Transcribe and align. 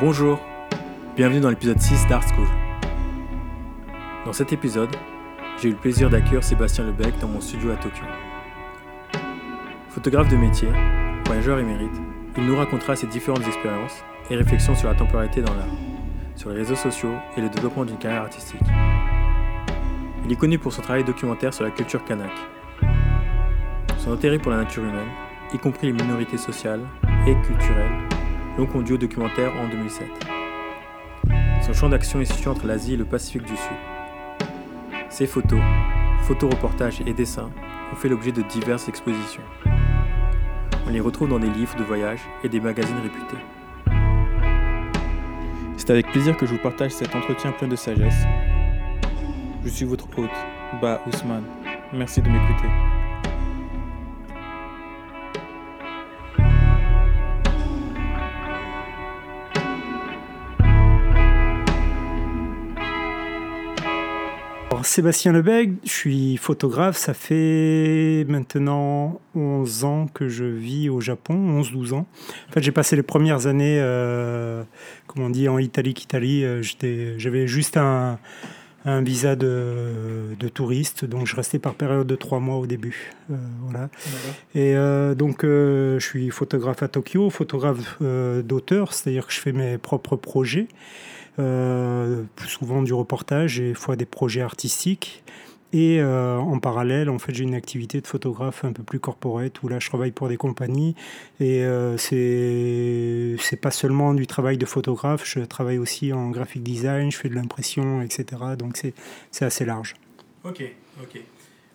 Bonjour, 0.00 0.40
bienvenue 1.14 1.40
dans 1.40 1.50
l'épisode 1.50 1.78
6 1.78 2.06
d'Art 2.06 2.22
School. 2.22 2.46
Dans 4.24 4.32
cet 4.32 4.50
épisode, 4.50 4.88
j'ai 5.60 5.68
eu 5.68 5.72
le 5.72 5.76
plaisir 5.76 6.08
d'accueillir 6.08 6.42
Sébastien 6.42 6.84
Lebec 6.84 7.18
dans 7.20 7.28
mon 7.28 7.42
studio 7.42 7.70
à 7.70 7.76
Tokyo. 7.76 8.04
Photographe 9.90 10.30
de 10.30 10.36
métier, 10.36 10.68
voyageur 11.26 11.58
émérite, 11.58 12.00
il 12.38 12.46
nous 12.46 12.56
racontera 12.56 12.96
ses 12.96 13.08
différentes 13.08 13.46
expériences 13.46 14.02
et 14.30 14.36
réflexions 14.36 14.74
sur 14.74 14.88
la 14.88 14.94
temporalité 14.94 15.42
dans 15.42 15.52
l'art, 15.52 15.68
sur 16.34 16.48
les 16.48 16.56
réseaux 16.56 16.76
sociaux 16.76 17.12
et 17.36 17.42
le 17.42 17.50
développement 17.50 17.84
d'une 17.84 17.98
carrière 17.98 18.22
artistique. 18.22 18.62
Il 20.24 20.32
est 20.32 20.36
connu 20.36 20.58
pour 20.58 20.72
son 20.72 20.80
travail 20.80 21.04
documentaire 21.04 21.52
sur 21.52 21.64
la 21.64 21.72
culture 21.72 22.02
kanak. 22.06 22.32
Son 23.98 24.12
intérêt 24.12 24.38
pour 24.38 24.50
la 24.50 24.56
nature 24.56 24.82
humaine, 24.82 25.10
y 25.52 25.58
compris 25.58 25.88
les 25.88 25.92
minorités 25.92 26.38
sociales 26.38 26.86
et 27.26 27.34
culturelles, 27.42 28.08
conduit 28.66 28.94
au 28.94 28.98
documentaire 28.98 29.52
en 29.56 29.68
2007. 29.68 30.08
Son 31.62 31.72
champ 31.72 31.88
d'action 31.88 32.20
est 32.20 32.24
situé 32.24 32.48
entre 32.48 32.66
l'Asie 32.66 32.94
et 32.94 32.96
le 32.96 33.04
Pacifique 33.04 33.42
du 33.42 33.56
Sud. 33.56 33.76
Ses 35.08 35.26
photos, 35.26 35.60
photoreportages 36.22 37.02
et 37.06 37.12
dessins 37.12 37.50
ont 37.92 37.96
fait 37.96 38.08
l'objet 38.08 38.32
de 38.32 38.42
diverses 38.42 38.88
expositions. 38.88 39.42
On 40.86 40.90
les 40.90 41.00
retrouve 41.00 41.28
dans 41.28 41.38
des 41.38 41.50
livres 41.50 41.76
de 41.76 41.84
voyage 41.84 42.20
et 42.42 42.48
des 42.48 42.60
magazines 42.60 43.00
réputés. 43.02 43.42
C'est 45.76 45.90
avec 45.90 46.10
plaisir 46.10 46.36
que 46.36 46.46
je 46.46 46.52
vous 46.52 46.58
partage 46.58 46.92
cet 46.92 47.14
entretien 47.14 47.52
plein 47.52 47.68
de 47.68 47.76
sagesse. 47.76 48.24
Je 49.64 49.68
suis 49.68 49.84
votre 49.84 50.06
hôte, 50.18 50.30
Ba 50.80 51.00
Ousmane. 51.06 51.44
Merci 51.92 52.22
de 52.22 52.28
m'écouter. 52.28 52.99
Sébastien 64.90 65.30
Lebeg, 65.30 65.74
je 65.84 65.88
suis 65.88 66.36
photographe, 66.36 66.96
ça 66.96 67.14
fait 67.14 68.26
maintenant 68.28 69.20
11 69.36 69.84
ans 69.84 70.08
que 70.12 70.28
je 70.28 70.44
vis 70.44 70.88
au 70.88 71.00
Japon, 71.00 71.62
11-12 71.62 71.92
ans. 71.94 72.08
En 72.48 72.52
fait, 72.52 72.60
j'ai 72.60 72.72
passé 72.72 72.96
les 72.96 73.04
premières 73.04 73.46
années, 73.46 73.78
euh, 73.78 74.64
comment 75.06 75.26
on 75.26 75.30
dit, 75.30 75.48
en 75.48 75.58
Italie-Italie. 75.58 76.42
Euh, 76.42 76.60
j'avais 77.18 77.46
juste 77.46 77.76
un, 77.76 78.18
visa 78.84 79.36
de, 79.36 80.34
touriste, 80.52 81.04
donc 81.04 81.24
je 81.24 81.36
restais 81.36 81.60
par 81.60 81.74
période 81.74 82.08
de 82.08 82.16
3 82.16 82.40
mois 82.40 82.56
au 82.56 82.66
début. 82.66 83.12
Euh, 83.30 83.36
voilà. 83.60 83.90
Et 84.56 84.74
donc, 85.14 85.42
je 85.44 86.04
suis 86.04 86.30
photographe 86.30 86.82
à 86.82 86.88
Tokyo, 86.88 87.30
photographe 87.30 88.02
d'auteur, 88.02 88.92
c'est-à-dire 88.92 89.28
que 89.28 89.32
je 89.32 89.38
fais 89.38 89.52
mes 89.52 89.78
propres 89.78 90.16
projets. 90.16 90.66
Euh, 91.40 92.24
plus 92.36 92.48
souvent 92.48 92.82
du 92.82 92.92
reportage 92.92 93.60
et 93.60 93.72
fois 93.72 93.96
des 93.96 94.04
projets 94.04 94.42
artistiques. 94.42 95.22
Et 95.72 96.00
euh, 96.00 96.36
en 96.36 96.58
parallèle, 96.58 97.08
en 97.08 97.18
fait, 97.18 97.32
j'ai 97.32 97.44
une 97.44 97.54
activité 97.54 98.00
de 98.00 98.06
photographe 98.06 98.64
un 98.64 98.72
peu 98.72 98.82
plus 98.82 98.98
corporate 98.98 99.62
où 99.62 99.68
là, 99.68 99.78
je 99.78 99.88
travaille 99.88 100.10
pour 100.10 100.28
des 100.28 100.36
compagnies. 100.36 100.96
Et 101.38 101.64
euh, 101.64 101.96
c'est 101.96 103.36
c'est 103.38 103.56
pas 103.56 103.70
seulement 103.70 104.12
du 104.12 104.26
travail 104.26 104.58
de 104.58 104.66
photographe, 104.66 105.22
je 105.24 105.40
travaille 105.40 105.78
aussi 105.78 106.12
en 106.12 106.30
graphic 106.30 106.62
design, 106.62 107.10
je 107.10 107.16
fais 107.16 107.28
de 107.28 107.36
l'impression, 107.36 108.02
etc. 108.02 108.24
Donc 108.58 108.76
c'est 109.30 109.44
assez 109.44 109.64
large. 109.64 109.94
Ok, 110.44 110.62
ok. 111.00 111.20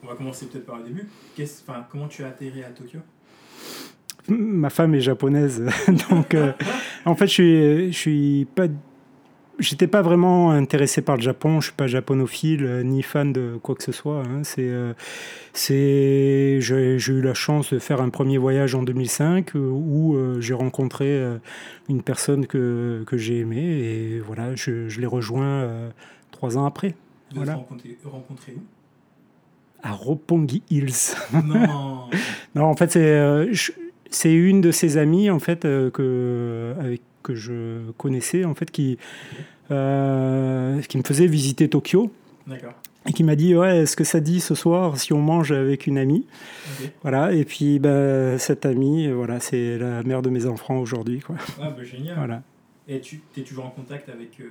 On 0.03 0.07
va 0.07 0.15
commencer 0.15 0.45
peut-être 0.47 0.65
par 0.65 0.77
le 0.77 0.83
début. 0.83 1.07
Comment 1.89 2.07
tu 2.07 2.23
as 2.23 2.27
atterri 2.27 2.63
à 2.63 2.69
Tokyo? 2.69 2.99
Ma 4.27 4.69
femme 4.69 4.93
est 4.93 5.01
japonaise, 5.01 5.63
donc 6.09 6.35
en 7.05 7.15
fait, 7.15 7.27
je 7.27 7.31
suis, 7.31 7.93
je 7.93 7.97
suis 7.97 8.47
pas 8.55 8.67
j'étais 9.59 9.87
pas 9.87 10.01
vraiment 10.01 10.51
intéressé 10.51 11.01
par 11.01 11.15
le 11.15 11.21
Japon. 11.21 11.59
Je 11.59 11.67
suis 11.67 11.75
pas 11.75 11.87
japonophile 11.87 12.65
euh, 12.65 12.83
ni 12.83 13.01
fan 13.01 13.33
de 13.33 13.57
quoi 13.61 13.75
que 13.75 13.83
ce 13.83 13.91
soit. 13.91 14.21
Hein. 14.21 14.43
C'est, 14.43 14.69
euh, 14.69 14.93
c'est, 15.53 16.59
j'ai, 16.61 16.97
eu 16.97 17.21
la 17.21 17.33
chance 17.33 17.73
de 17.73 17.79
faire 17.79 18.01
un 18.01 18.09
premier 18.09 18.37
voyage 18.37 18.75
en 18.75 18.83
2005 18.83 19.55
euh, 19.55 19.59
où 19.59 20.17
j'ai 20.39 20.53
rencontré 20.53 21.21
une 21.89 22.01
personne 22.01 22.47
que, 22.47 23.03
que 23.07 23.17
j'ai 23.17 23.39
aimée 23.39 23.63
et 23.63 24.19
voilà, 24.19 24.55
je, 24.55 24.87
je 24.89 24.99
l'ai 24.99 25.07
rejoint 25.07 25.69
trois 26.31 26.57
ans 26.57 26.65
après. 26.65 26.95
Vous 27.31 27.37
voilà. 27.37 27.55
rencontré, 27.55 27.97
rencontré 28.03 28.53
où? 28.55 28.61
À 29.83 29.91
Roppongi 29.91 30.63
Hills. 30.69 31.15
Non. 31.33 32.09
non, 32.55 32.65
en 32.65 32.75
fait, 32.75 32.91
c'est, 32.91 33.71
c'est 34.09 34.33
une 34.33 34.61
de 34.61 34.71
ses 34.71 34.97
amies 34.97 35.29
en 35.29 35.39
fait 35.39 35.61
que 35.61 36.73
avec 36.79 37.01
que 37.25 37.35
je 37.35 37.91
connaissais, 37.97 38.45
en 38.45 38.53
fait, 38.53 38.69
qui, 38.69 38.97
euh, 39.71 40.79
qui 40.81 40.97
me 40.97 41.03
faisait 41.03 41.25
visiter 41.25 41.67
Tokyo. 41.69 42.11
Et 43.07 43.13
qui 43.13 43.23
m'a 43.23 43.35
dit 43.35 43.55
ouais 43.55 43.79
est-ce 43.79 43.95
que 43.95 44.03
ça 44.03 44.19
dit 44.19 44.39
ce 44.39 44.55
soir 44.55 44.97
si 44.97 45.13
on 45.13 45.21
mange 45.21 45.51
avec 45.51 45.85
une 45.85 45.97
amie? 45.97 46.25
Voilà. 47.03 47.33
Et 47.33 47.45
puis 47.45 47.77
bah, 47.77 48.37
cette 48.39 48.65
amie 48.65 49.09
voilà 49.09 49.39
c'est 49.39 49.77
la 49.77 50.01
mère 50.03 50.23
de 50.23 50.29
mes 50.31 50.47
enfants 50.47 50.77
aujourd'hui 50.77 51.19
quoi. 51.19 51.35
Ah 51.61 51.69
bah 51.69 51.83
génial. 51.83 52.17
Voilà. 52.17 52.41
Et 52.87 52.99
tu 53.01 53.21
es 53.37 53.41
toujours 53.41 53.65
en 53.65 53.69
contact 53.69 54.09
avec 54.09 54.39
euh, 54.39 54.49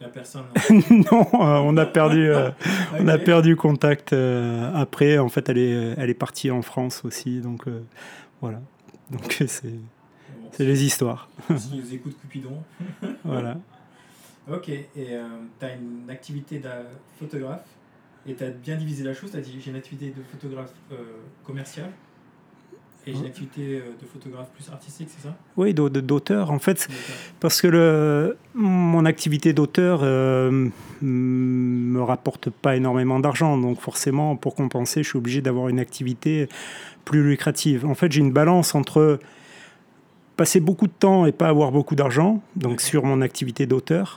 la 0.00 0.08
personne 0.08 0.44
non 0.90 1.26
euh, 1.34 1.60
on 1.64 1.76
a 1.76 1.86
perdu 1.86 2.32
on 2.98 3.06
a 3.06 3.18
perdu 3.18 3.54
contact 3.54 4.12
après. 4.12 5.18
En 5.18 5.28
fait 5.28 5.48
elle 5.48 5.58
est 5.58 5.94
elle 5.98 6.10
est 6.10 6.14
partie 6.14 6.50
en 6.50 6.62
France 6.62 7.02
aussi 7.04 7.40
donc 7.40 7.66
voilà. 8.40 8.60
Donc 9.10 9.36
c'est 9.46 9.74
c'est 10.52 10.64
les 10.64 10.84
histoires. 10.84 11.28
Si 11.56 11.76
nous 11.76 11.94
écoute 11.94 12.16
Cupidon. 12.20 12.62
voilà. 13.24 13.58
Ok, 14.50 14.68
et 14.68 14.86
euh, 14.96 15.26
tu 15.58 15.66
as 15.66 15.74
une 15.74 16.10
activité 16.10 16.58
de 16.58 16.68
photographe 17.18 17.66
et 18.26 18.34
tu 18.34 18.44
as 18.44 18.50
bien 18.50 18.76
divisé 18.76 19.04
la 19.04 19.14
chose. 19.14 19.30
Tu 19.30 19.36
as 19.36 19.40
dit 19.40 19.58
j'ai 19.62 19.70
une 19.70 19.76
activité 19.76 20.12
de 20.16 20.22
photographe 20.22 20.72
euh, 20.92 20.96
commercial 21.44 21.90
et 23.04 23.12
j'ai 23.12 23.18
une 23.18 23.26
activité 23.26 23.62
euh, 23.62 23.80
de 24.00 24.06
photographe 24.06 24.48
plus 24.54 24.68
artistique, 24.70 25.08
c'est 25.10 25.26
ça? 25.26 25.36
Oui, 25.56 25.74
d'auteur 25.74 26.52
en 26.52 26.60
fait. 26.60 26.88
Parce 27.40 27.60
que 27.60 27.66
le, 27.66 28.36
mon 28.54 29.04
activité 29.04 29.52
d'auteur 29.52 30.00
euh, 30.02 30.68
me 31.00 32.00
rapporte 32.00 32.50
pas 32.50 32.76
énormément 32.76 33.18
d'argent. 33.18 33.58
Donc 33.58 33.80
forcément, 33.80 34.36
pour 34.36 34.54
compenser, 34.54 35.02
je 35.02 35.08
suis 35.08 35.18
obligé 35.18 35.40
d'avoir 35.40 35.68
une 35.68 35.80
activité 35.80 36.48
plus 37.04 37.28
lucrative. 37.28 37.84
En 37.86 37.94
fait, 37.94 38.12
j'ai 38.12 38.20
une 38.20 38.32
balance 38.32 38.76
entre 38.76 39.18
passer 40.42 40.58
beaucoup 40.58 40.88
de 40.88 40.92
temps 40.92 41.24
et 41.24 41.30
pas 41.30 41.46
avoir 41.46 41.70
beaucoup 41.70 41.94
d'argent, 41.94 42.42
donc 42.56 42.80
sur 42.80 43.04
mon 43.04 43.20
activité 43.20 43.64
d'auteur, 43.64 44.16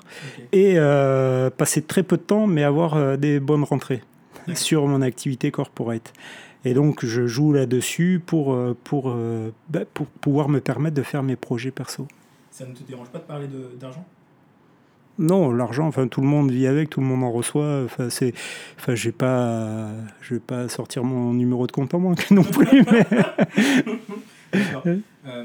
et 0.54 0.74
euh, 0.78 1.52
passer 1.52 1.84
très 1.84 2.02
peu 2.02 2.18
de 2.18 2.24
temps 2.24 2.48
mais 2.48 2.64
avoir 2.64 2.96
euh, 2.96 3.16
des 3.16 3.40
bonnes 3.40 3.64
rentrées 3.64 4.02
sur 4.56 4.88
mon 4.88 5.04
activité 5.04 5.52
corporate. 5.52 6.14
Et 6.64 6.74
donc 6.74 7.06
je 7.06 7.28
joue 7.28 7.54
là-dessus 7.54 8.20
pour, 8.26 8.56
euh, 8.56 8.76
pour, 8.86 9.16
bah, 9.70 9.82
pour 9.94 10.08
pouvoir 10.08 10.50
me 10.50 10.62
permettre 10.62 10.96
de 10.96 11.04
faire 11.04 11.22
mes 11.22 11.36
projets 11.36 11.70
perso. 11.70 12.08
Ça 12.50 12.66
ne 12.66 12.74
te 12.74 12.82
dérange 12.82 13.10
pas 13.10 13.20
de 13.20 13.26
parler 13.26 13.46
d'argent? 13.80 14.04
Non, 15.20 15.52
l'argent, 15.52 15.86
enfin 15.86 16.08
tout 16.08 16.22
le 16.22 16.28
monde 16.28 16.50
vit 16.50 16.66
avec, 16.66 16.90
tout 16.90 17.02
le 17.02 17.06
monde 17.06 17.24
en 17.24 17.32
reçoit. 17.32 17.84
Enfin 17.86 18.10
c'est, 18.10 18.34
enfin 18.80 18.96
j'ai 18.96 19.12
pas, 19.12 19.90
je 20.22 20.34
vais 20.34 20.40
pas 20.40 20.70
sortir 20.70 21.04
mon 21.04 21.36
numéro 21.36 21.68
de 21.68 21.72
compte 21.72 21.94
en 21.94 22.00
banque 22.00 22.32
non 22.32 22.42
plus. 22.42 22.84
Mais 22.92 23.06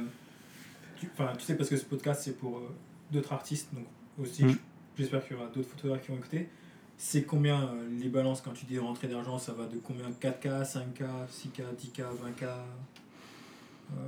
tu 1.06 1.44
sais, 1.44 1.56
parce 1.56 1.68
que 1.68 1.76
ce 1.76 1.84
podcast, 1.84 2.22
c'est 2.24 2.36
pour 2.36 2.58
euh, 2.58 2.68
d'autres 3.10 3.32
artistes, 3.32 3.68
donc 3.74 3.86
aussi, 4.20 4.44
mm. 4.44 4.56
j'espère 4.98 5.24
qu'il 5.24 5.36
y 5.36 5.40
aura 5.40 5.48
d'autres 5.48 5.68
photographes 5.68 6.02
qui 6.02 6.08
vont 6.08 6.18
écouter. 6.18 6.48
C'est 6.96 7.22
combien 7.22 7.62
euh, 7.62 7.88
les 7.98 8.08
balances 8.08 8.42
quand 8.42 8.52
tu 8.52 8.66
dis 8.66 8.78
rentrée 8.78 9.08
d'argent 9.08 9.38
Ça 9.38 9.52
va 9.52 9.64
de 9.66 9.78
combien? 9.78 10.10
4K, 10.10 10.64
5K, 10.64 11.26
6K, 11.30 11.62
10K, 11.78 12.02
20K 12.02 12.48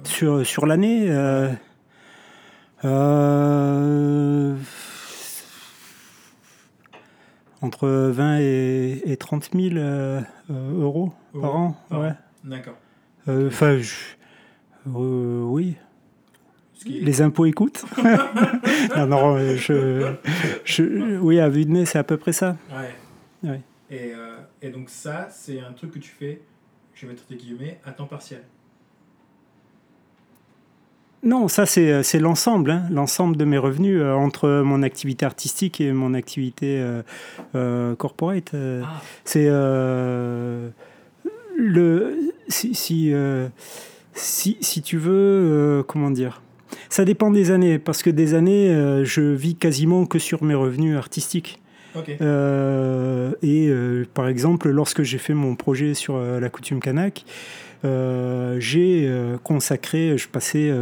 Sur, 0.04 0.46
sur 0.46 0.66
l'année 0.66 1.10
entre 7.62 7.88
20 7.88 8.38
et, 8.40 9.02
et 9.04 9.16
30 9.16 9.50
000 9.54 9.76
euros, 10.50 11.12
par 11.40 11.56
an. 11.56 11.76
ouais. 11.92 12.12
D'accord. 12.44 12.74
Enfin, 13.28 13.78
oui. 14.86 15.76
Les 16.86 17.22
impôts 17.22 17.46
écoutent 17.46 17.84
Non, 18.96 19.06
non, 19.06 19.38
je, 19.56 20.14
je, 20.64 21.18
oui, 21.18 21.40
à 21.40 21.48
vue 21.48 21.64
de 21.64 21.70
nez, 21.70 21.84
c'est 21.86 21.98
à 21.98 22.04
peu 22.04 22.16
près 22.16 22.32
ça. 22.32 22.56
Ouais. 22.72 23.60
Et, 23.90 24.12
euh, 24.14 24.38
et, 24.62 24.70
donc 24.70 24.88
ça, 24.88 25.28
c'est 25.30 25.60
un 25.60 25.72
truc 25.72 25.92
que 25.92 25.98
tu 25.98 26.10
fais, 26.10 26.40
je 26.94 27.06
vais 27.06 27.12
mettre 27.12 27.24
des 27.28 27.36
guillemets, 27.36 27.78
à 27.84 27.92
temps 27.92 28.06
partiel. 28.06 28.42
Non, 31.24 31.46
ça 31.46 31.66
c'est 31.66 32.18
l'ensemble, 32.18 32.72
hein, 32.72 32.82
l'ensemble 32.90 33.36
de 33.36 33.44
mes 33.44 33.58
revenus 33.58 34.00
euh, 34.00 34.12
entre 34.12 34.62
mon 34.62 34.82
activité 34.82 35.24
artistique 35.24 35.80
et 35.80 35.92
mon 35.92 36.14
activité 36.14 36.82
euh, 37.54 37.94
corporate. 37.94 38.52
Ah. 38.54 39.00
C'est 39.24 39.48
le 41.56 42.16
si 42.48 42.74
si, 42.74 43.14
si, 44.14 44.56
si 44.60 44.82
tu 44.82 44.96
veux 44.96 45.84
comment 45.86 46.10
dire 46.10 46.41
Ça 46.88 47.04
dépend 47.04 47.30
des 47.30 47.50
années, 47.50 47.78
parce 47.78 48.02
que 48.02 48.10
des 48.10 48.34
années, 48.34 48.70
euh, 48.70 49.04
je 49.04 49.22
vis 49.22 49.54
quasiment 49.54 50.06
que 50.06 50.18
sur 50.18 50.42
mes 50.42 50.54
revenus 50.54 50.96
artistiques. 50.96 51.58
Euh, 52.22 53.32
et 53.42 53.68
euh, 53.68 54.06
par 54.14 54.28
exemple, 54.28 54.70
lorsque 54.70 55.02
j'ai 55.02 55.18
fait 55.18 55.34
mon 55.34 55.56
projet 55.56 55.92
sur 55.94 56.18
la 56.18 56.48
coutume 56.48 56.80
kanak, 56.80 57.24
j'ai 57.84 59.10
consacré, 59.42 60.16
je 60.16 60.28
passais, 60.28 60.72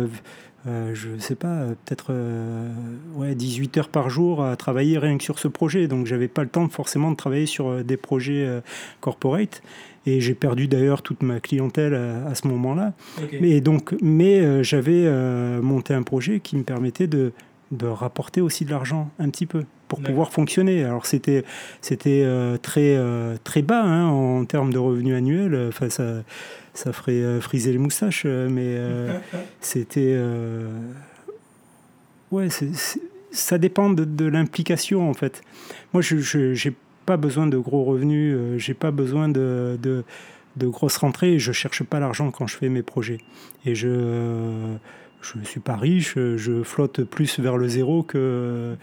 je 0.66 1.08
ne 1.08 1.18
sais 1.18 1.34
pas, 1.34 1.64
peut-être 1.84 2.12
ouais, 3.16 3.34
18 3.34 3.78
heures 3.78 3.88
par 3.88 4.10
jour 4.10 4.44
à 4.44 4.56
travailler 4.56 4.98
rien 4.98 5.18
que 5.18 5.24
sur 5.24 5.38
ce 5.38 5.48
projet. 5.48 5.88
Donc 5.88 6.06
j'avais 6.06 6.28
pas 6.28 6.42
le 6.42 6.48
temps 6.48 6.68
forcément 6.68 7.10
de 7.10 7.16
travailler 7.16 7.46
sur 7.46 7.82
des 7.82 7.96
projets 7.96 8.46
corporate. 9.00 9.62
Et 10.06 10.20
j'ai 10.20 10.34
perdu 10.34 10.66
d'ailleurs 10.66 11.02
toute 11.02 11.22
ma 11.22 11.40
clientèle 11.40 11.94
à, 11.94 12.34
ce 12.34 12.48
moment-là. 12.48 12.94
Mais, 13.40 13.60
donc, 13.60 13.94
mais 14.00 14.40
euh, 14.40 14.62
j'avais 14.62 15.04
euh, 15.04 15.60
monté 15.60 15.92
un 15.92 16.02
projet 16.02 16.40
qui 16.40 16.56
me 16.56 16.62
permettait 16.62 17.06
de, 17.06 17.32
de 17.70 17.86
rapporter 17.86 18.40
aussi 18.40 18.64
de 18.64 18.70
l'argent 18.70 19.10
un 19.18 19.28
petit 19.28 19.46
peu 19.46 19.64
pour 19.88 20.00
pouvoir 20.00 20.32
fonctionner. 20.32 20.84
Alors 20.84 21.04
c'était 21.04 21.44
c'était 21.80 22.22
euh, 22.24 22.56
très 22.56 22.96
très 23.42 23.60
bas 23.60 23.82
hein, 23.82 24.06
en 24.06 24.44
termes 24.44 24.72
de 24.72 24.78
revenus 24.78 25.16
annuels. 25.16 25.66
Enfin 25.68 25.90
ça 25.90 26.22
ça 26.74 26.92
ferait 26.92 27.40
friser 27.40 27.72
les 27.72 27.78
moustaches, 27.78 28.24
mais 28.24 28.78
c'était 29.60 30.16
ouais 32.30 32.48
ça 33.32 33.58
dépend 33.58 33.90
de, 33.90 34.04
de 34.04 34.24
l'implication 34.26 35.10
en 35.10 35.14
fait. 35.14 35.42
Moi 35.92 36.02
je 36.02 36.18
j'ai 36.54 36.72
pas 37.06 37.16
besoin 37.16 37.46
de 37.46 37.58
gros 37.58 37.84
revenus, 37.84 38.34
euh, 38.36 38.58
j'ai 38.58 38.74
pas 38.74 38.90
besoin 38.90 39.28
de, 39.28 39.78
de, 39.82 40.04
grosses 40.66 40.98
rentrées, 40.98 41.38
je 41.38 41.52
cherche 41.52 41.82
pas 41.82 42.00
l'argent 42.00 42.30
quand 42.30 42.46
je 42.46 42.56
fais 42.56 42.68
mes 42.68 42.82
projets. 42.82 43.18
Et 43.64 43.74
je 43.74 44.76
je 45.22 45.38
ne 45.38 45.44
suis 45.44 45.60
pas 45.60 45.76
riche, 45.76 46.14
je 46.16 46.62
flotte 46.62 47.04
plus 47.04 47.40
vers 47.40 47.58
le 47.58 47.68
zéro 47.68 48.02
que, 48.02 48.76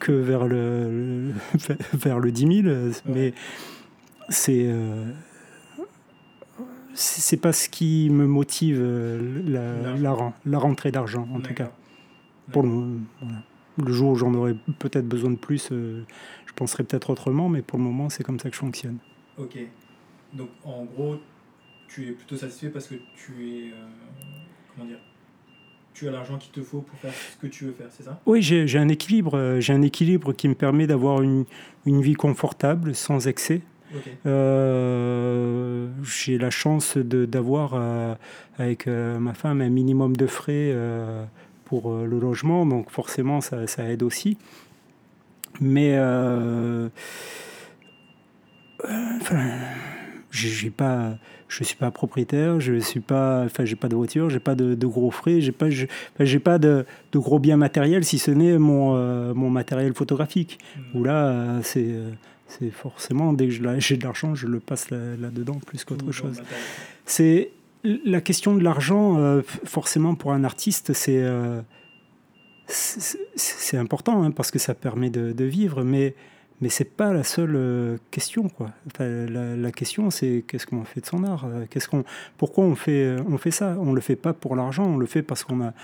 que 0.00 0.10
vers, 0.10 0.44
le, 0.44 1.30
vers 1.92 2.18
le 2.18 2.32
10 2.32 2.62
000, 2.62 2.74
mais 3.06 3.32
c'est 4.28 4.64
euh, 4.66 5.04
c'est 6.94 7.36
pas 7.36 7.52
ce 7.52 7.68
qui 7.68 8.08
me 8.10 8.26
motive 8.26 8.78
euh, 8.80 9.40
la, 9.96 10.14
la, 10.44 10.58
rentrée 10.58 10.90
d'argent, 10.90 11.28
en 11.34 11.40
tout 11.40 11.54
cas. 11.54 11.72
Pour 12.52 12.62
le, 12.62 12.98
le 13.84 13.92
jour 13.92 14.12
où 14.12 14.16
j'en 14.16 14.32
aurai 14.34 14.54
peut-être 14.78 15.08
besoin 15.08 15.30
de 15.30 15.36
plus, 15.36 15.70
penserais 16.54 16.84
peut-être 16.84 17.10
autrement, 17.10 17.48
mais 17.48 17.62
pour 17.62 17.78
le 17.78 17.84
moment, 17.84 18.08
c'est 18.08 18.22
comme 18.22 18.38
ça 18.38 18.48
que 18.48 18.54
je 18.54 18.60
fonctionne. 18.60 18.98
Ok. 19.38 19.58
Donc, 20.32 20.48
en 20.64 20.84
gros, 20.84 21.16
tu 21.88 22.08
es 22.08 22.12
plutôt 22.12 22.36
satisfait 22.36 22.68
parce 22.68 22.86
que 22.86 22.94
tu 23.16 23.48
es. 23.48 23.70
Euh, 23.70 23.86
comment 24.74 24.88
dire 24.88 24.98
tu 25.92 26.08
as 26.08 26.10
l'argent 26.10 26.38
qu'il 26.38 26.50
te 26.50 26.60
faut 26.60 26.80
pour 26.80 26.98
faire 26.98 27.12
ce 27.14 27.40
que 27.40 27.46
tu 27.46 27.66
veux 27.66 27.72
faire, 27.72 27.86
c'est 27.90 28.02
ça? 28.02 28.20
Oui, 28.26 28.42
j'ai 28.42 28.78
un 28.78 28.88
équilibre. 28.88 29.38
Euh, 29.38 29.60
j'ai 29.60 29.72
un 29.72 29.82
équilibre 29.82 30.32
qui 30.32 30.48
me 30.48 30.56
permet 30.56 30.88
d'avoir 30.88 31.22
une, 31.22 31.44
une, 31.86 32.02
vie 32.02 32.14
confortable, 32.14 32.96
sans 32.96 33.28
excès. 33.28 33.60
Euh, 34.26 35.88
j'ai 36.02 36.36
la 36.36 36.50
chance 36.50 36.96
d'avoir 36.96 37.74
avec 38.58 38.88
ma 38.88 39.34
femme 39.34 39.60
un 39.60 39.68
minimum 39.68 40.16
de 40.16 40.26
frais 40.26 40.74
pour 41.64 41.94
le 41.94 42.18
logement, 42.18 42.66
donc 42.66 42.90
forcément 42.90 43.40
ça, 43.40 43.68
ça 43.68 43.88
aide 43.88 44.02
aussi. 44.02 44.36
Mais 45.60 45.94
euh, 45.94 46.88
enfin, 49.20 49.50
j'ai 50.30 50.70
pas, 50.70 51.16
je 51.48 51.64
suis 51.64 51.76
pas 51.76 51.90
propriétaire, 51.90 52.60
je 52.60 52.78
suis 52.80 53.00
pas, 53.00 53.44
enfin, 53.44 53.64
j'ai 53.64 53.76
pas 53.76 53.88
de 53.88 53.94
voiture, 53.94 54.30
j'ai 54.30 54.40
pas 54.40 54.54
de, 54.54 54.86
gros 54.86 55.10
frais, 55.10 55.40
j'ai 55.40 55.52
pas, 55.52 55.66
j'ai 55.70 56.38
pas 56.38 56.58
de, 56.58 56.84
de, 57.12 57.18
gros 57.18 57.38
biens 57.38 57.56
matériels 57.56 58.04
si 58.04 58.18
ce 58.18 58.30
n'est 58.30 58.58
mon, 58.58 58.96
euh, 58.96 59.32
mon 59.34 59.50
matériel 59.50 59.94
photographique. 59.94 60.58
Mmh. 60.76 60.98
Où 60.98 61.04
là, 61.04 61.60
c'est 61.62 61.94
c'est 62.46 62.70
forcément 62.70 63.32
dès 63.32 63.48
que 63.48 63.78
j'ai 63.78 63.96
de 63.96 64.04
l'argent, 64.04 64.34
je 64.34 64.46
le 64.46 64.60
passe 64.60 64.90
là-dedans 64.90 65.58
plus 65.66 65.84
qu'autre 65.84 66.12
chose. 66.12 66.42
C'est 67.04 67.50
la 67.82 68.20
question 68.20 68.54
de 68.54 68.62
l'argent, 68.62 69.18
euh, 69.18 69.42
forcément 69.64 70.14
pour 70.14 70.32
un 70.32 70.44
artiste, 70.44 70.92
c'est 70.92 71.22
c'est 72.66 73.76
important 73.76 74.22
hein, 74.22 74.30
parce 74.30 74.50
que 74.50 74.58
ça 74.58 74.74
permet 74.74 75.10
de, 75.10 75.44
vivre, 75.44 75.82
mais 75.84 76.14
mais 76.60 76.68
c'est 76.68 76.84
pas 76.84 77.12
la 77.12 77.24
seule 77.24 77.56
euh, 77.56 77.98
question 78.10 78.48
quoi. 78.48 78.70
la, 78.98 79.72
question 79.72 80.10
c'est 80.10 80.44
qu'est-ce 80.46 80.66
qu'on 80.66 80.84
fait 80.84 81.00
de 81.00 81.06
son 81.06 81.24
art 81.24 81.44
euh, 81.46 81.66
Qu'est-ce 81.68 81.88
qu'on 81.88 82.04
pourquoi 82.38 82.64
on 82.64 82.76
fait 82.76 83.04
euh, 83.04 83.22
on 83.28 83.38
fait 83.38 83.50
ça? 83.50 83.76
On 83.80 83.92
le 83.92 84.00
fait 84.00 84.16
pas 84.16 84.32
pour 84.32 84.54
l'argent, 84.56 84.84
on 84.84 84.96
le 84.96 85.06
fait 85.06 85.22
parce 85.22 85.44
qu'on 85.44 85.62
a 85.62 85.74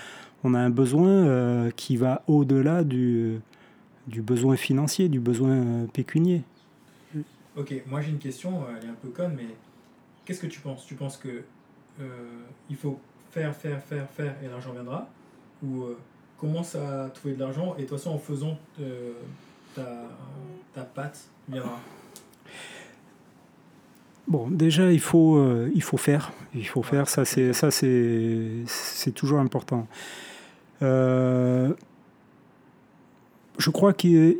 on 0.43 0.53
a 0.53 0.59
un 0.59 0.71
besoin 0.71 1.69
qui 1.75 1.97
va 1.97 2.23
au-delà 2.27 2.83
du 2.83 3.39
du 4.07 4.21
besoin 4.21 4.55
financier, 4.55 5.07
du 5.07 5.19
besoin 5.19 5.85
pécunier. 5.93 6.41
Ok, 7.55 7.73
moi 7.85 8.01
j'ai 8.01 8.09
une 8.09 8.17
question, 8.17 8.63
elle 8.75 8.85
est 8.87 8.89
un 8.89 8.95
peu 8.95 9.09
conne, 9.09 9.33
mais 9.35 9.45
qu'est-ce 10.25 10.39
que 10.39 10.47
tu 10.47 10.61
penses? 10.61 10.85
Tu 10.85 10.95
penses 10.95 11.17
que 11.17 11.43
il 12.69 12.75
faut 12.75 12.99
faire, 13.29 13.55
faire, 13.55 13.83
faire, 13.83 14.09
faire 14.09 14.35
et 14.43 14.47
l'argent 14.47 14.71
viendra? 14.71 15.07
Ou 15.63 15.85
commence 16.41 16.75
à 16.75 17.09
trouver 17.13 17.35
de 17.35 17.39
l'argent 17.39 17.75
et 17.77 17.83
de 17.83 17.87
toute 17.87 17.97
façon 17.97 18.09
en 18.09 18.17
faisant 18.17 18.57
euh, 18.81 19.11
ta, 19.75 20.09
ta 20.73 20.81
pâte 20.81 21.19
viendra 21.47 21.79
Bon, 24.27 24.49
déjà 24.49 24.91
il 24.91 24.99
faut 24.99 25.35
euh, 25.37 25.69
il 25.75 25.83
faut 25.83 25.97
faire, 25.97 26.31
il 26.55 26.67
faut 26.67 26.83
faire 26.83 27.07
ça 27.09 27.25
c'est 27.25 27.53
ça 27.53 27.69
c'est 27.69 28.47
c'est 28.65 29.11
toujours 29.11 29.39
important. 29.39 29.87
Euh, 30.81 31.73
je 33.57 33.69
crois 33.69 33.93
que 33.93 34.35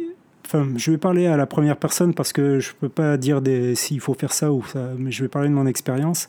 enfin 0.45 0.69
je 0.77 0.91
vais 0.91 0.97
parler 0.97 1.27
à 1.27 1.35
la 1.35 1.45
première 1.45 1.77
personne 1.77 2.13
parce 2.13 2.31
que 2.31 2.59
je 2.59 2.73
peux 2.73 2.89
pas 2.89 3.17
dire 3.17 3.41
s'il 3.75 3.99
faut 3.99 4.13
faire 4.13 4.33
ça 4.33 4.51
ou 4.51 4.63
ça, 4.65 4.91
mais 4.97 5.11
je 5.11 5.23
vais 5.23 5.29
parler 5.29 5.49
de 5.49 5.53
mon 5.53 5.67
expérience. 5.67 6.27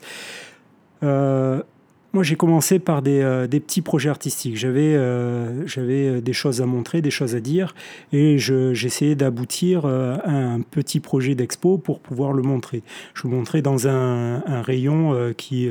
Moi, 2.13 2.21
j'ai 2.21 2.35
commencé 2.35 2.77
par 2.77 3.01
des, 3.01 3.21
euh, 3.21 3.47
petits 3.47 3.81
projets 3.81 4.09
artistiques. 4.09 4.55
J'avais 4.55 4.93
euh, 4.93 5.65
j'avais 5.65 6.07
euh, 6.07 6.21
des 6.21 6.31
choses 6.31 6.61
à 6.61 6.67
montrer, 6.67 7.01
des 7.01 7.09
choses 7.09 7.33
à 7.33 7.39
dire, 7.39 7.73
et 8.11 8.37
j'essayais 8.37 9.15
d'aboutir 9.15 9.87
à 9.87 10.29
un 10.29 10.61
petit 10.61 10.99
projet 10.99 11.33
d'expo 11.33 11.79
pour 11.79 11.99
pouvoir 11.99 12.33
le 12.33 12.43
montrer. 12.43 12.83
Je 13.15 13.27
le 13.27 13.33
montrais 13.33 13.63
dans 13.63 13.87
un, 13.87 14.61
rayon 14.61 15.33
qui, 15.35 15.69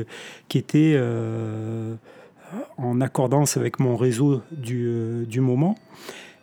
était 0.53 0.99
en 2.77 3.01
accordance 3.01 3.57
avec 3.57 3.79
mon 3.79 3.95
réseau 3.95 4.41
du, 4.51 5.39
moment, 5.39 5.75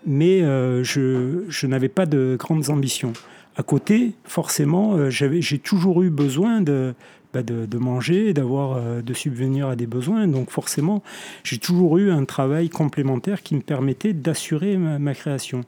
mais 0.06 0.40
je 0.40 1.66
n'avais 1.66 1.88
pas 1.88 2.06
de 2.06 2.36
grandes 2.38 2.70
ambitions. 2.70 3.12
À 3.56 3.62
côté, 3.62 4.14
forcément, 4.24 5.10
j'ai 5.10 5.58
toujours 5.58 6.02
eu 6.02 6.10
besoin 6.10 6.60
de, 6.60 6.94
bah, 7.32 7.44
de, 7.44 7.78
manger, 7.78 8.32
d'avoir, 8.32 8.72
euh, 8.76 9.02
de 9.02 9.14
subvenir 9.14 9.68
à 9.68 9.76
des 9.76 9.86
besoins. 9.86 10.26
Donc 10.26 10.50
forcément, 10.50 11.00
j'ai 11.44 11.58
toujours 11.58 11.98
eu 11.98 12.10
un 12.10 12.24
travail 12.24 12.68
complémentaire 12.68 13.44
qui 13.44 13.54
me 13.54 13.60
permettait 13.60 14.12
d'assurer 14.12 14.76
ma, 14.76 15.14
création. 15.14 15.60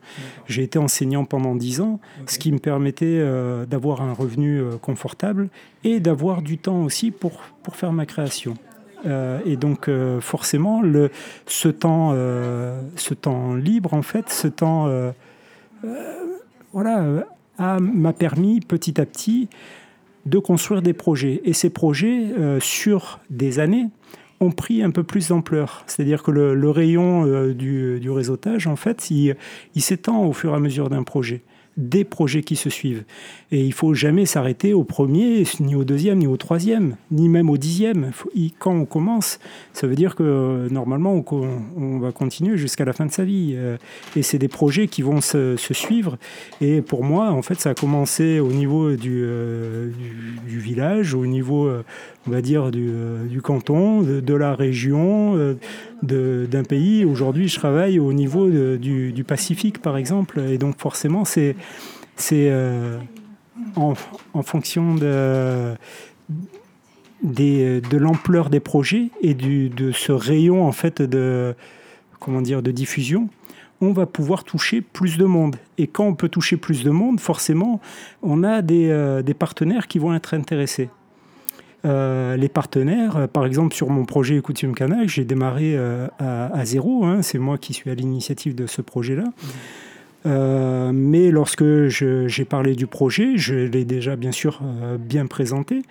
J'ai 0.48 0.64
été 0.64 0.80
enseignant 0.80 1.24
pendant 1.24 1.54
dix 1.54 1.80
ans, 1.80 2.00
ce 2.26 2.40
qui 2.40 2.50
me 2.50 2.58
permettait 2.58 3.06
euh, 3.06 3.64
d'avoir 3.64 4.02
un 4.02 4.12
revenu 4.12 4.58
euh, 4.58 4.76
confortable 4.76 5.50
et 5.84 6.00
d'avoir 6.00 6.42
du 6.42 6.58
temps 6.58 6.82
aussi 6.82 7.12
pour, 7.12 7.42
pour 7.62 7.76
faire 7.76 7.92
ma 7.92 8.06
création. 8.06 8.54
et 9.44 9.56
donc 9.56 9.90
forcément, 10.20 10.80
le, 10.80 11.10
ce, 11.46 11.68
temps, 11.68 12.14
ce 12.96 13.14
temps 13.14 13.54
libre, 13.54 13.94
en 13.94 14.02
fait, 14.02 14.30
ce 14.30 14.46
temps 14.46 14.88
voilà, 16.72 17.04
m'a 17.58 18.12
permis 18.12 18.60
petit 18.60 19.00
à 19.00 19.06
petit 19.06 19.48
de 20.26 20.38
construire 20.38 20.82
des 20.82 20.92
projets. 20.92 21.40
Et 21.44 21.52
ces 21.52 21.70
projets, 21.70 22.32
euh, 22.38 22.60
sur 22.60 23.20
des 23.30 23.58
années, 23.58 23.88
ont 24.40 24.50
pris 24.50 24.82
un 24.82 24.90
peu 24.90 25.02
plus 25.02 25.28
d'ampleur. 25.28 25.84
C'est-à-dire 25.86 26.22
que 26.22 26.30
le, 26.30 26.70
rayon 26.70 27.26
euh, 27.26 27.54
du, 27.54 28.00
du, 28.00 28.10
réseautage, 28.10 28.66
en 28.66 28.76
fait, 28.76 29.10
il 29.10 29.36
s'étend 29.76 30.24
au 30.24 30.32
fur 30.32 30.52
et 30.52 30.56
à 30.56 30.58
mesure 30.58 30.90
d'un 30.90 31.02
projet 31.04 31.42
des 31.76 32.04
projets 32.04 32.42
qui 32.42 32.56
se 32.56 32.70
suivent. 32.70 33.04
Et 33.50 33.64
il 33.64 33.72
faut 33.72 33.94
jamais 33.94 34.26
s'arrêter 34.26 34.74
au 34.74 34.84
premier, 34.84 35.44
ni 35.60 35.74
au 35.74 35.84
deuxième, 35.84 36.18
ni 36.18 36.26
au 36.26 36.36
troisième, 36.36 36.96
ni 37.10 37.28
même 37.28 37.48
au 37.50 37.56
dixième. 37.56 38.12
Quand 38.58 38.74
on 38.74 38.84
commence, 38.84 39.38
ça 39.72 39.86
veut 39.86 39.94
dire 39.94 40.14
que 40.14 40.22
euh, 40.22 40.68
normalement, 40.70 41.24
on, 41.76 41.98
va 41.98 42.12
continuer 42.12 42.56
jusqu'à 42.56 42.84
la 42.84 42.92
fin 42.92 43.06
de 43.06 43.12
sa 43.12 43.24
vie. 43.24 43.54
Euh, 43.56 43.76
et 44.16 44.22
c'est 44.22 44.38
des 44.38 44.48
projets 44.48 44.88
qui 44.88 45.02
vont 45.02 45.20
se, 45.20 45.56
suivre. 45.56 46.18
Et 46.60 46.82
pour 46.82 47.04
moi, 47.04 47.30
en 47.30 47.42
fait, 47.42 47.60
ça 47.60 47.70
a 47.70 47.74
commencé 47.74 48.40
au 48.40 48.52
niveau 48.52 48.92
du, 48.92 49.22
euh, 49.24 49.90
du, 50.46 50.58
village, 50.58 51.14
au 51.14 51.26
niveau, 51.26 51.70
on 52.26 52.30
va 52.30 52.40
dire, 52.40 52.70
du, 52.70 53.40
canton, 53.42 54.02
de, 54.02 54.34
la 54.34 54.54
région, 54.54 55.56
d'un 56.02 56.62
pays. 56.62 57.04
Aujourd'hui, 57.04 57.48
je 57.48 57.58
travaille 57.58 57.98
au 57.98 58.12
niveau 58.12 58.48
du, 58.48 59.24
Pacifique, 59.26 59.80
par 59.80 59.96
exemple. 59.96 60.40
Et 60.40 60.58
donc, 60.58 60.78
forcément, 60.78 61.24
c'est 61.24 61.56
euh, 62.32 62.98
en, 63.76 63.94
fonction 64.42 64.94
de, 64.94 65.74
l'ampleur 67.92 68.50
des 68.50 68.60
projets 68.60 69.10
et 69.20 69.34
de 69.34 69.92
ce 69.92 70.12
rayon 70.12 70.64
en 70.64 70.72
fait 70.72 71.02
de 71.02 71.54
comment 72.22 72.40
dire, 72.40 72.62
de 72.62 72.70
diffusion, 72.70 73.28
on 73.80 73.92
va 73.92 74.06
pouvoir 74.06 74.44
toucher 74.44 74.80
plus 74.80 75.18
de 75.18 75.24
monde. 75.24 75.56
Et 75.76 75.88
quand 75.88 76.04
on 76.04 76.14
peut 76.14 76.28
toucher 76.28 76.56
plus 76.56 76.84
de 76.84 76.90
monde, 76.90 77.18
forcément, 77.18 77.80
on 78.22 78.44
a 78.44 78.62
des, 78.62 78.88
euh, 78.90 79.22
partenaires 79.36 79.88
qui 79.88 79.98
vont 79.98 80.14
être 80.14 80.34
intéressés. 80.34 80.88
Euh, 81.84 82.36
les 82.36 82.48
partenaires, 82.48 83.16
euh, 83.16 83.26
par 83.26 83.44
exemple 83.44 83.74
sur 83.74 83.90
mon 83.90 84.04
projet 84.04 84.40
Coutume 84.40 84.74
Canac, 84.74 85.08
j'ai 85.08 85.24
démarré 85.24 85.76
à, 86.18 86.64
zéro, 86.64 87.04
hein. 87.04 87.22
c'est 87.22 87.38
moi 87.38 87.58
qui 87.58 87.72
suis 87.72 87.90
à 87.90 87.94
l'initiative 87.94 88.54
de 88.54 88.66
ce 88.66 88.82
projet-là. 88.82 89.24
Euh, 90.24 90.92
mais 90.94 91.30
lorsque 91.30 91.64
j'ai 91.88 92.44
parlé 92.44 92.74
du 92.74 92.86
projet, 92.86 93.36
je 93.36 93.54
l'ai 93.54 93.84
déjà 93.84 94.16
bien 94.16 94.32
sûr 94.32 94.60
euh, 94.62 94.96
bien 94.96 95.26
présenté, 95.26 95.82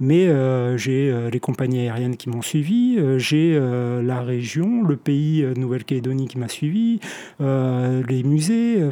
mais 0.00 0.26
euh, 0.26 0.76
j'ai 0.76 1.14
les 1.30 1.40
compagnies 1.40 1.80
aériennes 1.80 2.16
qui 2.16 2.28
m'ont 2.28 2.42
suivi, 2.42 2.98
j'ai 3.18 3.58
la 3.58 4.22
région, 4.22 4.82
le 4.82 4.96
pays 4.96 5.46
Nouvelle-Calédonie 5.56 6.28
qui 6.28 6.38
m'a 6.38 6.48
suivi, 6.48 7.00
les 7.40 8.22
musées, 8.24 8.88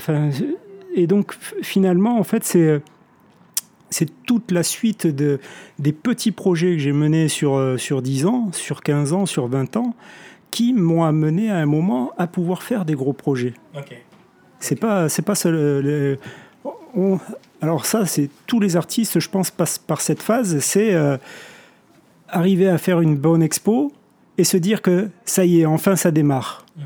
et 0.95 1.07
donc 1.07 1.35
finalement 1.63 2.19
en 2.19 2.25
fait 2.25 2.45
c'est 2.45 2.81
c'est 3.95 4.09
toute 4.25 4.51
la 4.51 4.63
suite 4.63 5.07
de, 5.07 5.39
des 5.79 5.93
petits 5.93 6.33
projets 6.33 6.73
que 6.73 6.79
j'ai 6.79 6.93
menés 6.93 7.29
sur, 7.29 7.75
sur 7.79 8.03
10 8.03 8.27
ans, 8.27 8.49
sur 8.53 8.83
15 8.83 9.13
ans, 9.13 9.27
sur 9.27 9.47
20 9.47 9.77
ans, 9.77 9.95
qui 10.51 10.73
m'ont 10.73 11.05
amené 11.05 11.51
à 11.51 11.57
un 11.57 11.67
moment 11.67 12.13
à 12.19 12.27
pouvoir 12.27 12.63
faire 12.63 12.85
des 12.85 12.95
gros 12.95 13.13
projets. 13.13 13.55
C'est 14.61 14.77
pas, 14.77 15.09
c'est 15.09 15.23
pas 15.23 15.35
seul. 15.35 16.19
alors 17.61 17.87
ça, 17.87 18.07
c'est 18.07 18.31
tous 18.47 18.61
les 18.61 18.77
artistes, 18.77 19.21
je 19.21 19.29
pense, 19.29 19.51
passent 19.51 19.79
par 19.79 20.01
cette 20.01 20.23
phase. 20.23 20.59
C'est 20.61 20.95
euh, 20.95 21.17
arriver 22.29 22.69
à 22.69 22.79
faire 22.79 23.01
une 23.01 23.17
bonne 23.17 23.43
expo 23.43 23.93
et 24.39 24.45
se 24.45 24.57
dire 24.57 24.81
que 24.81 25.09
ça 25.25 25.45
y 25.45 25.61
est, 25.61 25.67
enfin, 25.67 25.97
ça 25.97 26.11
démarre. 26.11 26.65
Mmh. 26.77 26.83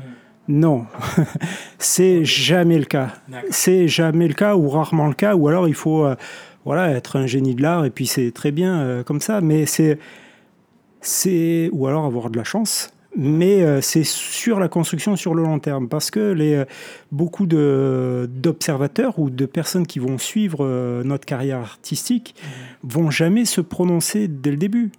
Non, 0.49 0.87
c'est 1.77 2.25
jamais 2.25 2.79
le 2.79 2.85
cas. 2.85 3.09
C'est 3.51 3.87
jamais 3.87 4.27
le 4.27 4.33
cas 4.33 4.55
ou 4.55 4.67
rarement 4.67 5.07
le 5.07 5.13
cas. 5.13 5.35
Ou 5.35 5.47
alors 5.47 5.67
il 5.67 5.75
faut, 5.75 6.05
euh, 6.05 6.15
voilà, 6.65 6.91
être 6.91 7.17
un 7.17 7.27
génie 7.27 7.55
de 7.55 7.61
l'art 7.61 7.85
et 7.85 7.89
puis 7.89 8.05
c'est 8.05 8.31
très 8.31 8.51
bien 8.51 8.79
euh, 8.79 9.03
comme 9.03 9.21
ça. 9.21 9.41
Mais 9.41 9.65
c'est, 9.65 9.97
c'est 11.01 11.69
ou 11.71 11.87
alors 11.87 12.05
avoir 12.05 12.29
de 12.29 12.37
la 12.37 12.43
chance 12.43 12.93
mais 13.17 13.63
euh, 13.63 13.81
c'est 13.81 14.03
sur 14.03 14.59
la 14.59 14.69
construction 14.69 15.15
sur 15.15 15.33
le 15.33 15.41
long 15.41 15.57
terme, 15.57 15.89
parce 15.89 16.11
que 16.11 16.31
les, 16.31 16.53
euh, 16.53 16.65
beaucoup 17.11 17.47
d'observateurs 17.47 19.17
ou 19.17 19.31
de 19.31 19.47
personnes 19.47 19.87
qui 19.87 19.97
vont 19.97 20.19
suivre 20.19 21.01
notre 21.03 21.25
carrière 21.25 21.57
artistique 21.57 22.35
vont 22.83 23.09
jamais 23.09 23.45
se 23.45 23.61
prononcer 23.61 24.27
dès 24.27 24.51
le 24.51 24.57
début. 24.57 24.91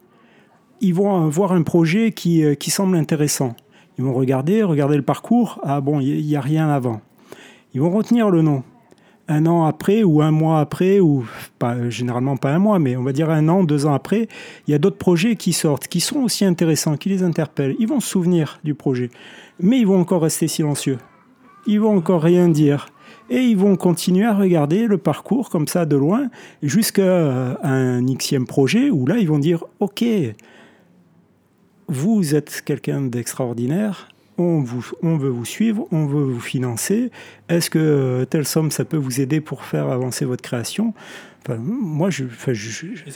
Ils 0.80 0.92
vont 0.92 1.28
voir 1.28 1.52
un 1.52 1.62
projet 1.62 2.10
qui, 2.10 2.42
qui 2.56 2.70
semble 2.70 2.96
intéressant. 2.96 3.54
Ils 3.96 4.04
vont 4.04 4.12
regarder, 4.12 4.64
regarder 4.64 4.96
le 4.96 5.02
parcours. 5.02 5.60
Ah 5.62 5.80
bon, 5.80 6.00
il 6.00 6.26
n'y 6.26 6.34
a 6.34 6.40
rien 6.40 6.68
avant. 6.68 7.00
Ils 7.74 7.80
vont 7.80 7.90
retenir 7.90 8.28
le 8.28 8.42
nom 8.42 8.64
un 9.30 9.46
an 9.46 9.64
après 9.64 10.02
ou 10.02 10.20
un 10.20 10.32
mois 10.32 10.60
après, 10.60 11.00
ou 11.00 11.24
pas, 11.58 11.88
généralement 11.88 12.36
pas 12.36 12.50
un 12.50 12.58
mois, 12.58 12.78
mais 12.78 12.96
on 12.96 13.02
va 13.02 13.12
dire 13.12 13.30
un 13.30 13.48
an, 13.48 13.62
deux 13.64 13.86
ans 13.86 13.94
après, 13.94 14.28
il 14.66 14.72
y 14.72 14.74
a 14.74 14.78
d'autres 14.78 14.98
projets 14.98 15.36
qui 15.36 15.52
sortent, 15.52 15.86
qui 15.86 16.00
sont 16.00 16.18
aussi 16.20 16.44
intéressants, 16.44 16.96
qui 16.96 17.08
les 17.08 17.22
interpellent. 17.22 17.76
Ils 17.78 17.86
vont 17.86 18.00
se 18.00 18.08
souvenir 18.08 18.58
du 18.64 18.74
projet, 18.74 19.10
mais 19.60 19.78
ils 19.78 19.86
vont 19.86 20.00
encore 20.00 20.22
rester 20.22 20.48
silencieux. 20.48 20.98
Ils 21.66 21.80
vont 21.80 21.96
encore 21.96 22.22
rien 22.22 22.48
dire. 22.48 22.88
Et 23.28 23.42
ils 23.42 23.56
vont 23.56 23.76
continuer 23.76 24.26
à 24.26 24.34
regarder 24.34 24.88
le 24.88 24.98
parcours 24.98 25.50
comme 25.50 25.68
ça 25.68 25.86
de 25.86 25.94
loin 25.94 26.30
jusqu'à 26.62 27.56
un 27.62 28.02
xème 28.02 28.46
projet 28.46 28.90
où 28.90 29.06
là, 29.06 29.18
ils 29.18 29.28
vont 29.28 29.38
dire, 29.38 29.64
OK, 29.78 30.04
vous 31.86 32.34
êtes 32.34 32.62
quelqu'un 32.64 33.02
d'extraordinaire, 33.02 34.08
on, 34.40 34.62
vous, 34.62 34.84
on 35.02 35.16
veut 35.16 35.28
vous 35.28 35.44
suivre, 35.44 35.86
on 35.92 36.06
veut 36.06 36.24
vous 36.24 36.40
financer. 36.40 37.10
Est-ce 37.48 37.70
que 37.70 37.78
euh, 37.78 38.24
telle 38.24 38.46
somme, 38.46 38.70
ça 38.70 38.84
peut 38.84 38.96
vous 38.96 39.20
aider 39.20 39.40
pour 39.40 39.64
faire 39.64 39.88
avancer 39.88 40.24
votre 40.24 40.42
création? 40.42 40.94
Moi, 41.58 42.10
je, 42.10 42.24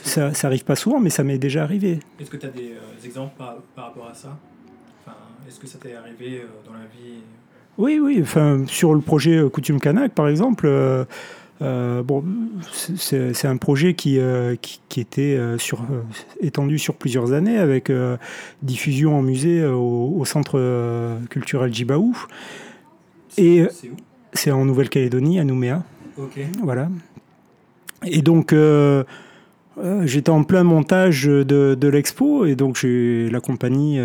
ça 0.03 0.31
n'arrive 0.43 0.65
pas 0.65 0.75
souvent, 0.75 0.99
mais 0.99 1.09
ça 1.09 1.23
m'est 1.23 1.37
déjà 1.37 1.63
arrivé. 1.63 1.99
Est-ce 2.19 2.29
que 2.29 2.37
tu 2.37 2.45
as 2.45 2.49
des 2.49 2.71
euh, 2.71 3.05
exemples 3.05 3.33
par, 3.37 3.57
rapport 3.77 4.07
à 4.07 4.13
ça? 4.13 4.37
Est-ce 5.47 5.59
que 5.59 5.67
ça 5.67 5.77
t'est 5.79 5.95
arrivé 5.95 6.41
euh, 6.41 6.47
dans 6.65 6.73
la 6.73 6.85
vie? 6.85 7.19
Oui, 7.77 7.99
oui. 8.01 8.19
Enfin, 8.21 8.65
sur 8.67 8.93
le 8.93 9.01
projet 9.01 9.43
Coutume 9.51 9.79
Canac, 9.79 10.13
par 10.13 10.27
exemple, 10.27 10.65
euh, 10.65 11.05
bon, 11.59 12.23
c'est 12.71 13.45
un 13.45 13.57
projet 13.57 13.93
qui, 13.93 14.19
euh, 14.19 14.55
qui, 14.61 14.99
était 14.99 15.35
euh, 15.37 15.57
sur, 15.57 15.81
étendu 16.41 16.79
sur 16.79 16.95
plusieurs 16.95 17.33
années 17.33 17.57
avec 17.57 17.91
diffusion 18.61 19.17
en 19.17 19.21
musée 19.21 19.65
au, 19.65 20.23
centre 20.25 21.19
culturel 21.29 21.73
Djibaou. 21.73 22.15
Et 23.37 23.63
c'est 24.33 24.51
en 24.51 24.65
Nouvelle-Calédonie, 24.65 25.39
à 25.39 25.43
Nouméa. 25.43 25.83
Voilà. 26.63 26.89
Et 28.05 28.21
donc, 28.21 28.53
j'étais 30.03 30.29
en 30.29 30.43
plein 30.43 30.63
montage 30.63 31.25
de, 31.25 31.43
de 31.43 31.87
l'expo 31.87 32.45
et 32.45 32.55
donc 32.55 32.77
j'ai 32.77 33.29
la 33.29 33.39
compagnie 33.39 33.99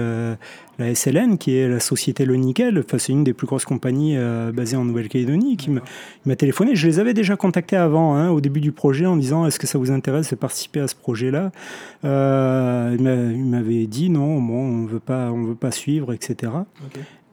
la 0.81 0.95
SLN, 0.95 1.39
qui 1.39 1.57
est 1.57 1.69
la 1.69 1.79
société 1.79 2.25
Le 2.25 2.35
Nickel, 2.37 2.79
enfin, 2.79 2.99
c'est 2.99 3.13
une 3.13 3.23
des 3.23 3.35
plus 3.35 3.47
grosses 3.47 3.65
compagnies 3.65 4.17
euh, 4.17 4.51
basées 4.51 4.77
en 4.77 4.85
Nouvelle-Calédonie, 4.85 5.57
qui 5.57 5.71
m'a 5.71 6.37
téléphoné. 6.37 6.75
Je 6.75 6.87
les 6.87 6.99
avais 6.99 7.15
déjà 7.15 7.37
contactés 7.37 7.77
avant, 7.77 8.17
hein, 8.17 8.31
au 8.31 8.41
début 8.41 8.61
du 8.61 8.73
projet, 8.73 9.07
en 9.07 9.17
disant 9.17 9.47
est-ce 9.47 9.59
que 9.59 9.67
ça 9.67 9.79
vous 9.79 9.91
intéresse 9.91 10.31
de 10.31 10.37
participer 10.37 10.81
à 10.81 10.89
ce 10.89 10.95
projet-là? 10.95 11.53
Euh, 12.05 12.97
Il 12.99 13.45
m'avait 13.45 13.87
dit 13.87 14.11
non, 14.11 14.41
bon, 14.41 14.83
on 14.83 14.87
veut 14.87 15.01
pas, 15.01 15.31
on 15.31 15.45
veut 15.45 15.55
pas 15.55 15.71
suivre, 15.71 16.13
etc. 16.13 16.53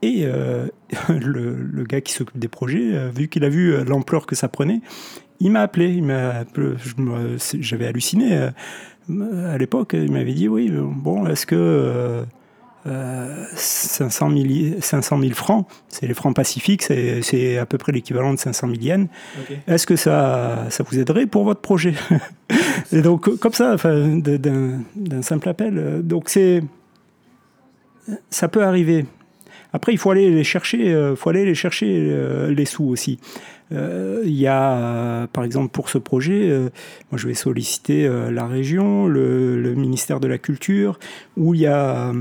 Et 0.02 0.22
euh, 0.24 0.66
le, 1.08 1.84
gars 1.84 2.00
qui 2.00 2.12
s'occupe 2.12 2.38
des 2.38 2.48
projets, 2.48 3.08
vu 3.10 3.28
qu'il 3.28 3.44
a 3.44 3.48
vu 3.48 3.82
l'ampleur 3.84 4.26
que 4.26 4.36
ça 4.36 4.48
prenait, 4.48 4.80
il 5.40 5.50
m'a 5.50 5.60
appelé. 5.60 5.92
Il 5.92 6.04
m'a, 6.04 6.44
j'avais 7.60 7.86
halluciné 7.86 8.50
à 9.08 9.58
l'époque. 9.58 9.90
Il 9.94 10.12
m'avait 10.12 10.34
dit 10.34 10.48
oui, 10.48 10.70
bon, 10.72 11.26
est-ce 11.26 11.46
que 11.46 12.24
500, 13.54 14.30
000, 14.30 14.80
500 14.80 15.20
francs, 15.34 15.66
c'est 15.88 16.06
les 16.06 16.14
francs 16.14 16.34
pacifiques, 16.34 16.82
c'est 16.82 17.58
à 17.58 17.66
peu 17.66 17.78
près 17.78 17.92
l'équivalent 17.92 18.32
de 18.32 18.38
500 18.38 18.68
000 18.68 18.80
yens. 18.80 19.08
Est-ce 19.66 19.86
que 19.86 19.96
ça, 19.96 20.66
ça 20.70 20.84
vous 20.84 20.98
aiderait 20.98 21.26
pour 21.26 21.44
votre 21.44 21.60
projet 21.60 21.94
Et 22.92 23.02
donc, 23.02 23.36
comme 23.38 23.52
ça, 23.52 23.76
d'un 23.76 25.22
simple 25.22 25.48
appel. 25.48 26.00
Donc, 26.02 26.28
c'est. 26.28 26.62
Ça 28.30 28.48
peut 28.48 28.64
arriver. 28.64 29.04
Après, 29.72 29.92
il 29.92 29.98
faut 29.98 30.10
aller 30.10 30.30
les 30.30 30.44
chercher, 30.44 30.92
euh, 30.92 31.14
faut 31.16 31.30
aller 31.30 31.44
les 31.44 31.54
chercher 31.54 32.08
euh, 32.10 32.50
les 32.52 32.64
sous 32.64 32.84
aussi. 32.84 33.18
Euh, 33.70 34.22
il 34.24 34.32
y 34.32 34.46
a, 34.46 35.26
par 35.28 35.44
exemple, 35.44 35.70
pour 35.70 35.90
ce 35.90 35.98
projet, 35.98 36.48
moi 37.10 37.18
je 37.18 37.28
vais 37.28 37.34
solliciter 37.34 38.08
la 38.30 38.46
région, 38.46 39.06
le, 39.06 39.74
ministère 39.74 40.20
de 40.20 40.28
la 40.28 40.38
Culture, 40.38 40.98
où 41.36 41.54
il 41.54 41.60
y 41.60 41.66
a 41.66 42.12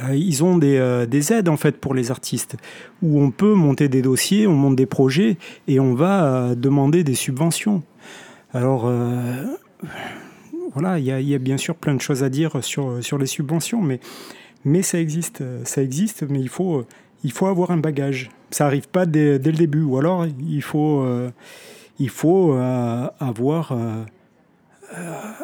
euh, 0.00 0.14
ils 0.14 0.42
ont 0.42 0.58
euh, 0.62 1.06
des, 1.06 1.32
aides 1.32 1.48
en 1.48 1.56
fait 1.56 1.76
pour 1.78 1.94
les 1.94 2.10
artistes 2.10 2.56
où 3.02 3.20
on 3.20 3.30
peut 3.30 3.54
monter 3.54 3.88
des 3.88 4.02
dossiers, 4.02 4.46
on 4.46 4.54
monte 4.54 4.76
des 4.76 4.86
projets 4.86 5.36
et 5.68 5.80
on 5.80 5.94
va 5.94 6.24
euh, 6.24 6.54
demander 6.54 7.04
des 7.04 7.14
subventions. 7.14 7.82
Alors 8.54 8.90
voilà, 10.74 10.98
il 10.98 11.06
y, 11.06 11.34
a 11.34 11.38
bien 11.38 11.56
sûr 11.56 11.74
plein 11.74 11.94
de 11.94 12.02
choses 12.02 12.22
à 12.22 12.28
dire 12.28 12.62
sur 12.62 13.18
les 13.18 13.26
subventions, 13.26 13.80
mais, 13.80 13.98
mais 14.64 14.82
ça 14.82 14.98
existe, 14.98 15.42
ça 15.64 15.82
existe, 15.82 16.24
mais 16.28 16.40
il 16.40 16.48
faut, 16.48 16.84
il 17.24 17.32
faut 17.32 17.46
avoir 17.46 17.70
un 17.70 17.78
bagage. 17.78 18.30
Ça 18.50 18.64
n'arrive 18.64 18.88
pas 18.88 19.06
dès, 19.06 19.38
le 19.38 19.52
début, 19.52 19.82
ou 19.82 19.98
alors 19.98 20.26
il 20.26 20.62
faut, 20.62 21.04
faut 22.08 22.52
avoir 22.52 23.72
euh, 23.72 24.02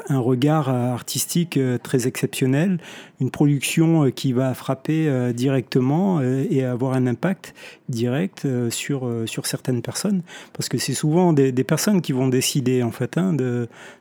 un 0.08 0.18
regard 0.18 0.68
artistique 0.68 1.56
euh, 1.56 1.78
très 1.78 2.06
exceptionnel, 2.06 2.78
une 3.20 3.30
production 3.30 4.04
euh, 4.04 4.10
qui 4.10 4.32
va 4.32 4.54
frapper 4.54 5.32
directement 5.32 6.20
et 6.20 6.64
avoir 6.64 6.94
un 6.94 7.06
impact 7.06 7.54
direct 7.88 8.46
sur, 8.70 9.08
sur 9.26 9.46
certaines 9.46 9.82
personnes. 9.82 10.22
Parce 10.52 10.68
que 10.68 10.78
c'est 10.78 10.94
souvent 10.94 11.32
des, 11.32 11.52
personnes 11.64 12.00
qui 12.00 12.12
vont 12.12 12.28
décider 12.28 12.82
en 12.82 12.90
fait 12.90 13.18
hein, 13.18 13.36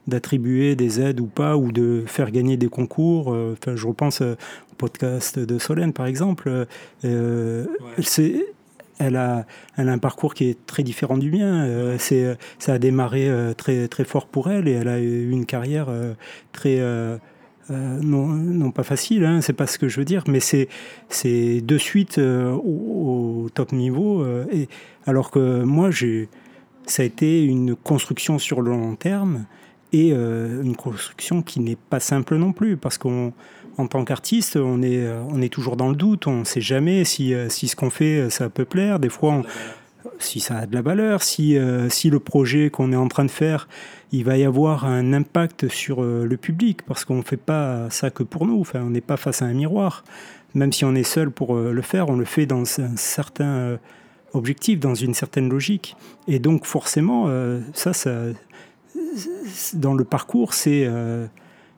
d'attribuer 0.07 0.75
des 0.75 1.01
aides 1.01 1.19
ou 1.19 1.25
pas, 1.25 1.57
ou 1.57 1.71
de 1.71 2.03
faire 2.05 2.31
gagner 2.31 2.57
des 2.57 2.69
concours. 2.69 3.27
Enfin, 3.29 3.75
je 3.75 3.87
repense 3.87 4.21
au 4.21 4.75
podcast 4.77 5.39
de 5.39 5.59
Solène 5.59 5.93
par 5.93 6.05
exemple. 6.05 6.67
C'est 8.01 8.45
elle 8.99 9.15
a, 9.15 9.45
un 9.77 9.97
parcours 9.97 10.33
qui 10.33 10.49
est 10.49 10.65
très 10.65 10.83
différent 10.83 11.17
du 11.17 11.31
mien. 11.31 11.65
Euh, 11.65 11.97
c'est, 11.99 12.37
ça 12.59 12.73
a 12.73 12.79
démarré 12.79 13.27
euh, 13.27 13.53
très, 13.53 13.87
très 13.87 14.03
fort 14.03 14.27
pour 14.27 14.49
elle 14.49 14.67
et 14.67 14.71
elle 14.71 14.87
a 14.87 14.99
eu 14.99 15.29
une 15.29 15.45
carrière 15.45 15.87
euh, 15.89 16.13
très. 16.51 16.79
non, 17.69 18.71
pas 18.71 18.83
facile, 18.83 19.25
hein, 19.25 19.41
c'est 19.41 19.53
pas 19.53 19.67
ce 19.67 19.77
que 19.77 19.87
je 19.87 19.99
veux 19.99 20.05
dire, 20.05 20.23
mais 20.27 20.39
c'est, 20.39 20.69
c'est 21.09 21.61
de 21.61 21.77
suite 21.77 22.17
au, 22.17 23.49
top 23.53 23.71
niveau. 23.73 24.25
et, 24.51 24.67
alors 25.05 25.31
que 25.31 25.63
moi, 25.63 25.91
j'ai, 25.91 26.29
ça 26.85 27.03
a 27.03 27.05
été 27.05 27.43
une 27.43 27.75
construction 27.75 28.39
sur 28.39 28.61
le 28.61 28.71
long 28.71 28.95
terme 28.95 29.45
et 29.91 30.11
une 30.11 30.75
construction 30.75 31.41
qui 31.41 31.59
n'est 31.59 31.77
pas 31.77 31.99
simple 31.99 32.37
non 32.37 32.53
plus, 32.53 32.77
parce 32.77 32.97
qu'en 33.77 33.87
tant 33.87 34.03
qu'artiste, 34.03 34.57
on 34.57 34.81
est, 34.81 35.07
on 35.29 35.41
est 35.41 35.49
toujours 35.49 35.77
dans 35.77 35.89
le 35.89 35.95
doute, 35.95 36.27
on 36.27 36.39
ne 36.39 36.43
sait 36.43 36.61
jamais 36.61 37.05
si, 37.05 37.33
si 37.49 37.67
ce 37.67 37.75
qu'on 37.75 37.89
fait, 37.89 38.29
ça 38.29 38.49
peut 38.49 38.65
plaire. 38.65 38.99
Des 38.99 39.09
fois, 39.09 39.43
si 40.19 40.39
ça 40.39 40.57
a 40.57 40.65
de 40.65 40.73
la 40.73 40.81
valeur, 40.81 41.23
si, 41.23 41.53
le 41.53 42.17
projet 42.19 42.69
qu'on 42.69 42.91
est 42.91 42.97
en 42.97 43.07
train 43.07 43.25
de 43.25 43.31
faire, 43.31 43.67
il 44.11 44.23
va 44.23 44.37
y 44.37 44.43
avoir 44.43 44.85
un 44.85 45.13
impact 45.13 45.69
sur 45.69 46.01
le 46.01 46.37
public, 46.37 46.81
parce 46.81 47.05
qu'on 47.05 47.17
ne 47.17 47.21
fait 47.21 47.37
pas 47.37 47.89
ça 47.89 48.09
que 48.09 48.23
pour 48.23 48.45
nous, 48.45 48.63
on 48.73 48.89
n'est 48.89 49.01
pas 49.01 49.17
face 49.17 49.41
à 49.41 49.45
un 49.45 49.53
miroir. 49.53 50.03
Même 50.55 50.73
si 50.73 50.83
on 50.83 50.95
est 50.95 51.03
seul 51.03 51.29
pour 51.29 51.55
le 51.55 51.81
faire, 51.81 52.09
on 52.09 52.15
le 52.15 52.25
fait 52.25 52.45
dans 52.45 52.63
un 52.79 52.97
certain 52.97 53.77
objectif, 54.33 54.79
dans 54.79 54.95
une 54.95 55.13
certaine 55.13 55.49
logique. 55.49 55.95
Et 56.27 56.39
donc 56.39 56.65
forcément, 56.65 57.25
euh, 57.27 57.61
ça, 57.73 57.91
dans 59.73 59.93
le 59.93 60.03
parcours, 60.03 60.51
euh, 60.67 61.27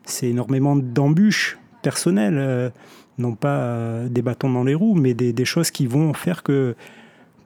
c'est 0.04 0.28
énormément 0.28 0.76
d'embûches 0.76 1.58
personnelles, 1.82 2.38
euh, 2.38 2.70
non 3.18 3.34
pas 3.34 4.04
des 4.08 4.22
bâtons 4.22 4.50
dans 4.50 4.64
les 4.64 4.74
roues, 4.74 4.94
mais 4.94 5.14
des, 5.14 5.44
choses 5.44 5.70
qui 5.70 5.86
vont 5.86 6.14
faire 6.14 6.42
que, 6.42 6.74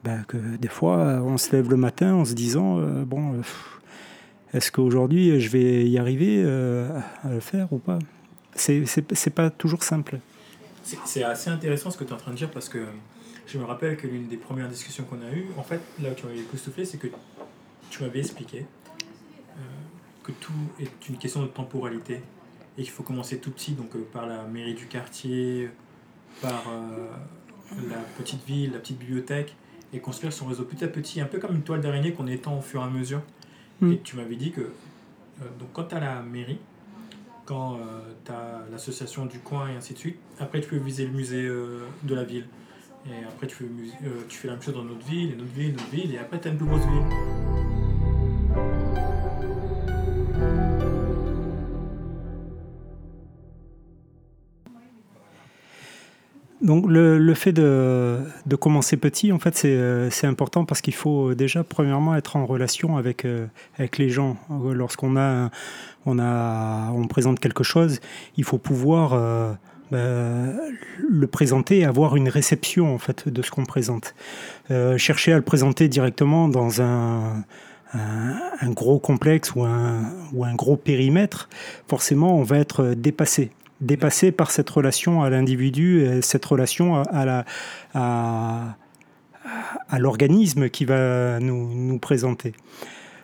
bah, 0.03 0.19
que 0.27 0.37
des 0.57 0.67
fois, 0.67 1.21
on 1.23 1.37
se 1.37 1.51
lève 1.55 1.69
le 1.69 1.77
matin 1.77 2.13
en 2.13 2.25
se 2.25 2.33
disant, 2.33 2.79
bon, 3.05 3.41
est-ce 4.53 4.71
qu'aujourd'hui, 4.71 5.39
je 5.41 5.49
vais 5.49 5.85
y 5.85 5.97
arriver 5.97 6.43
à 6.43 7.29
le 7.29 7.41
faire 7.41 7.73
ou 7.73 7.77
pas? 7.77 7.99
C'est 8.55 9.33
pas 9.35 9.49
toujours 9.49 9.83
simple. 9.83 10.19
C'est 10.83 11.23
assez 11.23 11.49
intéressant 11.49 11.91
ce 11.91 11.97
que 11.97 12.03
tu 12.03 12.11
es 12.11 12.13
en 12.13 12.17
train 12.17 12.31
de 12.31 12.37
dire 12.37 12.51
parce 12.51 12.69
que 12.69 12.85
je 13.47 13.57
me 13.57 13.63
rappelle 13.63 13.97
que 13.97 14.07
l'une 14.07 14.27
des 14.27 14.37
premières 14.37 14.69
discussions 14.69 15.03
qu'on 15.03 15.21
a 15.21 15.31
eues, 15.31 15.47
en 15.57 15.63
fait, 15.63 15.81
là 16.01 16.09
où 16.09 16.13
tu 16.13 16.25
m'avais 16.25 16.39
époustouflé, 16.39 16.85
c'est 16.85 16.97
que 16.97 17.07
tu 17.89 18.03
m'avais 18.03 18.19
expliqué 18.19 18.65
euh, 19.57 19.61
que 20.23 20.31
tout 20.31 20.53
est 20.79 21.09
une 21.09 21.17
question 21.17 21.41
de 21.41 21.47
temporalité 21.47 22.21
et 22.77 22.83
qu'il 22.83 22.91
faut 22.91 23.03
commencer 23.03 23.39
tout 23.39 23.51
petit, 23.51 23.73
donc 23.73 23.95
euh, 23.95 24.05
par 24.11 24.27
la 24.27 24.43
mairie 24.43 24.73
du 24.73 24.87
quartier, 24.87 25.69
par 26.41 26.63
euh, 26.69 27.07
la 27.89 27.97
petite 28.17 28.45
ville, 28.45 28.71
la 28.73 28.79
petite 28.79 28.99
bibliothèque, 28.99 29.55
et 29.93 29.99
construire 29.99 30.33
son 30.33 30.47
réseau 30.47 30.63
petit 30.63 30.83
à 30.83 30.87
petit, 30.87 31.21
un 31.21 31.25
peu 31.25 31.39
comme 31.39 31.55
une 31.55 31.61
toile 31.61 31.81
d'araignée 31.81 32.13
qu'on 32.13 32.27
étend 32.27 32.57
au 32.57 32.61
fur 32.61 32.81
et 32.81 32.83
à 32.83 32.89
mesure. 32.89 33.21
Mm. 33.81 33.91
Et 33.93 33.99
tu 33.99 34.15
m'avais 34.15 34.35
dit 34.35 34.51
que 34.51 34.71
donc 35.59 35.69
quand 35.73 35.83
tu 35.85 35.95
as 35.95 35.99
la 35.99 36.21
mairie, 36.21 36.59
quand 37.45 37.77
tu 38.23 38.31
as 38.31 38.63
l'association 38.71 39.25
du 39.25 39.39
coin 39.39 39.69
et 39.69 39.75
ainsi 39.75 39.93
de 39.93 39.99
suite, 39.99 40.17
après 40.39 40.61
tu 40.61 40.69
peux 40.69 40.77
viser 40.77 41.05
le 41.05 41.11
musée 41.11 41.43
de 41.45 42.15
la 42.15 42.23
ville. 42.23 42.47
Et 43.07 43.23
après, 43.23 43.45
tu 43.45 43.55
fais, 43.55 43.65
euh, 43.65 44.23
tu 44.27 44.37
fais 44.37 44.47
la 44.47 44.53
même 44.53 44.63
chose 44.63 44.73
dans 44.73 44.83
notre 44.83 45.05
ville, 45.05 45.33
et 45.33 45.35
notre 45.35 45.51
ville, 45.51 45.73
notre 45.73 45.89
ville, 45.89 46.13
et 46.15 46.17
après, 46.17 46.39
tu 46.39 46.47
as 46.47 46.51
une 46.51 46.57
plus 46.57 46.65
grosse 46.65 46.81
ville. 46.81 47.54
Donc 56.65 56.87
le, 56.87 57.19
le, 57.19 57.33
fait 57.35 57.53
de, 57.53 58.17
de, 58.47 58.55
commencer 58.55 58.97
petit, 58.97 59.31
en 59.31 59.37
fait, 59.37 59.55
c'est 59.55 59.75
euh, 59.77 60.09
important 60.23 60.65
parce 60.65 60.81
qu'il 60.81 60.95
faut 60.95 61.35
déjà, 61.35 61.63
premièrement, 61.63 62.15
être 62.15 62.37
en 62.37 62.45
relation 62.47 62.97
avec, 62.97 63.23
euh, 63.23 63.45
avec 63.77 63.99
les 63.99 64.09
gens. 64.09 64.35
Lorsqu'on 64.49 65.15
a, 65.15 65.51
on 66.07 66.17
a, 66.17 66.91
on 66.91 67.07
présente 67.07 67.39
quelque 67.39 67.63
chose, 67.63 67.99
il 68.35 68.43
faut 68.43 68.57
pouvoir 68.57 69.11
bah, 69.91 69.99
le 71.07 71.27
présenter 71.27 71.79
et 71.79 71.85
avoir 71.85 72.15
une 72.15 72.29
réception 72.29 72.95
en 72.95 72.97
fait 72.97 73.29
de 73.29 73.41
ce 73.43 73.51
qu'on 73.51 73.65
présente. 73.65 74.15
Euh, 74.71 74.97
chercher 74.97 75.33
à 75.33 75.35
le 75.35 75.43
présenter 75.43 75.87
directement 75.87 76.49
dans 76.49 76.81
un, 76.81 77.43
un, 77.93 78.71
gros 78.71 78.97
complexe 78.97 79.53
ou 79.53 79.61
un, 79.61 80.11
ou 80.33 80.43
un 80.43 80.55
gros 80.55 80.77
périmètre, 80.77 81.47
forcément 81.87 82.35
on 82.35 82.41
va 82.43 82.57
être 82.57 82.95
dépassé 82.95 83.51
dépassé 83.81 84.31
par 84.31 84.51
cette 84.51 84.69
relation 84.69 85.21
à 85.21 85.29
l'individu, 85.29 86.07
cette 86.21 86.45
relation 86.45 87.01
à, 87.03 87.25
la, 87.25 87.45
à, 87.93 88.75
à 89.89 89.99
l'organisme 89.99 90.69
qui 90.69 90.85
va 90.85 91.39
nous, 91.39 91.73
nous 91.73 91.99
présenter. 91.99 92.53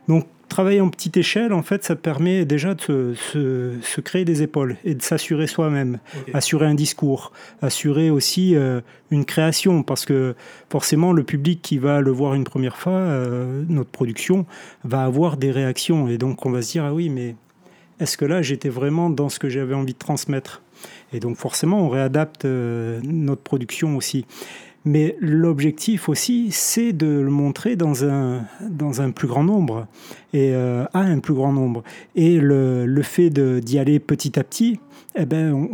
Donc 0.07 0.27
travailler 0.51 0.81
en 0.81 0.89
petite 0.89 1.15
échelle, 1.15 1.53
en 1.53 1.63
fait, 1.63 1.83
ça 1.85 1.95
permet 1.95 2.43
déjà 2.43 2.73
de 2.73 3.13
se, 3.15 4.01
créer 4.01 4.25
des 4.25 4.43
épaules 4.43 4.75
et 4.83 4.95
de 4.95 5.01
s'assurer 5.01 5.47
soi-même, 5.47 5.99
assurer 6.33 6.65
un 6.65 6.73
discours, 6.73 7.31
assurer 7.61 8.09
aussi 8.09 8.55
euh, 8.55 8.81
une 9.11 9.23
création, 9.23 9.81
parce 9.81 10.03
que 10.05 10.35
forcément, 10.69 11.13
le 11.13 11.23
public 11.23 11.61
qui 11.61 11.77
va 11.77 12.01
le 12.01 12.11
voir 12.11 12.33
une 12.33 12.43
première 12.43 12.75
fois, 12.75 12.91
euh, 12.91 13.63
notre 13.69 13.91
production, 13.91 14.45
va 14.83 15.05
avoir 15.05 15.37
des 15.37 15.51
réactions. 15.51 16.09
Et 16.09 16.17
donc, 16.17 16.45
on 16.45 16.51
va 16.51 16.61
se 16.61 16.73
dire, 16.73 16.83
ah 16.83 16.93
oui, 16.93 17.07
mais 17.07 17.35
est-ce 18.01 18.17
que 18.17 18.25
là, 18.25 18.41
j'étais 18.41 18.69
vraiment 18.69 19.09
dans 19.09 19.29
ce 19.29 19.37
que 19.37 19.47
j'avais 19.47 19.75
envie 19.75 19.93
de 19.93 19.99
transmettre? 19.99 20.63
Et 21.13 21.19
donc, 21.19 21.37
forcément, 21.37 21.85
on 21.85 21.89
réadapte 21.89 22.45
euh, 22.45 22.99
notre 23.03 23.43
production 23.43 23.95
aussi. 23.95 24.25
Mais 24.83 25.15
l'objectif 25.19 26.09
aussi, 26.09 26.47
c'est 26.49 26.93
de 26.93 27.05
le 27.05 27.29
montrer 27.29 27.75
dans 27.75 28.03
un, 28.03 28.45
dans 28.67 29.01
un 29.01 29.11
plus 29.11 29.27
grand 29.27 29.43
nombre, 29.43 29.85
et 30.33 30.55
euh, 30.55 30.85
à 30.93 31.01
un 31.01 31.19
plus 31.19 31.35
grand 31.35 31.53
nombre. 31.53 31.83
Et 32.15 32.39
le, 32.39 32.87
le 32.87 33.01
fait 33.03 33.29
d'y 33.29 33.77
aller 33.77 33.99
petit 33.99 34.39
à 34.39 34.43
petit, 34.43 34.79
eh 35.15 35.25
ben, 35.25 35.53
on, 35.53 35.69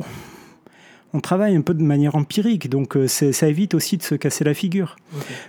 on, 1.14 1.20
travaille 1.20 1.56
un 1.56 1.62
peu 1.62 1.74
de 1.74 1.84
manière 1.84 2.16
empirique, 2.16 2.70
donc 2.70 2.96
euh, 2.96 3.08
ça 3.08 3.48
évite 3.48 3.74
aussi 3.74 3.98
de 3.98 4.04
se 4.04 4.16
casser 4.16 4.44
la 4.44 4.54
figure. 4.54 4.96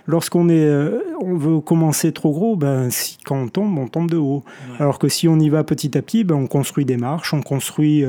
Lorsqu'on 0.07 0.49
est, 0.49 0.65
euh, 0.65 0.99
on 1.21 1.35
veut 1.35 1.59
commencer 1.59 2.11
trop 2.11 2.31
gros, 2.31 2.55
ben, 2.55 2.89
si, 2.89 3.17
quand 3.25 3.37
on 3.37 3.47
tombe, 3.47 3.77
on 3.77 3.87
tombe 3.87 4.09
de 4.09 4.17
haut. 4.17 4.43
Alors 4.79 4.99
que 4.99 5.07
si 5.07 5.27
on 5.27 5.39
y 5.39 5.49
va 5.49 5.63
petit 5.63 5.97
à 5.97 6.01
petit, 6.01 6.23
ben, 6.23 6.35
on 6.35 6.47
construit 6.47 6.85
des 6.85 6.97
marches, 6.97 7.33
on 7.33 7.41
construit 7.41 8.03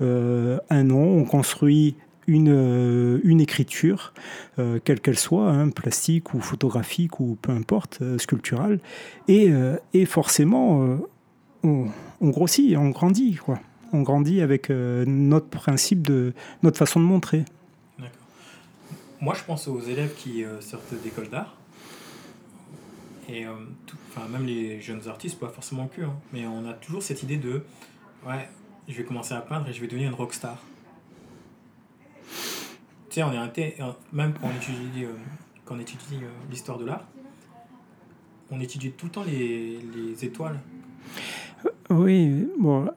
un 0.00 0.84
nom, 0.84 1.18
on 1.18 1.24
construit 1.24 1.96
une, 2.26 2.50
euh, 2.52 3.20
une 3.24 3.40
écriture, 3.40 4.12
euh, 4.58 4.78
quelle 4.82 5.00
qu'elle 5.00 5.18
soit, 5.18 5.48
hein, 5.48 5.70
plastique 5.70 6.34
ou 6.34 6.40
photographique 6.40 7.20
ou 7.20 7.36
peu 7.40 7.52
importe, 7.52 7.98
euh, 8.02 8.18
sculpturale. 8.18 8.80
Et, 9.28 9.50
et 9.94 10.04
forcément, 10.04 10.98
on, 11.62 11.86
on, 12.20 12.28
grossit, 12.30 12.76
on 12.76 12.90
grandit. 12.90 13.36
Quoi. 13.36 13.58
On 13.96 14.02
grandit 14.02 14.40
avec 14.40 14.70
notre 14.70 15.48
principe, 15.48 16.02
de 16.02 16.32
notre 16.62 16.78
façon 16.78 17.00
de 17.00 17.04
montrer. 17.04 17.44
Moi, 19.20 19.34
je 19.34 19.42
pense 19.44 19.66
aux 19.68 19.80
élèves 19.80 20.14
qui 20.14 20.44
sortent 20.60 20.94
d'école 21.02 21.28
d'art. 21.30 21.56
Et 23.28 23.46
enfin, 23.46 24.28
même 24.28 24.46
les 24.46 24.80
jeunes 24.80 25.08
artistes, 25.08 25.38
pas 25.40 25.48
forcément 25.48 25.88
que, 25.88 26.02
hein, 26.02 26.14
mais 26.32 26.46
on 26.46 26.68
a 26.68 26.74
toujours 26.74 27.02
cette 27.02 27.22
idée 27.22 27.38
de 27.38 27.62
ouais, 28.26 28.48
je 28.86 28.94
vais 28.94 29.04
commencer 29.04 29.34
à 29.34 29.40
peindre 29.40 29.68
et 29.68 29.72
je 29.72 29.80
vais 29.80 29.88
devenir 29.88 30.08
une 30.10 30.14
rockstar 30.14 30.58
on 33.24 33.32
est 33.32 33.78
même 34.12 34.34
quand 34.34 34.48
on 34.48 34.56
étudie, 34.56 35.04
euh, 35.04 35.12
quand 35.64 35.76
on 35.76 35.78
étudie 35.78 36.16
euh, 36.16 36.28
l'histoire 36.50 36.78
de 36.78 36.84
l'art, 36.84 37.04
on 38.50 38.60
étudie 38.60 38.90
tout 38.92 39.06
le 39.06 39.12
temps 39.12 39.24
les, 39.24 39.78
les 39.94 40.24
étoiles. 40.24 40.58
Oui, 41.90 42.48
bon, 42.58 42.88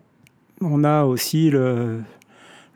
on 0.62 0.84
a 0.84 1.04
aussi 1.04 1.50
le, 1.50 2.02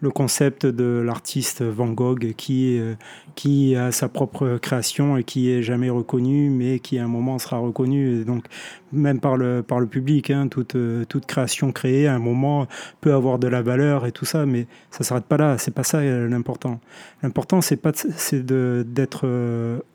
le 0.03 0.11
concept 0.11 0.65
de 0.65 1.01
l'artiste 1.03 1.61
Van 1.63 1.87
Gogh 1.87 2.33
qui, 2.35 2.77
euh, 2.77 2.95
qui 3.35 3.73
a 3.77 3.93
sa 3.93 4.09
propre 4.09 4.57
création 4.61 5.15
et 5.15 5.23
qui 5.23 5.49
est 5.49 5.63
jamais 5.63 5.89
reconnu, 5.89 6.49
mais 6.49 6.79
qui 6.79 6.99
à 6.99 7.05
un 7.05 7.07
moment 7.07 7.39
sera 7.39 7.57
reconnu. 7.57 8.25
donc, 8.25 8.43
même 8.91 9.21
par 9.21 9.37
le, 9.37 9.63
par 9.63 9.79
le 9.79 9.87
public, 9.87 10.29
hein, 10.29 10.49
toute, 10.49 10.75
euh, 10.75 11.05
toute 11.05 11.25
création 11.25 11.71
créée 11.71 12.05
à 12.05 12.13
un 12.13 12.19
moment 12.19 12.67
peut 12.99 13.13
avoir 13.13 13.39
de 13.39 13.47
la 13.47 13.61
valeur 13.61 14.05
et 14.05 14.11
tout 14.11 14.25
ça, 14.25 14.45
mais 14.45 14.67
ça 14.91 15.05
s'arrête 15.05 15.23
pas 15.23 15.37
là. 15.37 15.57
C'est 15.57 15.73
pas 15.73 15.83
ça 15.83 15.99
euh, 15.99 16.27
l'important. 16.27 16.81
L'important, 17.23 17.61
c'est 17.61 17.77
pas 17.77 17.93
c'est 17.93 18.45
d'être 18.45 19.25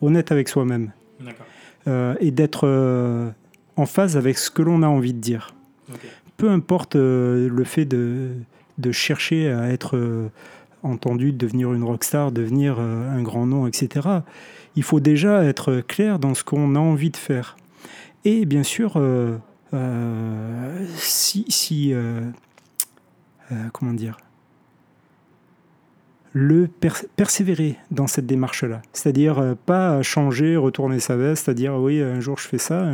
honnête 0.00 0.32
avec 0.32 0.48
soi-même 0.48 0.90
et 1.86 2.30
d'être 2.30 2.66
en 3.76 3.86
phase 3.86 4.16
avec 4.16 4.38
ce 4.38 4.50
que 4.50 4.62
l'on 4.62 4.82
a 4.82 4.88
envie 4.88 5.12
de 5.12 5.20
dire. 5.20 5.54
Peu 6.38 6.48
importe 6.48 6.94
le 6.94 7.64
fait 7.64 7.84
de 7.84 8.92
chercher 8.92 9.50
à 9.50 9.68
être 9.70 9.96
euh, 9.96 10.30
entendu, 10.82 11.32
de 11.32 11.36
devenir 11.36 11.72
une 11.72 11.82
rockstar, 11.82 12.32
devenir 12.32 12.76
euh, 12.78 13.10
un 13.10 13.22
grand 13.22 13.46
nom, 13.46 13.66
etc. 13.66 14.08
Il 14.76 14.82
faut 14.82 15.00
déjà 15.00 15.44
être 15.44 15.80
clair 15.80 16.18
dans 16.18 16.34
ce 16.34 16.44
qu'on 16.44 16.74
a 16.76 16.78
envie 16.78 17.10
de 17.10 17.16
faire. 17.16 17.56
Et 18.24 18.46
bien 18.46 18.62
sûr, 18.62 18.94
euh, 18.96 19.36
si, 20.96 21.44
si 21.48 21.92
comment 23.72 23.92
dire, 23.92 24.16
le 26.32 26.68
persévérer 27.16 27.76
dans 27.90 28.06
cette 28.06 28.26
démarche-là. 28.26 28.82
C'est-à-dire 28.92 29.38
euh, 29.38 29.54
pas 29.54 30.02
changer, 30.02 30.56
retourner 30.56 31.00
sa 31.00 31.16
veste, 31.16 31.44
c'est-à-dire 31.44 31.74
oui, 31.74 32.02
un 32.02 32.20
jour 32.20 32.38
je 32.38 32.46
fais 32.46 32.58
ça, 32.58 32.86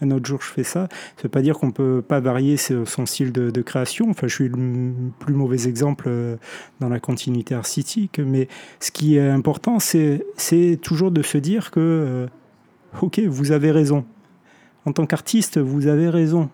un, 0.00 0.10
autre 0.10 0.26
jour 0.26 0.40
je 0.42 0.48
fais 0.48 0.64
ça. 0.64 0.88
Ça 1.16 1.22
veut 1.22 1.28
pas 1.28 1.42
dire 1.42 1.58
qu'on 1.58 1.70
peut 1.70 2.02
pas 2.06 2.20
varier 2.20 2.56
son 2.56 3.06
style 3.06 3.32
de, 3.32 3.62
création. 3.62 4.10
Enfin, 4.10 4.26
je 4.26 4.34
suis 4.34 4.48
le 4.48 4.92
plus 5.20 5.34
mauvais 5.34 5.68
exemple 5.68 6.06
euh, 6.08 6.36
dans 6.80 6.88
la 6.88 7.00
continuité 7.00 7.54
artistique, 7.54 8.18
mais 8.18 8.48
ce 8.80 8.90
qui 8.90 9.16
est 9.16 9.28
important, 9.28 9.78
c'est 9.78 10.78
toujours 10.82 11.10
de 11.10 11.22
se 11.22 11.38
dire 11.38 11.70
que, 11.70 11.80
euh, 11.80 12.26
ok, 13.00 13.20
vous 13.20 13.52
avez 13.52 13.70
raison. 13.70 14.04
En 14.84 14.92
tant 14.92 15.06
qu'artiste, 15.06 15.58
vous 15.58 15.86
avez 15.86 16.08
raison. 16.08 16.50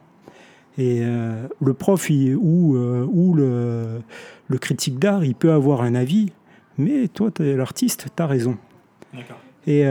Et 0.78 1.02
le 1.02 1.74
prof 1.74 2.08
ou, 2.10 2.76
ou 2.76 3.34
le, 3.34 4.00
le 4.46 4.58
critique 4.58 4.98
d'art, 4.98 5.24
il 5.24 5.34
peut 5.34 5.50
avoir 5.50 5.82
un 5.82 5.96
avis, 5.96 6.30
mais 6.76 7.08
toi, 7.08 7.30
es 7.40 7.56
l'artiste, 7.56 8.06
tu 8.16 8.22
as 8.22 8.26
raison. 8.26 8.56
Et, 9.66 9.84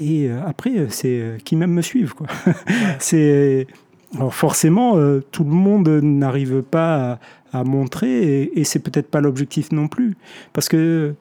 et 0.00 0.30
après, 0.30 0.88
c'est 0.88 1.38
qui 1.44 1.54
même 1.54 1.70
me 1.70 1.82
suivent. 1.82 2.14
Quoi. 2.14 2.26
c'est 2.98 3.68
alors 4.16 4.34
forcément, 4.34 4.96
tout 5.30 5.44
le 5.44 5.50
monde 5.50 5.88
n'arrive 5.88 6.62
pas 6.62 7.20
à, 7.52 7.62
montrer, 7.62 8.42
et, 8.42 8.60
et 8.60 8.64
c'est 8.64 8.80
peut-être 8.80 9.08
pas 9.08 9.20
l'objectif 9.20 9.70
non 9.70 9.86
plus, 9.86 10.16
parce 10.52 10.68
que 10.68 11.14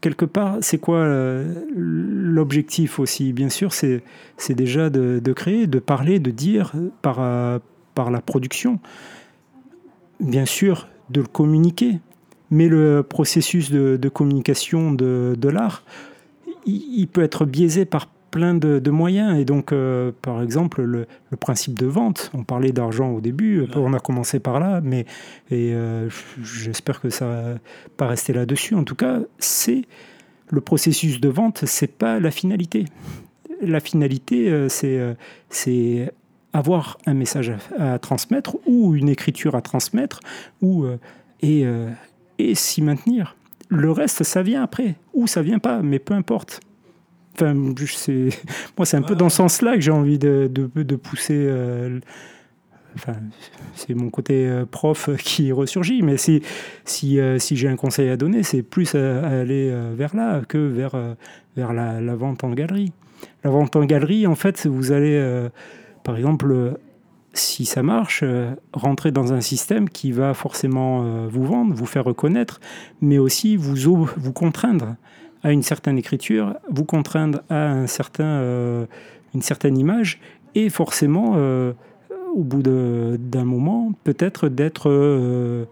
quelque 0.00 0.24
part, 0.24 0.58
c'est 0.60 0.78
quoi 0.78 0.98
euh, 0.98 1.64
l'objectif 1.74 2.98
aussi? 2.98 3.32
Bien 3.32 3.48
sûr, 3.48 3.72
c'est 3.72 4.02
déjà 4.50 4.90
de, 4.90 5.32
créer, 5.32 5.66
de 5.66 5.78
parler, 5.78 6.18
de 6.18 6.30
dire 6.30 6.72
par, 7.02 7.20
euh, 7.20 7.58
par 7.98 8.12
la 8.12 8.20
production. 8.20 8.78
Bien 10.20 10.46
sûr, 10.46 10.86
de 11.10 11.20
le 11.20 11.26
communiquer. 11.26 11.98
Mais 12.48 12.68
le 12.68 13.02
processus 13.02 13.72
de, 13.72 14.08
communication 14.08 14.92
de, 14.92 15.48
l'art, 15.48 15.82
il, 16.64 17.08
peut 17.08 17.24
être 17.24 17.44
biaisé 17.44 17.86
par 17.86 18.06
plein 18.30 18.54
de, 18.54 18.90
moyens. 18.90 19.36
Et 19.36 19.44
donc, 19.44 19.72
euh, 19.72 20.12
par 20.22 20.42
exemple, 20.42 20.82
le, 20.82 21.08
principe 21.40 21.76
de 21.76 21.86
vente, 21.86 22.30
on 22.34 22.44
parlait 22.44 22.70
d'argent 22.70 23.10
au 23.10 23.20
début, 23.20 23.66
on 23.74 23.92
a 23.92 23.98
commencé 23.98 24.38
par 24.38 24.60
là, 24.60 24.80
mais 24.80 25.00
et 25.50 25.74
euh, 25.74 26.08
j'espère 26.40 27.00
que 27.00 27.10
ça 27.10 27.26
va 27.26 27.42
pas 27.96 28.06
rester 28.06 28.32
là-dessus. 28.32 28.76
En 28.76 28.84
tout 28.84 28.94
cas, 28.94 29.18
c'est 29.40 29.82
le 30.50 30.60
processus 30.60 31.20
de 31.20 31.28
vente, 31.28 31.64
c'est 31.66 31.98
pas 31.98 32.20
la 32.20 32.30
finalité. 32.30 32.84
La 33.60 33.80
finalité, 33.80 34.48
euh, 34.48 34.68
c'est 34.68 36.12
avoir 36.52 36.98
un 37.06 37.14
message 37.14 37.52
à, 37.78 37.98
transmettre 37.98 38.56
ou 38.66 38.94
une 38.94 39.08
écriture 39.08 39.54
à 39.54 39.62
transmettre 39.62 40.20
ou 40.62 40.86
et, 41.42 41.64
et 42.38 42.54
s'y 42.54 42.82
maintenir. 42.82 43.36
Le 43.68 43.92
reste, 43.92 44.24
ça 44.24 44.42
vient 44.42 44.62
après, 44.62 44.94
ou 45.12 45.26
ça 45.26 45.42
vient 45.42 45.58
pas, 45.58 45.82
mais 45.82 45.98
peu 45.98 46.14
importe. 46.14 46.60
Enfin, 47.34 47.54
moi, 48.76 48.86
c'est 48.86 48.96
un 48.96 49.02
peu 49.02 49.14
dans 49.14 49.28
ce 49.28 49.36
sens-là 49.36 49.74
que 49.74 49.80
j'ai 49.80 49.90
envie 49.90 50.18
de, 50.18 50.50
de, 50.52 50.96
pousser. 50.96 51.36
Euh, 51.36 52.00
enfin, 52.96 53.14
c'est 53.74 53.94
mon 53.94 54.10
côté 54.10 54.46
euh, 54.46 54.64
prof 54.64 55.10
qui 55.18 55.52
ressurgit, 55.52 56.02
mais 56.02 56.16
si, 56.16 56.42
si, 56.84 57.20
euh, 57.20 57.38
si 57.38 57.56
j'ai 57.56 57.68
un 57.68 57.76
conseil 57.76 58.08
à 58.08 58.16
donner, 58.16 58.42
c'est 58.42 58.62
plus 58.62 58.94
à, 58.94 59.26
aller 59.26 59.72
vers 59.94 60.16
là 60.16 60.42
que 60.48 60.58
vers, 60.58 60.96
vers 61.56 61.72
la, 61.72 62.00
la, 62.00 62.14
vente 62.14 62.44
en 62.44 62.50
galerie. 62.50 62.92
La 63.44 63.50
vente 63.50 63.76
en 63.76 63.84
galerie, 63.84 64.26
en 64.26 64.34
fait, 64.34 64.66
vous 64.66 64.92
allez, 64.92 65.48
par 66.08 66.16
exemple, 66.16 66.78
si 67.34 67.66
ça 67.66 67.82
marche, 67.82 68.24
rentrer 68.72 69.12
dans 69.12 69.34
un 69.34 69.42
système 69.42 69.90
qui 69.90 70.10
va 70.10 70.32
forcément 70.32 71.26
vous 71.28 71.44
vendre, 71.44 71.74
vous 71.74 71.84
faire 71.84 72.04
reconnaître, 72.04 72.60
mais 73.02 73.18
aussi 73.18 73.58
vous, 73.58 74.08
vous 74.16 74.32
contraindre 74.32 74.96
à 75.42 75.52
une 75.52 75.62
certaine 75.62 75.98
écriture, 75.98 76.54
vous 76.70 76.86
contraindre 76.86 77.42
à 77.50 77.68
un 77.68 77.86
certain, 77.86 78.24
euh, 78.24 78.86
une 79.34 79.42
certaine 79.42 79.76
image, 79.76 80.18
et 80.54 80.70
forcément, 80.70 81.34
euh, 81.36 81.74
au 82.34 82.42
bout 82.42 82.62
d'un 82.62 83.44
moment, 83.44 83.92
peut-être 84.04 84.48
d'être 84.48 84.90
euh, 84.90 85.66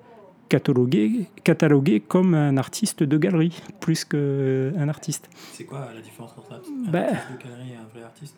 catalogué, 0.50 1.28
catalogué 1.44 2.00
comme 2.00 2.34
un 2.34 2.58
artiste 2.58 3.02
de 3.02 3.16
galerie, 3.16 3.62
plus 3.80 4.04
qu'un 4.04 4.88
artiste. 4.88 5.30
C'est 5.52 5.64
quoi 5.64 5.88
la 5.94 6.00
différence 6.02 6.34
entre 6.36 6.52
un 6.52 6.90
ben, 6.90 7.04
artiste 7.04 7.32
de 7.32 7.48
galerie 7.48 7.70
et 7.72 7.76
un 7.76 7.88
vrai 7.92 8.04
artiste? 8.04 8.36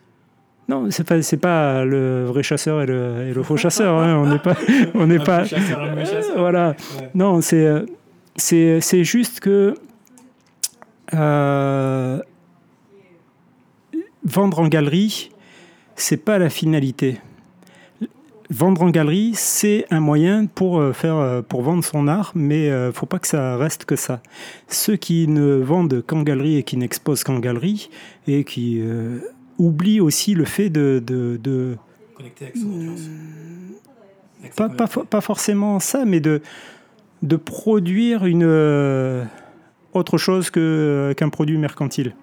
Non, 0.69 0.91
c'est 0.91 1.03
pas 1.03 1.19
c'est 1.23 1.37
pas 1.37 1.83
le 1.83 2.25
vrai 2.25 2.43
chasseur 2.43 2.83
et 2.83 2.85
le, 2.85 3.27
et 3.27 3.33
le 3.33 3.41
faux 3.41 3.57
chasseur. 3.57 3.97
Hein. 3.97 4.15
On 4.17 4.27
n'est 4.27 4.37
pas 4.37 4.55
on 4.93 5.07
n'est 5.07 5.17
pas. 5.17 5.43
Chasseur, 5.43 6.37
voilà. 6.37 6.75
Non, 7.15 7.41
c'est 7.41 7.85
c'est 8.37 9.03
juste 9.03 9.39
que 9.39 9.73
euh, 11.15 12.21
vendre 14.23 14.59
en 14.59 14.67
galerie, 14.67 15.31
c'est 15.95 16.23
pas 16.23 16.37
la 16.37 16.51
finalité. 16.51 17.17
Vendre 18.51 18.83
en 18.83 18.91
galerie, 18.91 19.31
c'est 19.33 19.87
un 19.89 19.99
moyen 19.99 20.45
pour 20.45 20.79
euh, 20.79 20.93
faire 20.93 21.15
euh, 21.15 21.41
pour 21.41 21.63
vendre 21.63 21.83
son 21.83 22.07
art, 22.07 22.31
mais 22.35 22.69
ne 22.69 22.91
faut 22.91 23.07
pas 23.07 23.17
que 23.17 23.27
ça 23.27 23.57
reste 23.57 23.85
que 23.85 23.95
ça. 23.95 24.21
Ceux 24.67 24.97
qui 24.97 25.27
ne 25.27 25.55
vendent 25.55 26.03
qu'en 26.05 26.21
galerie 26.21 26.57
et 26.57 26.63
qui 26.63 26.77
n'exposent 26.77 27.23
qu'en 27.23 27.39
galerie 27.39 27.89
et 28.27 28.43
qui 28.43 28.83
oublient 29.59 30.01
aussi 30.01 30.33
le 30.33 30.45
fait 30.45 30.69
de, 30.69 31.01
de, 31.05 31.75
connecter 32.15 32.45
avec 32.45 32.57
son 32.57 32.71
audience. 32.71 33.01
Pas, 34.55 34.69
pas, 34.69 34.87
pas, 34.87 35.21
forcément 35.21 35.79
ça, 35.79 36.05
mais 36.05 36.21
de 36.21 36.41
de 37.21 37.35
produire 37.35 38.25
une 38.25 38.45
autre 39.93 40.17
chose 40.17 40.51
euh, 40.57 41.13
qu'un 41.13 41.29
produit 41.29 41.57
mercantile. 41.57 42.15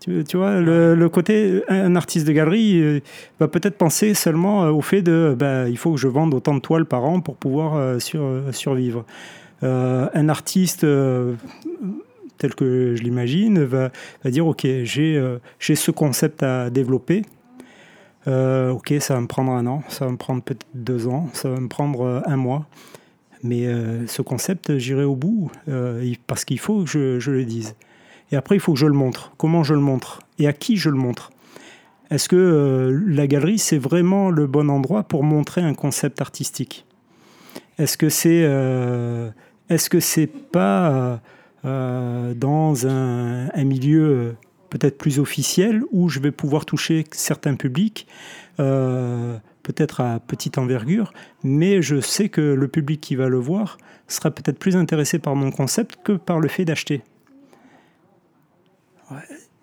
Tu, 0.00 0.24
tu 0.24 0.38
vois, 0.38 0.60
le, 0.60 1.08
côté, 1.08 1.62
un 1.68 1.94
artiste 1.94 2.26
de 2.26 2.32
galerie 2.32 2.80
euh, 2.80 3.00
va 3.38 3.48
peut-être 3.48 3.76
penser 3.76 4.14
seulement 4.14 4.64
euh, 4.64 4.70
au 4.70 4.80
fait 4.80 5.02
de, 5.02 5.36
ben, 5.38 5.68
il 5.68 5.76
faut 5.76 5.92
que 5.92 6.00
je 6.00 6.08
vende 6.08 6.32
autant 6.32 6.54
de 6.54 6.60
toiles 6.60 6.86
par 6.86 7.04
an 7.04 7.20
pour 7.20 7.36
pouvoir 7.36 8.00
survivre. 8.00 9.04
un 9.62 10.28
artiste 10.28 10.86
tel 12.40 12.54
que 12.54 12.94
je 12.96 13.02
l'imagine, 13.02 13.62
va, 13.62 13.90
dire 14.24 14.46
Ok, 14.46 14.62
j'ai 14.64 15.38
j'ai 15.58 15.74
ce 15.76 15.90
concept 15.90 16.42
à 16.42 16.70
développer. 16.70 17.22
ok, 18.26 18.94
ça 19.00 19.14
va 19.14 19.20
me 19.20 19.26
prendre 19.26 19.52
un 19.52 19.66
an, 19.66 19.82
ça 19.88 20.06
va 20.06 20.10
me 20.10 20.16
prendre 20.16 20.42
peut-être 20.42 20.66
deux 20.74 21.06
ans, 21.06 21.28
ça 21.32 21.48
va 21.50 21.60
me 21.60 21.68
prendre 21.68 22.22
un 22.26 22.36
mois. 22.36 22.66
Mais 23.42 23.66
euh, 23.66 24.06
ce 24.06 24.22
concept, 24.22 24.76
j'irai 24.78 25.04
au 25.04 25.16
bout 25.16 25.50
euh, 25.68 26.12
parce 26.26 26.44
qu'il 26.44 26.58
faut 26.58 26.84
que 26.84 27.18
je, 27.18 27.30
le 27.30 27.44
dise. 27.44 27.74
Et 28.32 28.36
après, 28.36 28.56
il 28.56 28.60
faut 28.60 28.74
que 28.74 28.78
je 28.78 28.86
le 28.86 28.92
montre. 28.92 29.32
Comment 29.38 29.62
je 29.62 29.74
le 29.74 29.80
montre? 29.80 30.20
Et 30.38 30.46
à 30.46 30.52
qui 30.52 30.76
je 30.76 30.90
le 30.90 30.96
montre? 30.96 31.30
Est-ce 32.10 32.28
que 32.28 32.36
euh, 32.36 33.00
la 33.06 33.26
galerie, 33.26 33.58
c'est 33.58 33.78
vraiment 33.78 34.30
le 34.30 34.46
bon 34.46 34.68
endroit 34.68 35.04
pour 35.04 35.24
montrer 35.24 35.62
un 35.62 35.74
concept 35.74 36.20
artistique? 36.20 36.84
Est-ce 37.78 37.96
que 37.96 38.10
c'est 38.10 38.46
est-ce 39.70 39.88
que 39.88 40.00
c'est 40.00 40.26
pas 40.26 41.20
dans 41.64 42.86
un, 42.86 43.48
un 43.50 43.64
milieu 43.64 44.34
peut-être 44.70 44.96
plus 44.96 45.18
officiel 45.18 45.82
où 45.90 46.08
je 46.08 46.20
vais 46.20 46.30
pouvoir 46.30 46.64
toucher 46.64 47.04
certains 47.12 47.54
publics 47.54 48.06
peut-être 49.62 50.00
à 50.00 50.20
petite 50.20 50.58
envergure, 50.58 51.12
mais 51.42 51.82
je 51.82 52.00
sais 52.00 52.28
que 52.28 52.40
le 52.40 52.68
public 52.68 53.00
qui 53.00 53.16
va 53.16 53.28
le 53.28 53.38
voir 53.38 53.78
sera 54.08 54.30
peut-être 54.30 54.58
plus 54.58 54.76
intéressé 54.76 55.18
par 55.18 55.36
mon 55.36 55.50
concept 55.50 55.96
que 56.02 56.12
par 56.12 56.40
le 56.40 56.48
fait 56.48 56.64
d'acheter. 56.64 57.02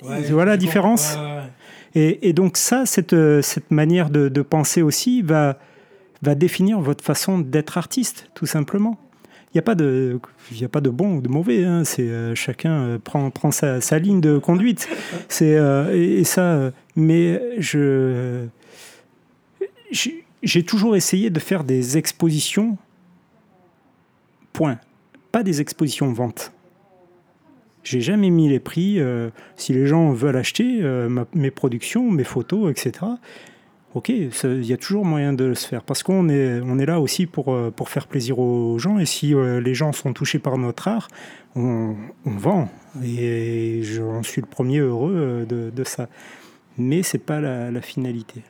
voilà 0.01 0.51
la 0.51 0.57
différence. 0.57 1.17
Et, 1.95 2.33
donc 2.33 2.57
ça, 2.57 2.85
cette, 2.85 3.15
cette 3.41 3.71
manière 3.71 4.09
de, 4.09 4.41
penser 4.41 4.81
aussi 4.81 5.21
va, 5.21 5.57
va 6.21 6.35
définir 6.35 6.79
votre 6.79 7.03
façon 7.03 7.39
d'être 7.39 7.77
artiste, 7.77 8.29
tout 8.35 8.45
simplement. 8.45 8.99
Il 9.53 9.57
n'y 9.57 9.59
a, 9.59 9.63
pas 9.63 9.75
de, 9.75 10.19
il 10.51 10.63
a 10.65 10.67
pas 10.67 10.81
de 10.81 10.89
bon 10.89 11.15
ou 11.15 11.21
de 11.21 11.29
mauvais, 11.29 11.63
hein. 11.63 11.85
c'est, 11.85 12.09
euh, 12.09 12.35
chacun 12.35 12.83
euh, 12.83 12.99
prend, 12.99 13.29
prend 13.31 13.49
sa, 13.51 13.79
sa, 13.79 13.97
ligne 13.97 14.19
de 14.19 14.37
conduite. 14.37 14.89
C'est, 15.29 15.55
euh, 15.55 15.95
et, 15.95 16.25
ça, 16.25 16.71
mais 16.97 17.41
je, 17.57 18.45
j'ai 20.43 20.63
toujours 20.63 20.97
essayé 20.97 21.29
de 21.29 21.39
faire 21.39 21.63
des 21.63 21.97
expositions, 21.97 22.77
point. 24.51 24.79
Pas 25.31 25.43
des 25.43 25.61
expositions 25.61 26.11
vente. 26.11 26.51
J'ai 27.83 28.01
jamais 28.01 28.29
mis 28.29 28.49
les 28.49 28.59
prix. 28.59 28.99
Si 29.55 29.71
les 29.71 29.87
gens 29.87 30.11
veulent 30.11 30.35
acheter 30.35 30.81
mes 31.33 31.51
productions, 31.51 32.11
mes 32.11 32.25
photos, 32.25 32.69
etc., 32.69 33.05
ok, 33.97 34.09
il 34.09 34.65
y 34.65 34.73
a 34.73 34.77
toujours 34.77 35.05
moyen 35.05 35.33
de 35.33 35.53
se 35.53 35.67
faire. 35.67 35.83
Parce 35.83 36.03
qu'on 36.03 36.29
est, 36.29 36.61
on 36.61 36.79
est 36.79 36.85
là 36.85 36.99
aussi 36.99 37.25
pour, 37.25 37.53
euh, 37.53 37.71
pour 37.71 37.89
faire 37.89 38.07
plaisir 38.07 38.39
aux 38.39 38.77
gens. 38.79 38.99
Et 38.99 39.05
si 39.05 39.33
les 39.33 39.73
gens 39.73 39.91
sont 39.91 40.13
touchés 40.13 40.39
par 40.39 40.57
notre 40.57 40.87
art, 40.87 41.07
on, 41.55 41.95
vend. 42.25 42.69
Et 43.03 43.81
j'en 43.83 44.23
suis 44.23 44.41
le 44.41 44.47
premier 44.47 44.79
heureux 44.79 45.45
de, 45.47 45.69
de 45.69 45.83
ça. 45.83 46.07
Mais 46.77 47.01
c'est 47.01 47.17
pas 47.17 47.39
la, 47.39 47.81
finalité. 47.81 48.43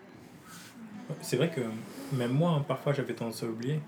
C'est 1.21 1.37
vrai 1.37 1.49
que 1.49 1.61
même 2.15 2.31
moi, 2.31 2.51
hein, 2.51 2.65
parfois, 2.67 2.91
j'avais 2.91 3.13
tendance 3.13 3.41
à 3.43 3.47
oublier 3.47 3.79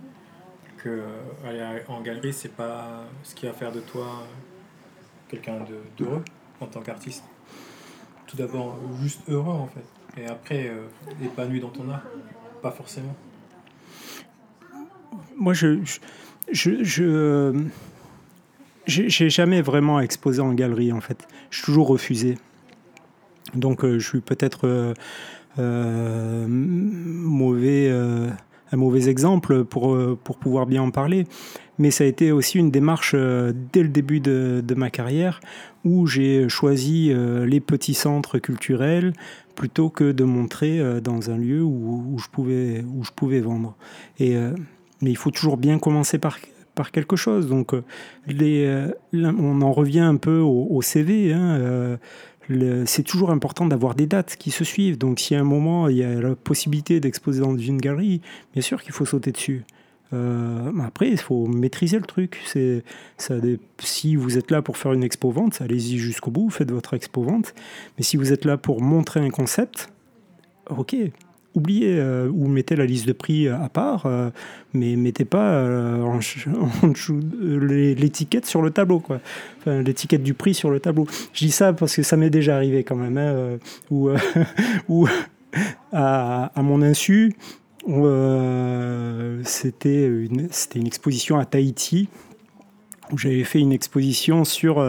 que 0.78 0.90
euh, 0.90 1.06
aller 1.46 1.84
en 1.90 2.02
galerie, 2.02 2.32
c'est 2.32 2.56
pas 2.56 3.04
ce 3.24 3.36
qui 3.36 3.46
va 3.46 3.54
faire 3.54 3.74
de 3.74 3.82
toi 3.82 4.26
quelqu'un 5.28 5.60
d'heureux 5.98 6.24
en 6.62 6.68
tant 6.68 6.82
qu'artiste. 6.82 7.26
Tout 8.28 8.38
d'abord, 8.38 8.78
juste 9.02 9.22
heureux 9.28 9.54
en 9.54 9.68
fait. 9.68 9.99
Et 10.18 10.26
après, 10.26 10.68
euh, 10.68 10.88
épanoui 11.24 11.60
dans 11.60 11.70
ton 11.70 11.90
art. 11.90 12.04
Pas 12.62 12.72
forcément. 12.72 13.16
Moi, 15.38 15.54
je. 15.54 15.80
je, 16.52 16.84
je, 16.84 17.54
j'ai 18.90 19.30
jamais 19.30 19.62
vraiment 19.62 20.00
exposé 20.00 20.42
en 20.42 20.54
galerie 20.54 20.92
en 20.92 21.02
fait. 21.02 21.28
J'ai 21.52 21.64
toujours 21.64 21.88
refusé. 21.88 22.38
Donc, 23.56 23.84
euh, 23.84 24.00
je 24.00 24.08
suis 24.08 24.22
peut-être 24.22 24.94
euh, 25.58 26.46
mauvais 26.48 27.88
euh, 27.90 28.30
un 28.72 28.78
mauvais 28.78 29.10
exemple 29.10 29.64
pour, 29.64 29.98
pour 30.24 30.38
pouvoir 30.38 30.68
bien 30.68 30.84
en 30.84 30.92
parler. 30.92 31.26
Mais 31.80 31.92
ça 31.92 32.04
a 32.04 32.08
été 32.08 32.32
aussi 32.32 32.60
une 32.60 32.72
démarche 32.72 33.16
dès 33.16 33.82
le 33.82 33.90
début 33.90 34.20
de, 34.20 34.62
de 34.64 34.76
ma 34.76 34.90
carrière 34.90 35.40
où 35.86 36.06
j'ai 36.06 36.50
choisi 36.50 37.12
les 37.46 37.60
petits 37.62 37.94
centres 37.94 38.38
culturels 38.38 39.14
plutôt 39.60 39.90
que 39.90 40.12
de 40.12 40.24
montrer 40.24 40.82
dans 41.02 41.30
un 41.30 41.38
lieu 41.38 41.62
où, 41.62 42.18
je, 42.18 42.30
pouvais, 42.30 42.82
où 42.96 43.04
je 43.04 43.12
pouvais 43.12 43.42
vendre. 43.42 43.76
Et, 44.18 44.36
mais 45.02 45.12
il 45.12 45.18
faut 45.18 45.32
toujours 45.32 45.58
bien 45.58 45.80
commencer 45.80 46.18
par, 46.18 46.40
par 46.76 46.92
quelque 46.92 47.18
chose. 47.18 47.48
Donc, 47.48 47.74
les, 48.26 48.88
on 49.14 49.62
en 49.62 49.72
revient 49.74 50.00
un 50.00 50.16
peu 50.16 50.40
au, 50.40 50.68
au 50.70 50.82
CV. 50.82 51.34
Hein, 51.34 52.00
c'est 52.86 53.04
toujours 53.04 53.32
important 53.32 53.66
d'avoir 53.66 53.96
des 53.96 54.08
dates 54.08 54.38
qui 54.38 54.52
se 54.52 54.64
suivent. 54.64 54.98
Donc, 54.98 55.20
si 55.20 55.36
à 55.36 55.42
un 55.42 55.44
moment 55.44 55.90
il 55.90 55.98
y 55.98 56.04
a 56.04 56.22
la 56.22 56.36
possibilité 56.36 57.02
d'exposer 57.02 57.42
dans 57.42 57.58
une 57.58 57.82
galerie, 57.82 58.22
bien 58.54 58.62
sûr 58.62 58.82
qu'il 58.82 58.94
faut 58.94 59.06
sauter 59.06 59.34
dessus. 59.34 59.66
Euh, 60.14 60.72
après, 60.82 61.10
il 61.10 61.20
faut 61.20 61.46
maîtriser 61.48 61.98
le 61.98 62.06
truc. 62.06 62.40
C'est, 62.46 62.84
si 63.80 64.16
vous 64.16 64.38
êtes 64.38 64.52
là 64.52 64.62
pour 64.62 64.78
faire 64.78 64.94
une 64.94 65.04
expo-vente, 65.04 65.62
allez-y 65.62 65.98
jusqu'au 65.98 66.32
bout, 66.32 66.50
faites 66.50 66.72
votre 66.72 66.94
expo-vente. 66.94 67.54
Mais 67.98 68.04
si 68.04 68.18
vous 68.18 68.34
êtes 68.34 68.46
là 68.46 68.58
pour 68.58 68.82
montrer 68.82 69.20
un 69.20 69.30
concept, 69.30 69.90
ok, 70.70 70.96
oubliez 71.56 71.98
euh, 72.00 72.30
ou 72.30 72.48
mettez 72.48 72.76
la 72.76 72.86
liste 72.86 73.08
de 73.08 73.14
prix 73.14 73.48
à 73.48 73.70
part, 73.70 74.06
euh, 74.06 74.30
mais 74.74 74.96
mettez 74.96 75.26
pas 75.26 75.52
euh, 75.54 76.20
l'étiquette 77.96 78.46
sur 78.46 78.62
le 78.62 78.72
tableau, 78.72 79.04
l'étiquette 79.66 80.24
du 80.24 80.34
prix 80.34 80.54
sur 80.54 80.70
le 80.70 80.80
tableau. 80.80 81.08
Je 81.34 81.46
dis 81.46 81.52
ça 81.52 81.74
parce 81.74 81.96
que 81.96 82.04
ça 82.04 82.18
m'est 82.18 82.30
déjà 82.30 82.56
arrivé 82.56 82.84
quand 82.84 82.96
même, 82.96 83.18
hein, 83.18 83.58
où, 83.90 84.10
à, 85.92 86.52
mon 86.58 86.82
insu, 86.82 87.36
c'était 89.44 90.06
une, 90.06 90.48
c'était 90.52 90.80
une 90.80 90.88
exposition 90.88 91.40
à 91.40 91.46
Tahiti 91.46 92.10
où 93.12 93.18
j'avais 93.18 93.44
fait 93.44 93.60
une 93.60 93.72
exposition 93.72 94.44
sur 94.44 94.84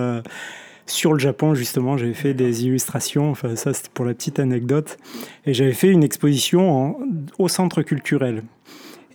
sur 0.90 1.12
le 1.12 1.18
Japon, 1.18 1.54
justement, 1.54 1.96
j'avais 1.96 2.14
fait 2.14 2.34
des 2.34 2.64
illustrations, 2.64 3.30
enfin 3.30 3.56
ça 3.56 3.72
c'était 3.72 3.90
pour 3.94 4.04
la 4.04 4.12
petite 4.12 4.40
anecdote, 4.40 4.98
et 5.46 5.54
j'avais 5.54 5.72
fait 5.72 5.88
une 5.88 6.02
exposition 6.02 6.98
au 7.38 7.48
centre 7.48 7.82
culturel. 7.82 8.42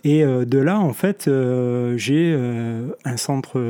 Et 0.04 0.22
euh, 0.22 0.44
de 0.44 0.58
là, 0.58 0.78
en 0.78 0.92
fait, 0.92 1.26
euh, 1.28 1.96
j'ai 1.96 2.32
euh, 2.32 2.92
un 3.04 3.16
centre 3.16 3.60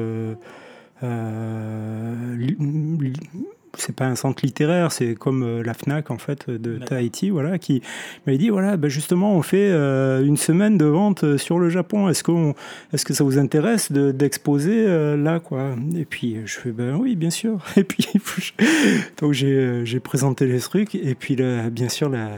c'est 3.76 3.94
pas 3.94 4.06
un 4.06 4.16
centre 4.16 4.44
littéraire, 4.44 4.92
c'est 4.92 5.14
comme 5.14 5.42
euh, 5.42 5.62
la 5.62 5.74
FNAC 5.74 6.10
en 6.10 6.18
fait 6.18 6.50
de 6.50 6.78
Tahiti, 6.78 7.30
voilà, 7.30 7.58
qui 7.58 7.82
m'a 8.26 8.36
dit 8.36 8.48
voilà, 8.48 8.76
ben 8.76 8.88
justement, 8.88 9.34
on 9.34 9.42
fait 9.42 9.68
euh, 9.70 10.24
une 10.24 10.36
semaine 10.36 10.78
de 10.78 10.84
vente 10.84 11.24
euh, 11.24 11.38
sur 11.38 11.58
le 11.58 11.68
Japon. 11.68 12.08
Est-ce 12.08 12.22
qu'on, 12.22 12.54
est-ce 12.92 13.04
que 13.04 13.14
ça 13.14 13.24
vous 13.24 13.38
intéresse 13.38 13.92
d'exposer 13.92 14.86
là, 15.16 15.40
quoi? 15.40 15.76
Et 15.96 16.04
puis 16.04 16.38
je 16.44 16.58
fais 16.58 16.70
ben 16.70 16.96
oui, 16.96 17.16
bien 17.16 17.30
sûr. 17.30 17.58
Et 17.76 17.84
puis 17.84 18.06
donc 19.20 19.32
j'ai, 19.32 20.00
présenté 20.00 20.46
les 20.46 20.60
trucs 20.60 20.94
et 20.94 21.14
puis 21.14 21.36
là, 21.36 21.68
bien 21.70 21.88
sûr 21.88 22.08
la 22.08 22.28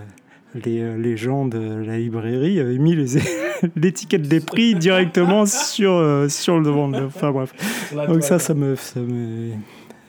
les, 0.64 0.96
les, 0.96 1.16
gens 1.16 1.44
de 1.44 1.58
la 1.84 1.98
librairie 1.98 2.58
avaient 2.58 2.78
mis 2.78 2.96
l'étiquette 3.76 4.22
des 4.22 4.40
prix 4.40 4.74
directement 4.74 5.44
sur, 5.44 6.26
sur 6.30 6.58
le 6.58 6.64
devant. 6.64 6.90
Enfin 6.94 7.30
bref. 7.30 7.52
Donc 7.92 8.22
ça, 8.22 8.38
ça 8.38 8.54
me, 8.54 8.74
ça 8.74 9.00
me, 9.00 9.50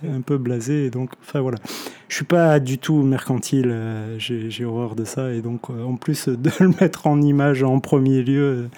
un 0.08 0.22
peu 0.22 0.38
blasé. 0.38 0.90
donc, 0.90 1.12
enfin 1.22 1.42
voilà. 1.42 1.58
Je 2.08 2.16
suis 2.16 2.26
pas 2.26 2.60
du 2.60 2.80
tout 2.80 3.04
mercantile. 3.04 3.70
Euh, 3.72 4.18
j'ai 4.18 4.66
horreur 4.66 4.96
de 4.96 5.06
ça. 5.06 5.32
Et 5.32 5.42
donc, 5.42 5.70
euh, 5.70 5.84
en 5.84 5.96
plus 5.96 6.28
de 6.30 6.52
le 6.60 6.70
mettre 6.82 7.08
en 7.08 7.22
image 7.22 7.64
en 7.64 7.80
premier 7.80 8.24
lieu, 8.24 8.70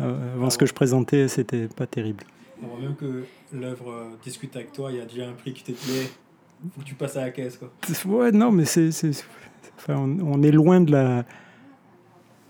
euh, 0.00 0.34
avant 0.36 0.50
ce 0.50 0.58
que 0.58 0.66
je 0.66 0.74
présentais, 0.74 1.28
c'était 1.28 1.66
pas 1.68 1.86
terrible. 1.86 2.24
Avant 2.62 2.78
même 2.78 2.94
que 2.94 3.24
l'œuvre 3.52 4.12
discute 4.22 4.54
avec 4.56 4.72
toi, 4.72 4.90
il 4.92 4.98
y 4.98 5.00
a 5.00 5.04
déjà 5.04 5.28
un 5.28 5.32
prix 5.32 5.52
qui 5.52 5.64
t'est 5.64 5.72
Il 5.72 6.70
Faut 6.70 6.80
que 6.80 6.86
tu 6.86 6.94
passes 6.94 7.16
à 7.16 7.22
la 7.22 7.30
caisse, 7.30 7.56
quoi. 7.58 7.70
Ouais, 8.06 8.32
non, 8.32 8.50
mais 8.50 8.64
c'est. 8.64 8.90
Enfin, 9.76 9.96
on, 9.96 10.42
est 10.42 10.50
loin 10.50 10.80
de 10.80 10.90
la. 10.90 11.24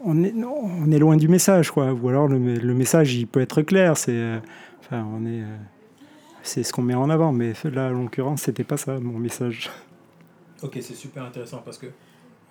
On 0.02 0.22
est, 0.24 0.32
on 0.34 0.90
est 0.90 0.98
loin 0.98 1.16
du 1.16 1.28
message, 1.28 1.70
quoi. 1.70 1.92
Ou 1.92 2.08
alors 2.08 2.26
le, 2.26 2.38
le 2.38 2.74
message, 2.74 3.14
il 3.14 3.26
peut 3.26 3.40
être 3.40 3.62
clair. 3.62 3.96
C'est. 3.98 4.40
Enfin, 4.80 5.06
on 5.12 5.26
est 5.26 5.42
c'est 6.48 6.62
ce 6.62 6.72
qu'on 6.72 6.82
met 6.82 6.94
en 6.94 7.10
avant. 7.10 7.32
Mais 7.32 7.52
là, 7.64 7.88
en 7.88 8.02
l'occurrence, 8.02 8.42
c'était 8.42 8.64
pas 8.64 8.76
ça 8.76 8.98
mon 8.98 9.18
message. 9.18 9.70
Ok, 10.62 10.78
c'est 10.80 10.94
super 10.94 11.22
intéressant 11.22 11.58
parce 11.64 11.78
que 11.78 11.86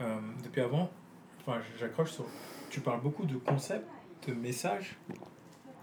euh, 0.02 0.18
depuis 0.44 0.62
avant, 0.62 0.90
enfin, 1.42 1.60
j'accroche 1.80 2.12
sur. 2.12 2.26
Tu 2.70 2.80
parles 2.82 3.02
beaucoup 3.02 3.26
de 3.26 3.36
concepts, 3.38 3.88
de 4.28 4.34
messages. 4.34 4.98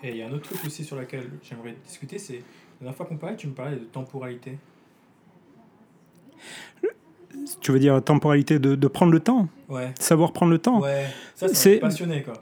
Et 0.03 0.11
il 0.11 0.17
y 0.17 0.23
a 0.23 0.27
un 0.27 0.33
autre 0.33 0.51
truc 0.51 0.65
aussi 0.67 0.85
sur 0.85 0.97
lequel 0.97 1.31
j'aimerais 1.43 1.75
discuter 1.85 2.19
c'est 2.19 2.35
la 2.35 2.41
dernière 2.81 2.97
fois 2.97 3.07
qu'on 3.07 3.17
parlait, 3.17 3.37
tu 3.37 3.47
me 3.47 3.55
parlais 3.55 3.77
de 3.77 3.85
temporalité. 3.85 4.59
Tu 7.61 7.73
veux 7.73 7.79
dire 7.79 8.03
temporalité 8.05 8.59
de, 8.59 8.75
de 8.75 8.87
prendre 8.87 9.13
le 9.13 9.21
temps? 9.21 9.49
Ouais. 9.69 9.93
Savoir 9.99 10.33
prendre 10.33 10.53
le 10.53 10.59
temps? 10.59 10.81
Ouais, 10.81 11.07
ça, 11.35 11.49
c'est 11.49 11.79
passionné 11.79 12.23
quoi. 12.23 12.35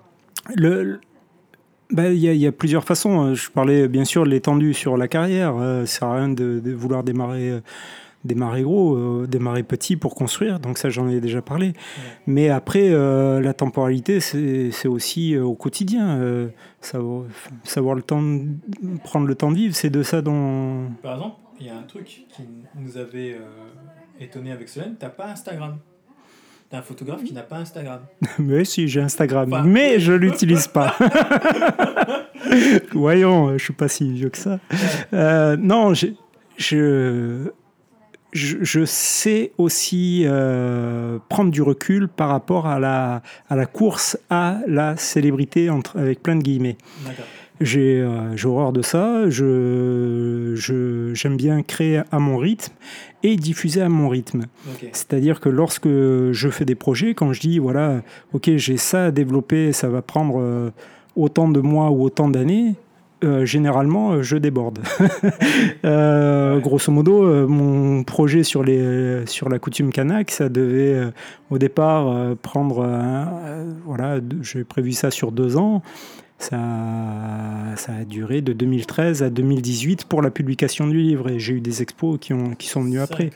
Le, 0.57 1.01
bah, 1.93 2.09
il 2.09 2.19
y, 2.19 2.47
a 2.47 2.53
plusieurs 2.53 2.85
façons. 2.85 3.21
Hein. 3.21 3.35
Je 3.35 3.51
parlais 3.51 3.87
bien 3.87 4.07
sûr 4.07 4.25
de 4.25 4.31
l'étendue 4.31 4.73
sur 4.73 4.97
la 4.97 5.09
carrière. 5.09 5.55
Euh, 5.57 5.85
ça 5.85 6.01
sert 6.01 6.09
à 6.09 6.17
rien 6.17 6.29
de, 6.31 6.73
vouloir 6.73 7.05
démarrer, 7.05 7.51
euh, 7.51 7.61
démarrer 8.25 8.63
gros, 8.63 8.97
euh, 8.97 9.27
démarrer 9.27 9.63
petit 9.63 9.97
pour 9.97 10.15
construire. 10.15 10.59
Donc 10.59 10.79
ça, 10.79 10.89
j'en 10.89 11.09
ai 11.11 11.21
déjà 11.21 11.43
parlé. 11.43 11.75
Mais 12.27 12.49
après, 12.49 12.91
la 12.91 13.53
temporalité, 13.53 14.21
c'est 14.21 14.89
aussi 14.89 15.37
au 15.37 15.55
quotidien. 15.55 16.51
savoir, 16.81 17.25
savoir 17.65 17.95
le 17.95 18.03
temps, 18.03 18.23
prendre 19.05 19.27
le 19.27 19.35
temps 19.35 19.51
de 19.51 19.57
vivre, 19.57 19.75
c'est 19.75 19.91
de 19.91 20.03
ça 20.03 20.23
dont... 20.23 20.87
Par 21.03 21.15
exemple, 21.15 21.37
il 21.61 21.67
y 21.67 21.71
a 21.71 21.77
un 21.77 21.83
truc 21.83 22.07
qui 22.07 22.43
nous 22.75 22.97
avait 22.97 23.37
étonné 24.19 24.51
avec 24.51 24.69
Solène. 24.69 24.97
T'as 24.99 25.11
pas 25.11 25.27
Instagram 25.27 25.77
un 26.77 26.83
photographe 26.83 27.23
qui 27.25 27.33
n'a 27.33 27.43
pas 27.43 27.57
Instagram. 27.57 28.01
mais 28.39 28.65
si, 28.65 28.89
j'ai 28.89 29.01
Instagram, 29.01 29.63
mais 29.67 29.99
je 30.01 30.13
l'utilise 30.13 30.67
pas. 30.67 30.97
Voyons, 32.93 33.57
je 33.59 33.65
suis 33.65 33.73
pas 33.73 33.89
si 33.89 34.13
vieux 34.13 34.31
que 34.31 34.39
ça. 34.39 34.59
Euh, 35.13 35.57
non, 35.59 35.95
je, 35.95 36.07
je, 36.57 37.51
je, 38.33 38.85
sais 38.85 39.53
aussi 39.59 40.25
euh, 40.27 41.19
prendre 41.29 41.51
du 41.51 41.63
recul 41.63 42.09
par 42.09 42.29
rapport 42.29 42.67
à 42.67 42.79
la, 42.79 43.23
à 43.49 43.57
la 43.57 43.67
course 43.67 44.19
à 44.31 44.59
la 44.67 44.97
célébrité 44.97 45.71
entre, 45.71 45.99
avec 45.99 46.23
plein 46.23 46.37
de 46.37 46.43
guillemets. 46.43 46.77
J'ai 47.61 48.01
euh, 48.01 48.35
horreur 48.45 48.73
de 48.73 48.83
ça. 48.83 49.29
Je, 49.31 51.13
j'aime 51.15 51.37
bien 51.37 51.63
créer 51.63 52.03
à 52.11 52.19
mon 52.19 52.37
rythme 52.37 52.73
et 53.23 53.37
diffuser 53.37 53.83
à 53.83 53.89
mon 53.89 54.09
rythme. 54.09 54.43
C'est-à-dire 54.93 55.41
que 55.41 55.49
lorsque 55.49 55.89
je 55.89 56.49
fais 56.51 56.65
des 56.65 56.75
projets, 56.75 57.15
quand 57.15 57.33
je 57.33 57.41
dis, 57.41 57.59
voilà, 57.59 58.03
ok, 58.33 58.51
j'ai 58.57 58.77
ça 58.77 59.07
à 59.07 59.11
développer, 59.11 59.73
ça 59.73 59.89
va 59.89 60.03
prendre 60.03 60.41
euh, 60.41 60.71
autant 61.17 61.49
de 61.49 61.61
mois 61.61 61.91
ou 61.91 62.03
autant 62.03 62.29
d'années, 62.29 62.75
euh, 63.25 63.45
généralement, 63.45 64.23
je 64.23 64.37
déborde. 64.37 64.81
euh, 65.85 66.59
grosso 66.59 66.91
modo, 66.91 67.47
mon 67.49 68.03
projet 68.03 68.43
sur, 68.43 68.65
les, 68.65 69.25
sur 69.27 69.49
la 69.49 69.61
coutume 69.61 69.93
kanak, 69.93 70.33
ça 70.33 70.49
devait 70.49 71.13
au 71.51 71.59
départ 71.59 72.35
prendre, 72.43 72.85
voilà, 73.87 74.19
j'ai 74.43 74.65
prévu 74.65 74.93
ça 74.93 75.13
sur 75.13 75.31
deux 75.31 75.57
ans. 75.57 75.83
Ça, 76.43 76.59
ça, 77.77 77.93
a 77.93 78.05
duré 78.05 78.43
de 78.43 78.53
2013 78.53 79.23
à 79.23 79.31
2018 79.31 80.07
pour 80.07 80.23
la 80.23 80.31
publication 80.33 80.89
du 80.89 80.99
livre 80.99 81.31
et 81.31 81.39
j'ai 81.39 81.55
eu 81.55 81.61
des 81.61 81.83
expos 81.83 82.19
qui, 82.21 82.33
ont, 82.33 82.57
qui 82.57 82.67
sont 82.67 82.83
venus 82.83 83.01
après. 83.01 83.31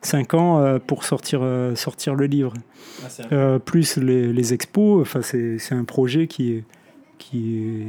Cinq 0.00 0.32
ans 0.32 0.58
euh, 0.58 0.78
pour 0.78 1.04
sortir, 1.04 1.40
euh, 1.42 1.74
sortir 1.74 2.14
le 2.14 2.24
livre. 2.24 2.54
Ah, 3.02 3.08
euh, 3.32 3.58
plus 3.58 3.98
les, 3.98 4.32
les 4.32 4.54
expos, 4.54 5.02
enfin, 5.02 5.20
c'est 5.20 5.72
un 5.72 5.84
projet 5.84 6.26
qui, 6.26 6.64
qui, 7.18 7.82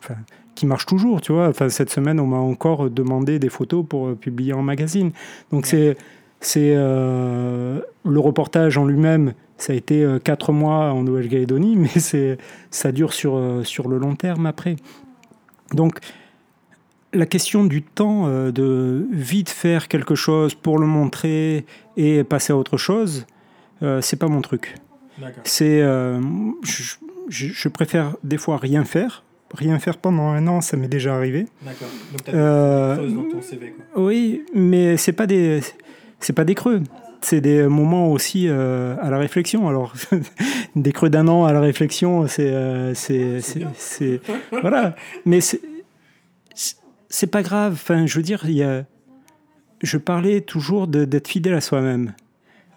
enfin, 0.00 0.16
qui 0.54 0.66
marche 0.66 0.84
toujours. 0.84 1.22
Tu 1.22 1.32
vois. 1.32 1.48
Enfin, 1.48 1.70
cette 1.70 1.88
semaine, 1.88 2.20
on 2.20 2.26
m'a 2.26 2.36
encore 2.36 2.90
demandé 2.90 3.38
des 3.38 3.48
photos 3.48 3.82
pour 3.88 4.14
publier 4.14 4.52
en 4.52 4.62
magazine. 4.62 5.12
Donc 5.52 5.64
c'est 5.64 5.96
c'est 6.40 6.74
le 6.74 7.82
reportage 8.18 8.78
en 8.78 8.84
lui-même 8.84 9.34
ça 9.60 9.74
a 9.74 9.76
été 9.76 10.02
euh, 10.02 10.18
quatre 10.18 10.52
mois 10.52 10.92
en 10.92 11.02
Nouvelle-Calédonie, 11.02 11.76
mais 11.76 12.00
c'est, 12.00 12.38
ça 12.70 12.92
dure 12.92 13.12
sur, 13.12 13.36
euh, 13.36 13.62
sur 13.62 13.88
le 13.88 13.98
long 13.98 14.16
terme 14.16 14.46
après. 14.46 14.76
Donc, 15.74 15.98
la 17.12 17.26
question 17.26 17.64
du 17.64 17.82
temps, 17.82 18.26
euh, 18.26 18.50
de 18.52 19.06
vite 19.12 19.50
faire 19.50 19.88
quelque 19.88 20.14
chose 20.14 20.54
pour 20.54 20.78
le 20.78 20.86
montrer 20.86 21.66
et 21.96 22.24
passer 22.24 22.52
à 22.52 22.56
autre 22.56 22.76
chose, 22.76 23.26
c'est 24.02 24.18
pas 24.18 24.28
mon 24.28 24.42
truc. 24.42 24.74
C'est, 25.44 25.80
je, 25.80 26.96
je, 27.28 27.68
préfère 27.70 28.14
des 28.24 28.36
fois 28.36 28.58
rien 28.58 28.84
faire. 28.84 29.24
Rien 29.54 29.78
faire 29.78 29.96
pendant 29.96 30.28
un 30.28 30.46
an, 30.48 30.60
ça 30.60 30.76
m'est 30.76 30.86
déjà 30.86 31.16
arrivé. 31.16 31.46
D'accord. 31.62 31.88
Donc, 32.12 32.24
tu 32.24 32.30
as 32.30 32.96
des 32.96 33.02
choses 33.02 33.14
dans 33.14 33.30
ton 33.30 33.40
CV. 33.40 33.74
Oui, 33.96 34.44
mais 34.54 34.98
c'est 34.98 35.14
pas 35.14 35.26
des, 35.26 35.62
c'est 36.20 36.34
pas 36.34 36.44
des 36.44 36.54
creux. 36.54 36.82
c'est 37.22 37.40
des 37.40 37.66
moments 37.66 38.10
aussi 38.12 38.46
euh, 38.48 38.96
à 39.00 39.10
la 39.10 39.18
réflexion. 39.18 39.68
Alors, 39.68 39.94
des 40.76 40.92
creux 40.92 41.10
d'un 41.10 41.28
an 41.28 41.44
à 41.44 41.52
la 41.52 41.60
réflexion, 41.60 42.26
c'est. 42.28 42.50
Euh, 42.52 42.94
c'est, 42.94 44.20
voilà. 44.60 44.94
Mais 45.24 45.40
c'est, 45.40 47.26
pas 47.26 47.42
grave. 47.42 47.72
Enfin, 47.72 48.06
je 48.06 48.16
veux 48.16 48.22
dire, 48.22 48.42
il 48.44 48.52
y 48.52 48.62
a, 48.62 48.84
je 49.82 49.96
parlais 49.96 50.42
toujours 50.42 50.86
d'être 50.86 51.28
fidèle 51.28 51.54
à 51.54 51.60
soi-même, 51.60 52.14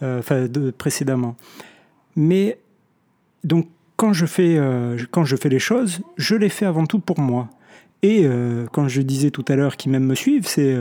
euh, 0.02 0.20
enfin, 0.20 0.48
de, 0.48 0.72
précédemment. 0.72 1.36
Mais, 2.16 2.58
donc, 3.44 3.68
quand 3.98 4.14
je, 4.14 4.26
fais, 4.26 4.60
quand 5.12 5.24
je 5.24 5.36
fais 5.36 5.50
les 5.50 5.60
choses, 5.60 6.02
je 6.18 6.36
les 6.36 6.50
fais 6.50 6.66
avant 6.66 6.86
tout 6.86 7.00
pour 7.00 7.20
moi. 7.20 7.50
Et 8.02 8.28
quand 8.74 8.90
je 8.90 9.02
disais 9.02 9.32
tout 9.32 9.46
à 9.48 9.56
l'heure 9.56 9.78
qu'ils 9.78 9.92
même 9.92 10.04
me 10.04 10.16
suivent, 10.16 10.48
c'est 10.48 10.78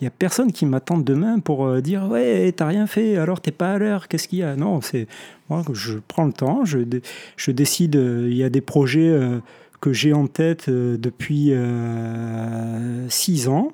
il 0.00 0.04
n'y 0.04 0.08
a 0.08 0.10
personne 0.10 0.50
qui 0.50 0.64
m'attend 0.64 0.98
demain 0.98 1.40
pour 1.40 1.66
euh, 1.66 1.80
dire 1.80 2.08
ouais 2.08 2.52
t'as 2.52 2.66
rien 2.66 2.86
fait 2.86 3.16
alors 3.16 3.40
t'es 3.40 3.50
pas 3.50 3.74
à 3.74 3.78
l'heure 3.78 4.08
qu'est-ce 4.08 4.28
qu'il 4.28 4.38
y 4.38 4.42
a? 4.42 4.56
Non 4.56 4.80
c'est 4.80 5.06
moi 5.48 5.62
je 5.72 5.98
prends 6.08 6.24
le 6.24 6.32
temps 6.32 6.64
je, 6.64 6.78
je 7.36 7.50
décide 7.50 7.96
euh, 7.96 8.28
il 8.30 8.36
y 8.36 8.44
a 8.44 8.48
des 8.48 8.62
projets 8.62 9.08
euh, 9.08 9.38
que 9.80 9.92
j'ai 9.92 10.12
en 10.12 10.26
tête 10.26 10.68
depuis 10.68 11.54
six 13.08 13.48
ans 13.48 13.72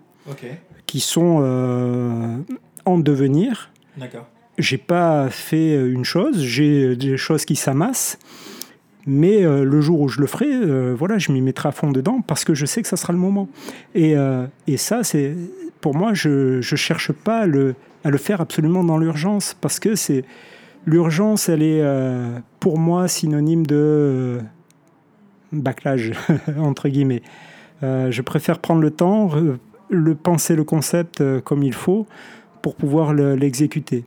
qui 0.86 1.00
sont 1.00 2.44
en 2.84 2.98
devenir. 2.98 3.70
D'accord. 3.96 4.28
J'ai 4.56 4.78
pas 4.78 5.28
fait 5.30 5.74
une 5.74 6.04
chose 6.04 6.40
j'ai 6.40 6.94
des 6.94 7.16
choses 7.16 7.44
qui 7.44 7.56
s'amassent 7.56 8.20
mais 9.04 9.42
le 9.42 9.80
jour 9.80 10.00
où 10.00 10.08
je 10.08 10.20
le 10.20 10.28
ferai, 10.28 10.94
voilà, 10.94 11.18
je 11.18 11.32
m'y 11.32 11.40
mettrai 11.40 11.70
à 11.70 11.72
fond 11.72 11.90
dedans 11.90 12.20
parce 12.24 12.44
que 12.44 12.54
je 12.54 12.66
sais 12.66 12.82
que 12.82 12.88
ça 12.88 12.96
sera 12.96 13.12
le 13.12 13.18
moment. 13.18 13.48
Et, 13.96 14.14
et 14.68 14.76
ça, 14.76 15.02
c'est 15.02 15.34
pour 15.86 15.94
moi, 15.94 16.14
je 16.14 16.56
ne 16.56 16.60
cherche 16.62 17.12
pas 17.12 17.42
à 17.42 17.46
le, 17.46 17.76
le, 18.04 18.18
faire 18.18 18.40
absolument 18.40 18.82
dans 18.82 18.98
l'urgence, 18.98 19.56
parce 19.60 19.78
que 19.78 19.94
c'est 19.94 20.24
l'urgence, 20.84 21.48
elle 21.48 21.62
est 21.62 21.80
euh, 21.80 22.40
pour 22.58 22.76
moi 22.76 23.06
synonyme 23.06 23.64
de 23.64 23.76
euh, 23.76 24.40
entre 26.58 26.88
guillemets. 26.88 27.22
Euh, 27.84 28.10
je 28.10 28.20
préfère 28.22 28.58
prendre 28.58 28.80
le 28.80 28.90
temps, 28.90 29.30
le 29.88 30.14
penser 30.16 30.56
le 30.56 30.64
concept 30.64 31.22
comme 31.42 31.62
il 31.62 31.72
faut 31.72 32.08
pour 32.62 32.74
pouvoir 32.74 33.14
l'exécuter. 33.14 34.04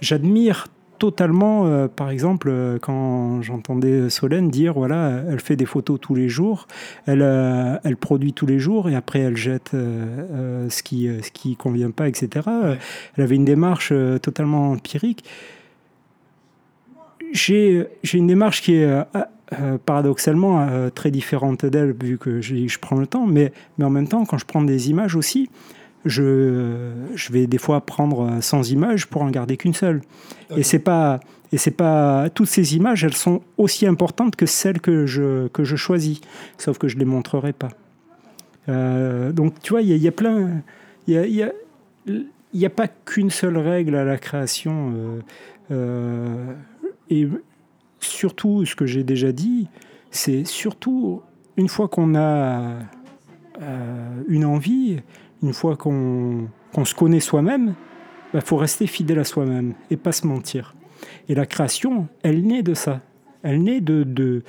J'admire 0.00 0.68
totalement, 1.02 1.66
euh, 1.66 1.88
par 1.88 2.10
exemple, 2.10 2.48
euh, 2.48 2.78
quand 2.80 3.42
j'entendais 3.42 4.08
Solène 4.08 4.50
dire, 4.50 4.74
voilà, 4.74 5.24
elle 5.28 5.40
fait 5.40 5.56
des 5.56 5.66
photos 5.66 5.98
tous 6.00 6.14
les 6.14 6.28
jours, 6.28 6.68
elle, 7.06 7.22
euh, 7.22 7.76
elle 7.82 7.96
produit 7.96 8.32
tous 8.32 8.46
les 8.46 8.60
jours 8.60 8.88
et 8.88 8.94
après 8.94 9.18
elle 9.18 9.36
jette 9.36 9.70
ce 9.72 10.82
qui 10.84 11.08
ce 11.20 11.32
qui 11.32 11.56
convient 11.56 11.90
pas, 11.90 12.06
etc. 12.06 12.46
Elle 13.16 13.24
avait 13.24 13.34
une 13.34 13.44
démarche 13.44 13.92
totalement 14.22 14.70
empirique. 14.70 15.24
J'ai 17.32 17.88
une 18.12 18.28
démarche 18.28 18.62
qui 18.62 18.74
est 18.74 18.88
paradoxalement 19.84 20.88
très 20.94 21.10
différente 21.10 21.66
d'elle, 21.66 21.96
vu 22.00 22.16
que 22.16 22.40
je, 22.40 22.68
je, 22.68 22.78
prends 22.78 23.00
le 23.00 23.08
temps, 23.08 23.26
mais, 23.26 23.52
mais 23.76 23.84
en 23.84 23.90
même 23.90 24.06
temps, 24.06 24.24
quand 24.24 24.38
je 24.38 24.46
prends 24.46 24.62
des 24.62 24.88
images 24.88 25.16
aussi, 25.16 25.50
je, 26.04 26.92
je 27.14 27.32
vais 27.32 27.46
des 27.46 27.58
fois 27.58 27.80
prendre 27.80 28.40
100 28.40 28.70
images 28.70 29.06
pour 29.06 29.22
en 29.22 29.30
garder 29.30 29.56
qu'une 29.56 29.74
seule. 29.74 30.02
Et 30.56 30.62
c'est 30.62 30.78
pas 30.78 31.20
et 31.52 31.58
c'est 31.58 31.70
pas 31.70 32.30
toutes 32.30 32.48
ces 32.48 32.76
images, 32.76 33.04
elles 33.04 33.14
sont 33.14 33.42
aussi 33.58 33.86
importantes 33.86 34.36
que 34.36 34.46
celles 34.46 34.80
que 34.80 35.04
je 35.04 35.48
que 35.48 35.64
je 35.64 35.76
choisis, 35.76 36.20
sauf 36.56 36.78
que 36.78 36.88
je 36.88 36.96
les 36.96 37.04
montrerai 37.04 37.52
pas. 37.52 37.68
Euh, 38.68 39.32
donc 39.32 39.60
tu 39.60 39.72
vois, 39.72 39.82
il 39.82 39.96
y, 39.96 40.08
a 40.08 40.12
plein, 40.12 40.62
il 41.06 41.14
y 41.14 41.18
a, 41.18 41.26
y, 41.26 41.42
a, 41.42 41.52
y 42.54 42.66
a, 42.66 42.70
pas 42.70 42.88
qu'une 42.88 43.30
seule 43.30 43.58
règle 43.58 43.96
à 43.96 44.04
la 44.04 44.18
création. 44.18 44.92
Euh, 44.94 45.20
euh, 45.72 46.54
et 47.10 47.28
surtout, 48.00 48.64
ce 48.64 48.74
que 48.76 48.86
j'ai 48.86 49.04
déjà 49.04 49.32
dit, 49.32 49.68
c'est 50.10 50.44
surtout 50.44 51.22
une 51.56 51.68
fois 51.68 51.88
qu'on 51.88 52.14
a 52.14 52.76
une 54.28 54.44
envie, 54.44 54.98
une 55.42 55.52
fois 55.52 55.76
qu'on 55.76 56.48
se 56.84 56.94
connaît 56.94 57.20
soi-même, 57.20 57.74
il 58.32 58.38
bah, 58.38 58.40
faut 58.40 58.56
rester 58.56 58.86
fidèle 58.86 59.18
à 59.18 59.24
soi-même 59.24 59.74
et 59.90 59.96
pas 59.96 60.12
se 60.12 60.26
mentir. 60.26 60.74
Et 61.28 61.34
la 61.34 61.46
création, 61.46 62.08
elle 62.22 62.46
naît 62.46 62.62
de 62.62 62.74
ça. 62.74 63.00
Elle 63.42 63.62
naît 63.62 63.80
de, 63.80 64.04
de 64.04 64.42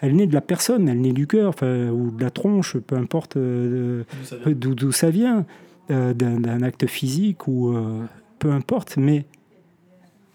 elle 0.00 0.14
naît 0.14 0.26
de 0.26 0.34
la 0.34 0.40
personne, 0.40 0.88
elle 0.88 1.00
naît 1.00 1.12
du 1.12 1.26
cœur 1.26 1.54
ou 1.62 2.10
de 2.10 2.22
la 2.22 2.30
tronche, 2.30 2.76
peu 2.78 2.96
importe 2.96 3.36
euh, 3.36 4.04
d'où 4.46 4.92
ça 4.92 5.10
vient, 5.10 5.44
euh, 5.90 6.14
d'un 6.14 6.62
acte 6.62 6.86
physique 6.86 7.48
ou 7.48 7.72
euh, 7.72 8.04
peu 8.38 8.52
importe. 8.52 8.96
Mais 8.96 9.24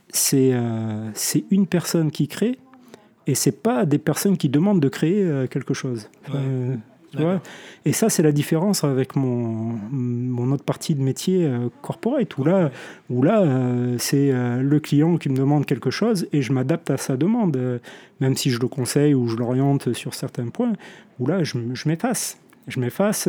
c'est 0.10 0.54
c'est 1.14 1.46
une 1.50 1.66
personne 1.66 2.12
qui 2.12 2.28
crée 2.28 2.60
et 3.26 3.36
c'est 3.36 3.64
pas 3.64 3.86
des 3.86 3.98
personnes 3.98 4.38
qui 4.38 4.50
demandent 4.50 4.82
de 4.82 4.90
créer 4.90 5.48
quelque 5.50 5.74
chose 5.74 6.10
et 7.86 7.94
ça, 7.94 8.10
c'est 8.10 8.24
la 8.24 8.32
différence 8.32 8.84
avec 8.84 9.16
mon, 9.16 9.78
mon 9.92 10.52
autre 10.52 10.64
partie 10.64 10.96
de 10.96 11.02
métier 11.02 11.46
euh, 11.46 11.70
corporate, 11.82 12.38
où 12.38 12.44
là, 12.44 12.72
où 13.10 13.24
là 13.24 13.42
euh, 13.42 13.98
c'est 14.00 14.32
euh, 14.32 14.62
le 14.62 14.80
client 14.80 15.18
qui 15.18 15.30
me 15.30 15.36
demande 15.36 15.66
quelque 15.66 15.92
chose 15.92 16.28
et 16.32 16.42
je 16.42 16.54
m'adapte 16.54 16.90
à 16.90 16.98
sa 16.98 17.18
demande, 17.18 17.82
même 18.20 18.36
si 18.36 18.50
je 18.50 18.60
le 18.60 18.68
conseille 18.68 19.14
ou 19.14 19.28
je 19.28 19.38
l'oriente 19.38 19.94
sur 19.94 20.14
certains 20.14 20.48
points, 20.48 20.74
où 21.20 21.28
là, 21.28 21.44
je, 21.44 21.58
m'efface. 21.88 22.38
Je 22.68 22.80
m'efface 22.80 23.28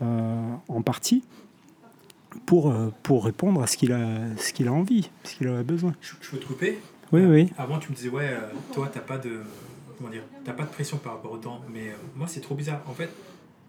en 0.00 0.82
partie 0.82 1.22
pour, 2.46 2.74
pour 3.02 3.24
répondre 3.24 3.62
à 3.62 3.66
ce 3.66 3.76
qu'il 3.76 3.92
a, 3.92 4.18
ce 4.36 4.52
qu'il 4.52 4.68
a 4.68 4.72
envie, 4.72 5.10
ce 5.24 5.36
qu'il 5.36 5.48
a 5.48 5.62
besoin. 5.62 5.94
Je, 6.00 6.12
je 6.20 6.30
peux 6.30 6.38
te 6.38 6.46
couper? 6.46 6.78
Oui, 7.12 7.22
oui. 7.26 7.52
Avant, 7.58 7.78
tu 7.78 7.90
me 7.90 7.94
disais, 7.94 8.08
ouais, 8.08 8.30
toi, 8.72 8.88
tu 8.90 8.98
n'as 8.98 9.04
pas 9.04 9.18
de 9.18 9.42
comment 10.02 10.12
dire, 10.12 10.24
t'as 10.44 10.52
pas 10.52 10.64
de 10.64 10.70
pression 10.70 10.98
par 10.98 11.14
rapport 11.14 11.30
au 11.30 11.36
temps, 11.36 11.60
mais 11.72 11.90
euh, 11.90 11.96
moi 12.16 12.26
c'est 12.26 12.40
trop 12.40 12.56
bizarre. 12.56 12.80
En 12.88 12.92
fait, 12.92 13.08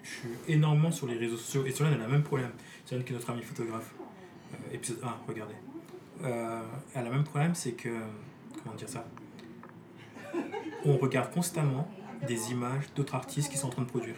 je 0.02 0.10
suis 0.10 0.30
énormément 0.48 0.92
sur 0.92 1.06
les 1.06 1.16
réseaux 1.16 1.38
sociaux 1.38 1.64
et 1.66 1.72
Solène 1.72 1.94
elle 1.94 2.02
a 2.02 2.08
le 2.08 2.12
même 2.12 2.24
problème. 2.24 2.50
Solène 2.86 3.04
qui 3.04 3.14
est 3.14 3.16
notre 3.16 3.30
ami 3.30 3.44
photographe, 3.44 3.94
euh, 4.54 4.74
épisode 4.74 4.98
1, 5.04 5.16
regardez. 5.28 5.54
Euh, 6.24 6.62
elle 6.96 7.02
a 7.02 7.04
le 7.06 7.12
même 7.12 7.24
problème, 7.24 7.54
c'est 7.54 7.74
que, 7.74 7.90
comment 8.64 8.76
dire 8.76 8.90
ça 8.90 9.06
On 10.86 10.98
regarde 10.98 11.32
constamment 11.32 11.88
des 12.28 12.52
images 12.52 12.86
d'autres 12.96 13.14
artistes 13.14 13.52
qui 13.52 13.58
sont 13.58 13.68
en 13.68 13.72
train 13.72 13.84
de 13.84 13.90
produire. 13.90 14.16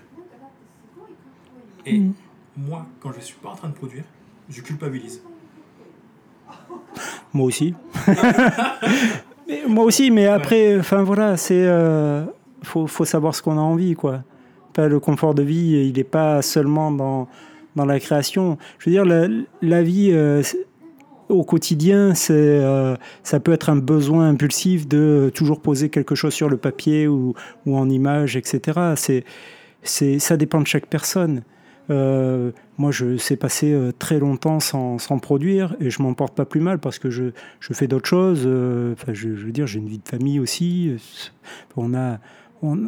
Et 1.85 1.99
mm. 1.99 2.13
moi, 2.55 2.85
quand 3.01 3.11
je 3.11 3.19
suis 3.19 3.35
pas 3.35 3.49
en 3.49 3.55
train 3.55 3.69
de 3.69 3.73
produire, 3.75 4.05
je 4.47 4.61
culpabilise. 4.61 5.21
Moi 7.33 7.47
aussi. 7.47 7.75
moi 9.67 9.83
aussi, 9.83 10.11
mais 10.11 10.27
après, 10.27 10.77
enfin 10.79 11.03
voilà, 11.03 11.37
c'est 11.37 11.65
euh, 11.65 12.23
faut, 12.63 12.87
faut, 12.87 13.05
savoir 13.05 13.35
ce 13.35 13.41
qu'on 13.41 13.57
a 13.57 13.61
envie, 13.61 13.93
quoi. 13.93 14.23
Pas 14.73 14.87
le 14.87 14.99
confort 14.99 15.35
de 15.35 15.43
vie, 15.43 15.87
il 15.87 15.93
n'est 15.95 16.03
pas 16.03 16.41
seulement 16.41 16.91
dans, 16.91 17.27
dans 17.75 17.85
la 17.85 17.99
création. 17.99 18.57
Je 18.79 18.89
veux 18.89 18.91
dire, 18.91 19.05
la, 19.05 19.27
la 19.61 19.83
vie 19.83 20.09
euh, 20.11 20.41
au 21.29 21.43
quotidien, 21.43 22.13
c'est 22.13 22.33
euh, 22.33 22.95
ça 23.23 23.39
peut 23.39 23.53
être 23.53 23.69
un 23.69 23.77
besoin 23.77 24.29
impulsif 24.29 24.87
de 24.87 25.31
toujours 25.33 25.61
poser 25.61 25.89
quelque 25.89 26.15
chose 26.15 26.33
sur 26.33 26.49
le 26.49 26.57
papier 26.57 27.07
ou, 27.07 27.33
ou 27.65 27.77
en 27.77 27.89
image, 27.89 28.35
etc. 28.35 28.93
C'est, 28.95 29.23
c'est, 29.83 30.19
ça 30.19 30.37
dépend 30.37 30.61
de 30.61 30.67
chaque 30.67 30.87
personne. 30.87 31.43
Euh, 31.89 32.51
moi, 32.77 32.91
je 32.91 33.17
sais 33.17 33.35
passer 33.35 33.71
euh, 33.71 33.91
très 33.91 34.19
longtemps 34.19 34.59
sans, 34.59 34.97
sans, 34.97 35.19
produire 35.19 35.75
et 35.79 35.89
je 35.89 36.01
m'en 36.01 36.13
porte 36.13 36.35
pas 36.35 36.45
plus 36.45 36.59
mal 36.59 36.79
parce 36.79 36.99
que 36.99 37.09
je, 37.09 37.25
je 37.59 37.73
fais 37.73 37.87
d'autres 37.87 38.07
choses. 38.07 38.43
Euh, 38.45 38.93
enfin, 38.93 39.13
je, 39.13 39.35
je, 39.35 39.45
veux 39.45 39.51
dire, 39.51 39.67
j'ai 39.67 39.79
une 39.79 39.87
vie 39.87 39.99
de 39.99 40.07
famille 40.07 40.39
aussi. 40.39 40.95
On 41.77 41.93
a, 41.93 42.19
on, 42.61 42.87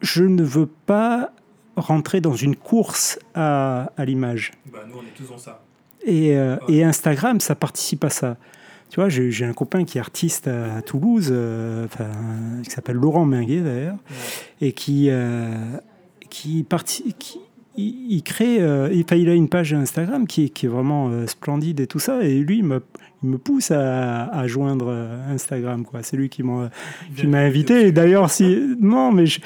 je 0.00 0.24
ne 0.24 0.42
veux 0.42 0.66
pas 0.66 1.32
rentrer 1.76 2.20
dans 2.20 2.34
une 2.34 2.56
course 2.56 3.18
à, 3.34 3.92
à 3.96 4.04
l'image. 4.04 4.52
Bah, 4.72 4.80
nous, 4.88 4.98
on 4.98 5.02
est 5.02 5.14
tous 5.14 5.28
dans 5.28 5.38
ça. 5.38 5.62
Et, 6.06 6.36
et 6.68 6.84
Instagram, 6.84 7.40
ça 7.40 7.54
participe 7.54 8.04
à 8.04 8.10
ça. 8.10 8.36
Tu 8.90 9.00
vois, 9.00 9.08
j'ai 9.08 9.44
un 9.46 9.54
copain 9.54 9.84
qui 9.84 9.96
est 9.96 10.00
artiste 10.02 10.48
à, 10.48 10.82
Toulouse, 10.82 11.34
enfin, 11.86 12.10
qui 12.62 12.70
s'appelle 12.70 12.96
Laurent 12.96 13.24
Minguet 13.24 13.62
d'ailleurs, 13.62 13.96
et 14.60 14.72
qui, 14.72 15.08
qui, 16.34 16.66
qui 17.18 17.40
il, 17.76 18.22
crée, 18.22 18.60
euh, 18.60 18.88
il, 18.92 19.28
a 19.28 19.34
une 19.34 19.48
page 19.48 19.72
Instagram 19.72 20.26
qui, 20.26 20.50
qui 20.50 20.66
est 20.66 20.68
vraiment 20.68 21.08
euh, 21.08 21.26
splendide 21.26 21.80
et 21.80 21.86
tout 21.86 21.98
ça, 21.98 22.22
et 22.22 22.34
lui, 22.38 22.58
il 22.58 22.64
me, 22.64 22.82
il 23.22 23.30
me 23.30 23.38
pousse 23.38 23.70
à, 23.70 24.26
à, 24.26 24.46
joindre 24.46 24.86
euh, 24.88 25.32
Instagram, 25.32 25.84
quoi. 25.84 26.02
C'est 26.02 26.16
lui 26.16 26.28
qui 26.28 26.42
m'a, 26.42 26.70
qui 27.16 27.26
m'a 27.26 27.38
invité. 27.38 27.86
Et 27.86 27.92
d'ailleurs, 27.92 28.30
si 28.30 28.76
non, 28.80 29.12
mais 29.12 29.26
je, 29.26 29.40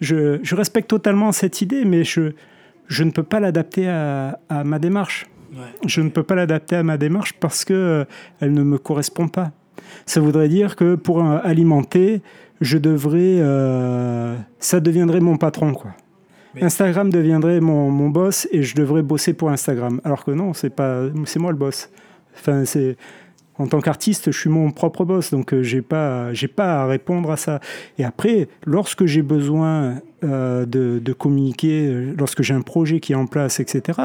je, 0.00 0.38
je, 0.42 0.54
respecte 0.54 0.88
totalement 0.88 1.32
cette 1.32 1.60
idée, 1.60 1.84
mais 1.84 2.04
je, 2.04 2.32
je 2.88 3.04
ne 3.04 3.10
peux 3.10 3.22
pas 3.22 3.40
l'adapter 3.40 3.88
à, 3.88 4.38
à, 4.48 4.64
ma 4.64 4.78
démarche. 4.78 5.26
Je 5.86 6.00
ne 6.00 6.08
peux 6.08 6.22
pas 6.22 6.34
l'adapter 6.34 6.76
à 6.76 6.82
ma 6.82 6.96
démarche 6.96 7.34
parce 7.34 7.66
que 7.66 8.06
elle 8.40 8.54
ne 8.54 8.62
me 8.62 8.78
correspond 8.78 9.28
pas. 9.28 9.52
Ça 10.06 10.20
voudrait 10.20 10.48
dire 10.48 10.76
que 10.76 10.94
pour 10.94 11.22
alimenter, 11.22 12.22
je 12.62 12.78
devrais, 12.78 13.38
ça 14.60 14.80
deviendrait 14.80 15.20
mon 15.20 15.36
patron, 15.36 15.74
quoi. 15.74 15.94
Instagram 16.60 17.10
deviendrait 17.10 17.60
mon, 17.60 17.90
mon, 17.90 18.10
boss 18.10 18.46
et 18.50 18.62
je 18.62 18.74
devrais 18.74 19.02
bosser 19.02 19.32
pour 19.32 19.50
Instagram. 19.50 20.00
Alors 20.04 20.24
que 20.24 20.30
non, 20.30 20.52
c'est 20.52 20.70
pas, 20.70 21.04
c'est 21.24 21.38
moi 21.38 21.50
le 21.50 21.56
boss. 21.56 21.90
Enfin, 22.34 22.64
c'est 22.64 22.96
en 23.58 23.66
tant 23.66 23.80
qu'artiste, 23.80 24.32
je 24.32 24.38
suis 24.38 24.50
mon 24.50 24.70
propre 24.70 25.04
boss, 25.04 25.30
donc 25.30 25.52
euh, 25.52 25.62
j'ai 25.62 25.82
pas, 25.82 26.32
j'ai 26.32 26.48
pas 26.48 26.82
à 26.82 26.86
répondre 26.86 27.30
à 27.30 27.36
ça. 27.36 27.60
Et 27.98 28.04
après, 28.04 28.48
lorsque 28.64 29.04
j'ai 29.04 29.22
besoin 29.22 30.00
euh, 30.24 30.64
de, 30.64 30.98
de, 30.98 31.12
communiquer, 31.12 31.86
euh, 31.86 32.14
lorsque 32.18 32.42
j'ai 32.42 32.54
un 32.54 32.62
projet 32.62 32.98
qui 33.00 33.12
est 33.12 33.16
en 33.16 33.26
place, 33.26 33.60
etc., 33.60 34.00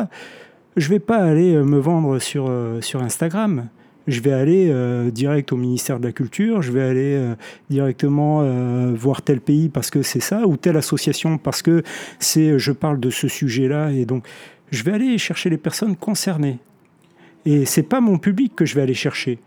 je 0.76 0.90
vais 0.90 1.00
pas 1.00 1.18
aller 1.18 1.56
me 1.56 1.80
vendre 1.80 2.20
sur, 2.20 2.52
sur 2.82 3.02
Instagram. 3.02 3.68
Je 4.08 4.22
vais 4.22 4.32
aller 4.32 4.74
direct 5.12 5.52
au 5.52 5.58
ministère 5.58 6.00
de 6.00 6.06
la 6.06 6.14
Culture, 6.14 6.62
je 6.62 6.72
vais 6.72 6.82
aller 6.82 7.34
directement 7.70 8.42
voir 8.94 9.22
tel 9.22 9.42
pays 9.42 9.68
parce 9.68 9.90
que 9.90 10.02
c'est 10.02 10.22
ça, 10.22 10.48
ou 10.48 10.56
telle 10.56 10.78
association 10.78 11.38
parce 11.38 11.62
que 11.62 11.84
c'est, 12.20 12.58
je 12.58 12.72
parle 12.72 13.00
de 13.00 13.10
ce 13.10 13.28
sujet-là, 13.28 13.92
et 13.92 14.06
donc 14.06 14.26
je 14.72 14.84
vais 14.84 14.94
aller 14.94 15.18
chercher 15.18 15.50
les 15.50 15.58
personnes 15.58 15.96
concernées. 15.96 16.60
Et 17.46 17.66
c'est 17.66 17.84
pas 17.84 18.02
mon 18.02 18.18
public 18.18 18.56
que 18.56 18.66
je 18.66 18.76
vais 18.76 18.82
aller 18.82 18.94
chercher. 18.94 19.40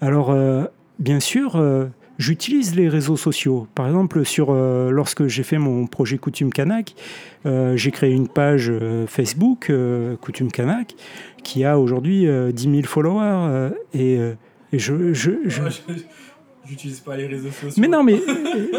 Alors, 0.00 0.30
euh, 0.30 0.64
bien 0.98 1.20
sûr, 1.20 1.56
euh, 1.56 1.86
j'utilise 2.18 2.74
les 2.74 2.88
réseaux 2.88 3.16
sociaux. 3.16 3.66
Par 3.74 3.86
exemple, 3.86 4.24
sur, 4.24 4.48
euh, 4.50 4.90
lorsque 4.90 5.26
j'ai 5.26 5.42
fait 5.42 5.58
mon 5.58 5.86
projet 5.86 6.18
Coutume 6.18 6.52
Kanak, 6.52 6.94
j'ai 7.74 7.92
créé 7.92 8.10
une 8.10 8.26
page 8.26 8.72
Facebook, 9.06 9.70
Coutume 10.20 10.50
Kanak, 10.50 10.96
qui 11.44 11.64
a 11.64 11.78
aujourd'hui 11.78 12.26
10 12.52 12.62
000 12.62 12.82
followers. 12.82 13.70
et, 13.94 14.18
je... 14.72 15.12
J'utilise 16.68 17.00
pas 17.00 17.16
les 17.16 17.26
réseaux 17.26 17.50
sociaux. 17.50 17.80
Mais 17.80 17.88
non, 17.88 18.02
mais 18.02 18.20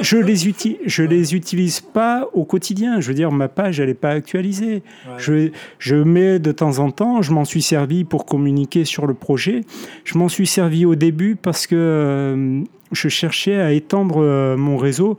je 0.01 0.17
les 0.17 0.47
utilise, 0.47 0.77
je 0.85 1.03
les 1.03 1.35
utilise 1.35 1.79
pas 1.79 2.29
au 2.33 2.43
quotidien. 2.43 2.99
Je 2.99 3.07
veux 3.07 3.13
dire, 3.13 3.31
ma 3.31 3.47
page, 3.47 3.79
elle 3.79 3.87
n'est 3.87 3.93
pas 3.93 4.11
actualisée. 4.11 4.83
Je, 5.17 5.51
je 5.79 5.95
mets 5.95 6.39
de 6.39 6.51
temps 6.51 6.79
en 6.79 6.91
temps, 6.91 7.21
je 7.21 7.31
m'en 7.31 7.45
suis 7.45 7.61
servi 7.61 8.03
pour 8.03 8.25
communiquer 8.25 8.85
sur 8.85 9.07
le 9.07 9.13
projet. 9.13 9.61
Je 10.03 10.17
m'en 10.17 10.29
suis 10.29 10.47
servi 10.47 10.85
au 10.85 10.95
début 10.95 11.35
parce 11.35 11.67
que 11.67 11.75
euh, 11.75 12.63
je 12.91 13.09
cherchais 13.09 13.55
à 13.55 13.71
étendre 13.71 14.21
euh, 14.21 14.57
mon 14.57 14.77
réseau 14.77 15.15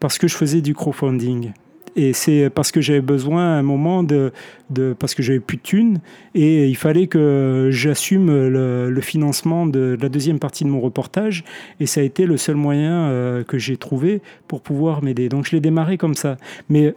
parce 0.00 0.18
que 0.18 0.28
je 0.28 0.36
faisais 0.36 0.60
du 0.60 0.74
crowdfunding. 0.74 1.52
Et 1.98 2.12
c'est 2.12 2.48
parce 2.48 2.70
que 2.70 2.80
j'avais 2.80 3.00
besoin 3.00 3.56
à 3.56 3.58
un 3.58 3.62
moment 3.62 4.04
de, 4.04 4.30
parce 5.00 5.16
que 5.16 5.22
j'avais 5.24 5.40
plus 5.40 5.56
de 5.56 5.62
thunes 5.62 5.98
et 6.32 6.68
il 6.68 6.76
fallait 6.76 7.08
que 7.08 7.70
j'assume 7.72 8.28
le, 8.28 9.00
financement 9.00 9.66
de, 9.66 9.98
la 10.00 10.08
deuxième 10.08 10.38
partie 10.38 10.62
de 10.62 10.68
mon 10.68 10.80
reportage 10.80 11.42
et 11.80 11.86
ça 11.86 12.00
a 12.00 12.04
été 12.04 12.24
le 12.24 12.36
seul 12.36 12.54
moyen 12.54 13.08
euh, 13.08 13.42
que 13.42 13.58
j'ai 13.58 13.76
trouvé 13.76 14.22
pour 14.46 14.62
pouvoir 14.62 15.02
m'aider. 15.02 15.28
Donc 15.28 15.46
je 15.46 15.56
l'ai 15.56 15.60
démarré 15.60 15.98
comme 15.98 16.14
ça. 16.14 16.36
Mais 16.68 16.94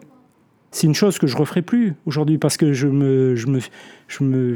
c'est 0.69 0.85
une 0.85 0.93
chose 0.93 1.17
que 1.17 1.25
je 1.25 1.35
referai 1.35 1.63
plus 1.63 1.95
aujourd'hui 2.05 2.37
parce 2.37 2.55
que 2.55 2.71
je 2.71 2.85
me, 2.85 3.35
je 3.35 3.47
me, 3.47 3.59
je 4.07 4.23
me, 4.23 4.55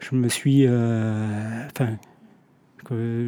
je 0.00 0.14
me 0.14 0.28
suis, 0.28 0.66
euh, 0.66 1.64
enfin. 1.72 1.96
Je, 2.90 3.26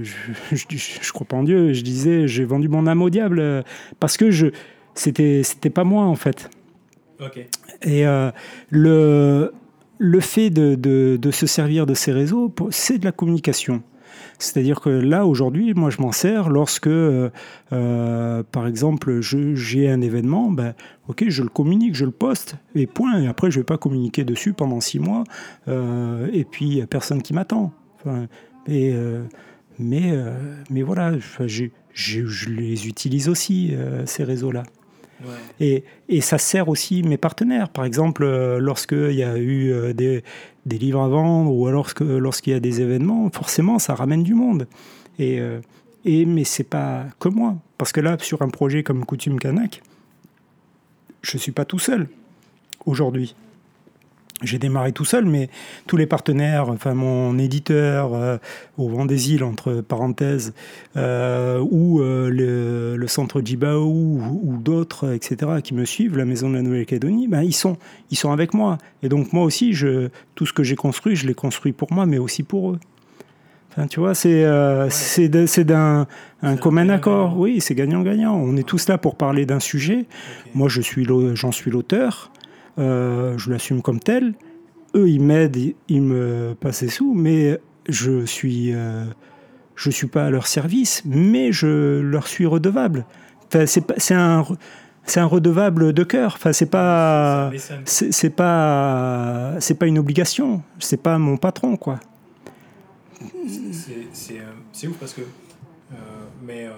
je, 0.52 1.12
crois 1.12 1.26
pas 1.26 1.36
en 1.36 1.42
Dieu, 1.42 1.74
je 1.74 1.82
disais, 1.82 2.26
j'ai 2.26 2.44
vendu 2.44 2.68
mon 2.68 2.86
âme 2.86 3.02
au 3.02 3.10
diable 3.10 3.62
parce 3.98 4.16
que 4.16 4.30
je, 4.30 4.46
c'était 4.94 5.42
c'était 5.42 5.70
pas 5.70 5.84
moi 5.84 6.04
en 6.04 6.16
fait. 6.16 6.50
Et 7.82 8.06
euh, 8.06 8.30
le 8.70 9.52
le 9.98 10.20
fait 10.20 10.48
de, 10.48 10.76
de, 10.76 11.18
de, 11.20 11.30
se 11.30 11.46
servir 11.46 11.84
de 11.84 11.92
ces 11.92 12.10
réseaux, 12.10 12.54
c'est 12.70 12.96
de 12.96 13.04
la 13.04 13.12
communication. 13.12 13.82
C'est-à-dire 14.38 14.80
que 14.80 14.88
là, 14.88 15.26
aujourd'hui, 15.26 15.74
moi, 15.74 15.90
je 15.90 16.00
m'en 16.00 16.10
sers 16.10 16.48
lorsque, 16.48 16.86
euh, 16.86 17.28
euh, 17.74 18.42
par 18.50 18.66
exemple, 18.66 19.20
j'ai 19.20 19.90
un 19.90 20.00
événement, 20.00 20.50
ben, 20.50 20.72
ok, 21.08 21.24
je 21.28 21.42
le 21.42 21.50
communique, 21.50 21.94
je 21.94 22.06
le 22.06 22.12
poste, 22.12 22.56
et 22.74 22.86
point. 22.86 23.20
Et 23.20 23.26
après, 23.26 23.50
je 23.50 23.58
ne 23.58 23.60
vais 23.60 23.66
pas 23.66 23.76
communiquer 23.76 24.24
dessus 24.24 24.54
pendant 24.54 24.80
six 24.80 25.00
mois, 25.00 25.24
et 25.68 26.44
puis 26.50 26.64
il 26.64 26.74
n'y 26.76 26.82
a 26.82 26.86
personne 26.86 27.20
qui 27.20 27.34
m'attend. 27.34 27.70
Enfin, 27.96 28.26
et, 28.66 28.94
mais, 29.78 30.14
mais 30.70 30.80
voilà, 30.80 31.12
je 31.44 32.48
les 32.48 32.88
utilise 32.88 33.28
aussi, 33.28 33.74
ces 34.06 34.24
réseaux-là. 34.24 34.62
Et, 35.60 35.84
ça 36.20 36.38
sert 36.38 36.68
aussi 36.68 37.02
mes 37.02 37.16
partenaires. 37.16 37.68
Par 37.68 37.84
exemple, 37.84 38.24
euh, 38.24 38.58
lorsqu'il 38.58 39.12
y 39.12 39.22
a 39.22 39.36
eu 39.36 39.72
euh, 39.72 39.92
des, 39.92 40.22
livres 40.66 41.00
à 41.00 41.08
vendre 41.08 41.52
ou 41.52 41.68
lorsqu'il 41.68 42.52
y 42.52 42.56
a 42.56 42.60
des 42.60 42.80
événements, 42.80 43.30
forcément, 43.30 43.78
ça 43.78 43.94
ramène 43.94 44.22
du 44.22 44.34
monde. 44.34 44.66
Et, 45.18 45.40
euh, 45.40 45.60
et, 46.04 46.24
mais 46.24 46.44
c'est 46.44 46.64
pas 46.64 47.04
que 47.18 47.28
moi. 47.28 47.56
Parce 47.78 47.92
que 47.92 48.00
là, 48.00 48.16
sur 48.18 48.42
un 48.42 48.48
projet 48.48 48.82
comme 48.82 49.04
Coutume 49.04 49.38
Kanak, 49.38 49.82
je 51.22 51.36
ne 51.36 51.40
suis 51.40 51.52
pas 51.52 51.64
tout 51.64 51.78
seul 51.78 52.08
aujourd'hui 52.86 53.34
j'ai 54.42 54.58
démarré 54.58 54.92
tout 54.92 55.04
seul, 55.04 55.24
mais 55.26 55.50
tous 55.86 55.96
les 55.96 56.06
partenaires, 56.06 56.68
enfin 56.68 56.94
mon 56.94 57.38
éditeur 57.38 58.14
euh, 58.14 58.38
au 58.78 58.88
vent 58.88 59.04
des 59.04 59.32
îles, 59.32 59.44
entre 59.44 59.82
parenthèses, 59.82 60.54
euh, 60.96 61.58
ou 61.70 62.00
euh, 62.00 62.96
le, 62.96 63.06
centre 63.06 63.40
Djibao, 63.40 63.84
ou, 63.84 64.56
d'autres, 64.58 65.12
etc., 65.12 65.60
qui 65.62 65.74
me 65.74 65.84
suivent, 65.84 66.16
la 66.16 66.24
Maison 66.24 66.48
de 66.48 66.54
la 66.54 66.62
Nouvelle-Calédonie, 66.62 67.28
ben, 67.28 67.42
ils, 67.42 67.54
sont, 67.54 67.76
ils 68.10 68.16
sont 68.16 68.30
avec 68.30 68.54
moi. 68.54 68.78
Et 69.02 69.08
donc 69.08 69.32
moi 69.32 69.44
aussi, 69.44 69.74
je, 69.74 70.08
tout 70.34 70.46
ce 70.46 70.52
que 70.52 70.62
j'ai 70.62 70.76
construit, 70.76 71.16
je 71.16 71.26
l'ai 71.26 71.34
construit 71.34 71.72
pour 71.72 71.92
moi, 71.92 72.06
mais 72.06 72.18
aussi 72.18 72.42
pour 72.42 72.70
eux. 72.70 72.78
Enfin, 73.72 73.86
tu 73.86 74.00
vois, 74.00 74.14
c'est 74.14 74.44
c'est 74.90 75.64
d'un 75.64 76.08
un 76.42 76.56
commun 76.56 76.88
accord. 76.88 77.38
Oui, 77.38 77.60
c'est 77.60 77.76
gagnant-gagnant. 77.76 78.34
On 78.34 78.56
est 78.56 78.66
tous 78.66 78.88
là 78.88 78.98
pour 78.98 79.14
parler 79.14 79.46
d'un 79.46 79.60
sujet. 79.60 80.06
Moi, 80.54 80.68
je 80.68 80.80
suis 80.80 81.06
j'en 81.34 81.52
suis 81.52 81.70
l'auteur. 81.70 82.32
Euh, 82.78 83.36
je 83.38 83.50
l'assume 83.50 83.82
comme 83.82 84.00
tel. 84.00 84.34
Eux, 84.94 85.08
ils 85.08 85.22
m'aident, 85.22 85.74
ils 85.88 86.02
me 86.02 86.54
passent 86.58 86.82
des 86.82 86.88
sous, 86.88 87.14
mais 87.14 87.60
je 87.88 88.24
suis, 88.24 88.72
euh, 88.74 89.04
je 89.76 89.90
suis 89.90 90.06
pas 90.06 90.26
à 90.26 90.30
leur 90.30 90.46
service, 90.46 91.02
mais 91.04 91.52
je 91.52 92.00
leur 92.00 92.26
suis 92.26 92.46
redevable. 92.46 93.06
C'est 93.66 94.14
un 94.14 94.44
un 95.16 95.24
redevable 95.24 95.92
de 95.92 96.04
cœur. 96.04 96.34
Enfin, 96.36 96.52
c'est 96.52 96.70
pas, 96.70 97.50
c'est 97.84 98.30
pas, 98.30 99.54
c'est 99.58 99.74
pas 99.74 99.86
une 99.86 99.98
obligation. 99.98 100.62
C'est 100.78 101.02
pas 101.02 101.18
mon 101.18 101.36
patron, 101.36 101.76
quoi. 101.76 101.98
C'est 104.12 104.86
ouf 104.86 104.96
parce 104.98 105.14
que, 105.14 105.22
euh, 105.22 105.94
mais 106.42 106.68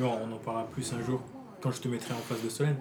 on 0.00 0.32
en 0.32 0.38
parlera 0.44 0.66
plus 0.68 0.92
un 0.92 1.04
jour 1.04 1.20
quand 1.60 1.72
je 1.72 1.80
te 1.80 1.88
mettrai 1.88 2.14
en 2.14 2.18
face 2.18 2.42
de 2.42 2.48
Solène. 2.48 2.76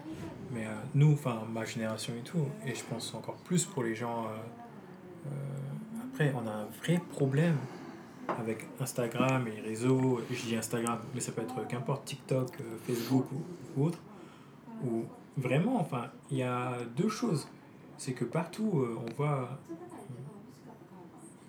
Mais 0.52 0.66
euh, 0.66 0.72
nous, 0.94 1.14
enfin 1.14 1.44
ma 1.52 1.66
génération 1.66 2.14
et 2.18 2.24
tout, 2.24 2.48
et 2.66 2.76
je 2.76 2.84
pense 2.84 3.14
encore 3.14 3.36
plus 3.36 3.66
pour 3.66 3.84
les 3.84 3.96
gens. 3.96 4.26
Euh, 4.26 5.28
euh, 5.28 5.30
après, 6.12 6.34
on 6.36 6.48
a 6.48 6.52
un 6.52 6.68
vrai 6.82 7.02
problème 7.10 7.58
avec 8.28 8.66
Instagram 8.80 9.48
et 9.48 9.62
les 9.62 9.62
réseaux. 9.62 10.22
Je 10.32 10.42
dis 10.42 10.56
Instagram, 10.56 11.00
mais 11.14 11.20
ça 11.20 11.32
peut 11.32 11.42
être 11.42 11.68
qu'importe 11.68 12.06
TikTok, 12.06 12.58
Facebook 12.88 13.26
ou, 13.76 13.84
autre. 13.84 14.00
Où 14.84 15.04
vraiment, 15.38 15.80
enfin, 15.80 16.10
il 16.32 16.38
y 16.38 16.44
a 16.44 16.74
deux 16.96 17.10
choses. 17.10 17.48
C'est 17.98 18.14
que 18.14 18.26
partout, 18.26 18.86
on 19.06 19.14
voit 19.16 19.58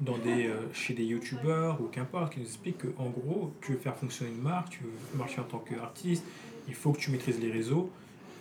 dans 0.01 0.19
des, 0.19 0.53
chez 0.73 0.95
des 0.95 1.05
youtubeurs 1.05 1.81
ou 1.81 1.85
qu'importe, 1.85 2.35
qui 2.35 2.41
nous 2.41 2.47
expliquent 2.47 2.95
qu'en 2.95 3.11
gros, 3.11 3.53
tu 3.61 3.73
veux 3.73 3.79
faire 3.79 3.97
fonctionner 3.97 4.31
une 4.33 4.43
marque, 4.43 4.71
tu 4.71 4.85
veux 4.85 5.19
marcher 5.19 5.41
en 5.41 5.45
tant 5.45 5.59
qu'artiste, 5.59 6.25
il 6.69 6.75
faut 6.75 6.93
que 6.93 6.99
tu 6.99 7.11
maîtrises 7.11 7.41
les 7.41 7.51
réseaux. 7.51 7.91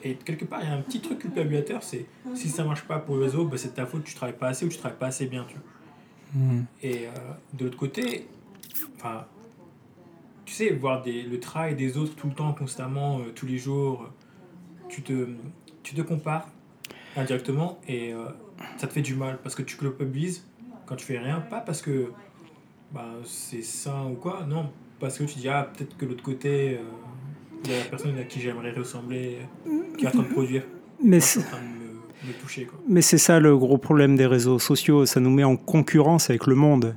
Et 0.06 0.14
quelque 0.14 0.46
part, 0.46 0.62
il 0.62 0.70
y 0.70 0.72
a 0.72 0.76
un 0.76 0.82
petit 0.82 1.02
truc 1.02 1.18
culpabilisateur, 1.18 1.82
c'est 1.82 2.06
si 2.36 2.48
ça 2.50 2.64
marche 2.64 2.84
pas 2.84 3.00
pour 3.00 3.16
le 3.16 3.24
réseau, 3.24 3.46
bah, 3.46 3.58
c'est 3.58 3.74
ta 3.74 3.88
faute, 3.88 4.04
tu 4.04 4.14
travailles 4.14 4.38
pas 4.38 4.50
assez 4.50 4.64
ou 4.64 4.70
tu 4.70 4.78
travailles 4.78 5.00
pas 5.00 5.08
assez 5.08 5.26
bien. 5.26 5.46
Tu 5.50 5.56
vois. 5.56 5.64
Hmm. 6.36 6.66
Et 6.84 7.08
euh, 7.08 7.12
de 7.54 7.66
l'autre 7.66 7.78
côté, 7.78 8.28
enfin, 8.98 9.26
tu 10.46 10.54
sais, 10.54 10.70
voir 10.70 11.02
des, 11.02 11.24
le 11.24 11.40
travail 11.40 11.74
des 11.76 11.98
autres 11.98 12.16
tout 12.16 12.28
le 12.28 12.36
temps, 12.36 12.54
constamment, 12.54 13.18
euh, 13.20 13.32
tous 13.34 13.48
les 13.48 13.58
jours, 13.58 14.08
tu 14.90 15.02
te, 15.02 15.28
tu 15.82 15.96
te 15.96 16.02
compares 16.04 16.50
indirectement 17.18 17.80
et 17.88 18.14
euh, 18.14 18.26
ça 18.78 18.86
te 18.86 18.94
fait 18.94 19.02
du 19.02 19.16
mal 19.16 19.40
parce 19.42 19.56
que 19.56 19.64
tu 19.64 19.76
culpabilises 19.76 20.46
quand 20.86 20.98
tu 20.98 21.06
fais 21.06 21.18
rien, 21.18 21.40
pas 21.40 21.62
parce 21.62 21.82
que 21.82 22.12
bah, 22.92 23.10
c'est 23.24 23.64
ça 23.64 24.04
ou 24.04 24.14
quoi, 24.14 24.46
non, 24.48 24.70
parce 25.00 25.18
que 25.18 25.24
tu 25.24 25.40
dis, 25.40 25.50
ah, 25.50 25.72
peut-être 25.76 25.98
que 25.98 26.06
l'autre 26.06 26.22
côté 26.22 26.80
la 27.68 27.86
personne 27.90 28.18
à 28.18 28.24
qui 28.24 28.42
j'aimerais 28.42 28.72
ressembler 28.72 29.40
qui 29.98 30.06
est 30.06 30.08
en 30.08 30.12
train 30.12 30.24
de 30.24 30.28
produire. 30.28 30.64
Mais 31.04 31.20
c'est... 31.20 31.42
Mais 32.88 33.02
c'est 33.02 33.20
ça 33.20 33.40
le 33.40 33.56
gros 33.56 33.78
problème 33.78 34.16
des 34.16 34.26
réseaux 34.26 34.58
sociaux, 34.58 35.06
ça 35.06 35.20
nous 35.20 35.30
met 35.30 35.44
en 35.44 35.58
concurrence 35.58 36.32
avec 36.32 36.48
le 36.48 36.56
monde. 36.56 36.96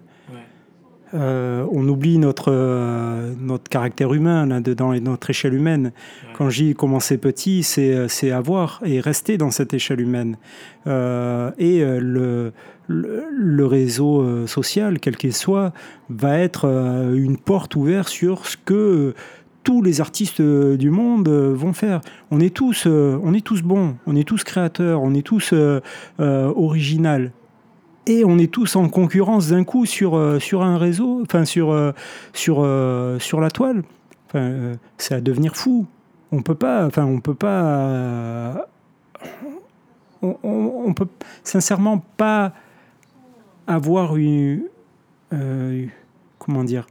Euh, 1.15 1.67
on 1.73 1.89
oublie 1.89 2.19
notre, 2.19 2.53
euh, 2.53 3.33
notre 3.41 3.69
caractère 3.71 4.13
humain 4.13 4.47
là-dedans 4.47 4.93
et 4.93 5.01
notre 5.01 5.31
échelle 5.31 5.55
humaine. 5.55 5.93
Quand 6.35 6.51
j'y 6.51 6.75
commençais 6.75 7.19
petit, 7.19 7.63
c'est, 7.63 8.09
c'est 8.09 8.31
avoir 8.31 8.81
et 8.85 9.01
rester 9.01 9.39
dans 9.39 9.51
cette 9.51 9.73
échelle 9.73 10.01
humaine. 10.01 10.37
Euh, 10.87 11.51
et 11.59 11.81
le, 11.81 12.53
le, 12.89 13.25
le, 13.31 13.67
réseau 13.67 14.47
social, 14.47 14.99
quel 15.01 15.17
qu'il 15.17 15.35
soit, 15.35 15.73
va 16.11 16.39
être 16.39 16.67
une 17.15 17.39
porte 17.39 17.75
ouverte 17.77 18.09
sur 18.09 18.47
ce 18.47 18.57
que 18.57 19.15
tous 19.69 19.83
les 19.83 20.01
artistes 20.01 20.41
du 20.41 20.89
monde 20.89 21.29
vont 21.29 21.75
faire. 21.75 22.01
On 22.31 22.41
est 22.41 22.57
tous, 22.57 22.87
on 22.87 23.35
est 23.35 23.45
tous 23.45 23.61
bons, 23.61 23.97
on 24.07 24.17
est 24.17 24.27
tous 24.27 24.43
créateurs, 24.43 25.03
on 25.03 25.13
est 25.13 25.21
tous 25.21 25.53
original. 26.19 27.33
Et 28.07 28.25
on 28.25 28.39
est 28.39 28.51
tous 28.51 28.77
en 28.77 28.89
concurrence 28.89 29.51
d'un 29.51 29.65
coup 29.65 29.85
sur, 29.85 30.41
sur 30.41 30.63
un 30.63 30.79
réseau, 30.79 31.21
enfin 31.21 31.45
sur, 31.45 31.93
sur, 32.33 32.67
sur 33.21 33.41
la 33.43 33.51
toile. 33.51 33.83
Enfin, 34.29 34.73
c'est 34.97 35.17
à 35.17 35.21
devenir 35.21 35.55
fou. 35.55 35.85
On 36.33 36.41
peut 36.41 36.55
pas, 36.55 36.87
enfin, 36.87 37.05
on 37.05 37.21
peut 37.21 37.35
pas, 37.35 38.69
on, 40.23 40.35
on, 40.43 40.95
peut 40.95 41.09
sincèrement 41.45 42.03
pas 42.17 42.55
avoir 43.67 44.17
une, 44.17 44.63
comment 46.39 46.65
dire, 46.65 46.87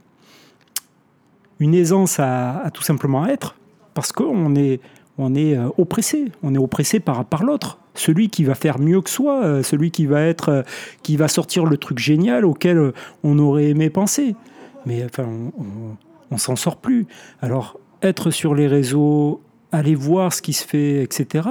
une 1.60 1.74
aisance 1.74 2.18
à, 2.20 2.70
tout 2.72 2.82
simplement 2.82 3.26
être, 3.26 3.56
parce 3.94 4.12
qu'on 4.12 4.54
est, 4.54 4.80
on 5.16 5.34
est 5.34 5.56
euh, 5.56 5.68
oppressé, 5.76 6.30
on 6.42 6.54
est 6.54 6.58
oppressé 6.58 7.00
par, 7.00 7.24
par 7.24 7.42
l'autre. 7.42 7.78
Celui 7.94 8.28
qui 8.28 8.44
va 8.44 8.54
faire 8.54 8.78
mieux 8.78 9.00
que 9.00 9.10
soi, 9.10 9.42
euh, 9.42 9.62
celui 9.62 9.90
qui 9.90 10.06
va 10.06 10.22
être, 10.22 10.48
euh, 10.50 10.62
qui 11.02 11.16
va 11.16 11.26
sortir 11.26 11.64
le 11.64 11.76
truc 11.76 11.98
génial 11.98 12.44
auquel 12.44 12.92
on 13.24 13.38
aurait 13.38 13.70
aimé 13.70 13.90
penser. 13.90 14.36
Mais 14.86 15.04
enfin, 15.04 15.26
on, 15.58 15.96
on, 16.30 16.38
s'en 16.38 16.54
sort 16.54 16.76
plus. 16.76 17.06
Alors, 17.42 17.78
être 18.02 18.30
sur 18.30 18.54
les 18.54 18.68
réseaux, 18.68 19.40
aller 19.72 19.96
voir 19.96 20.32
ce 20.32 20.42
qui 20.42 20.52
se 20.52 20.64
fait, 20.64 21.02
etc., 21.02 21.48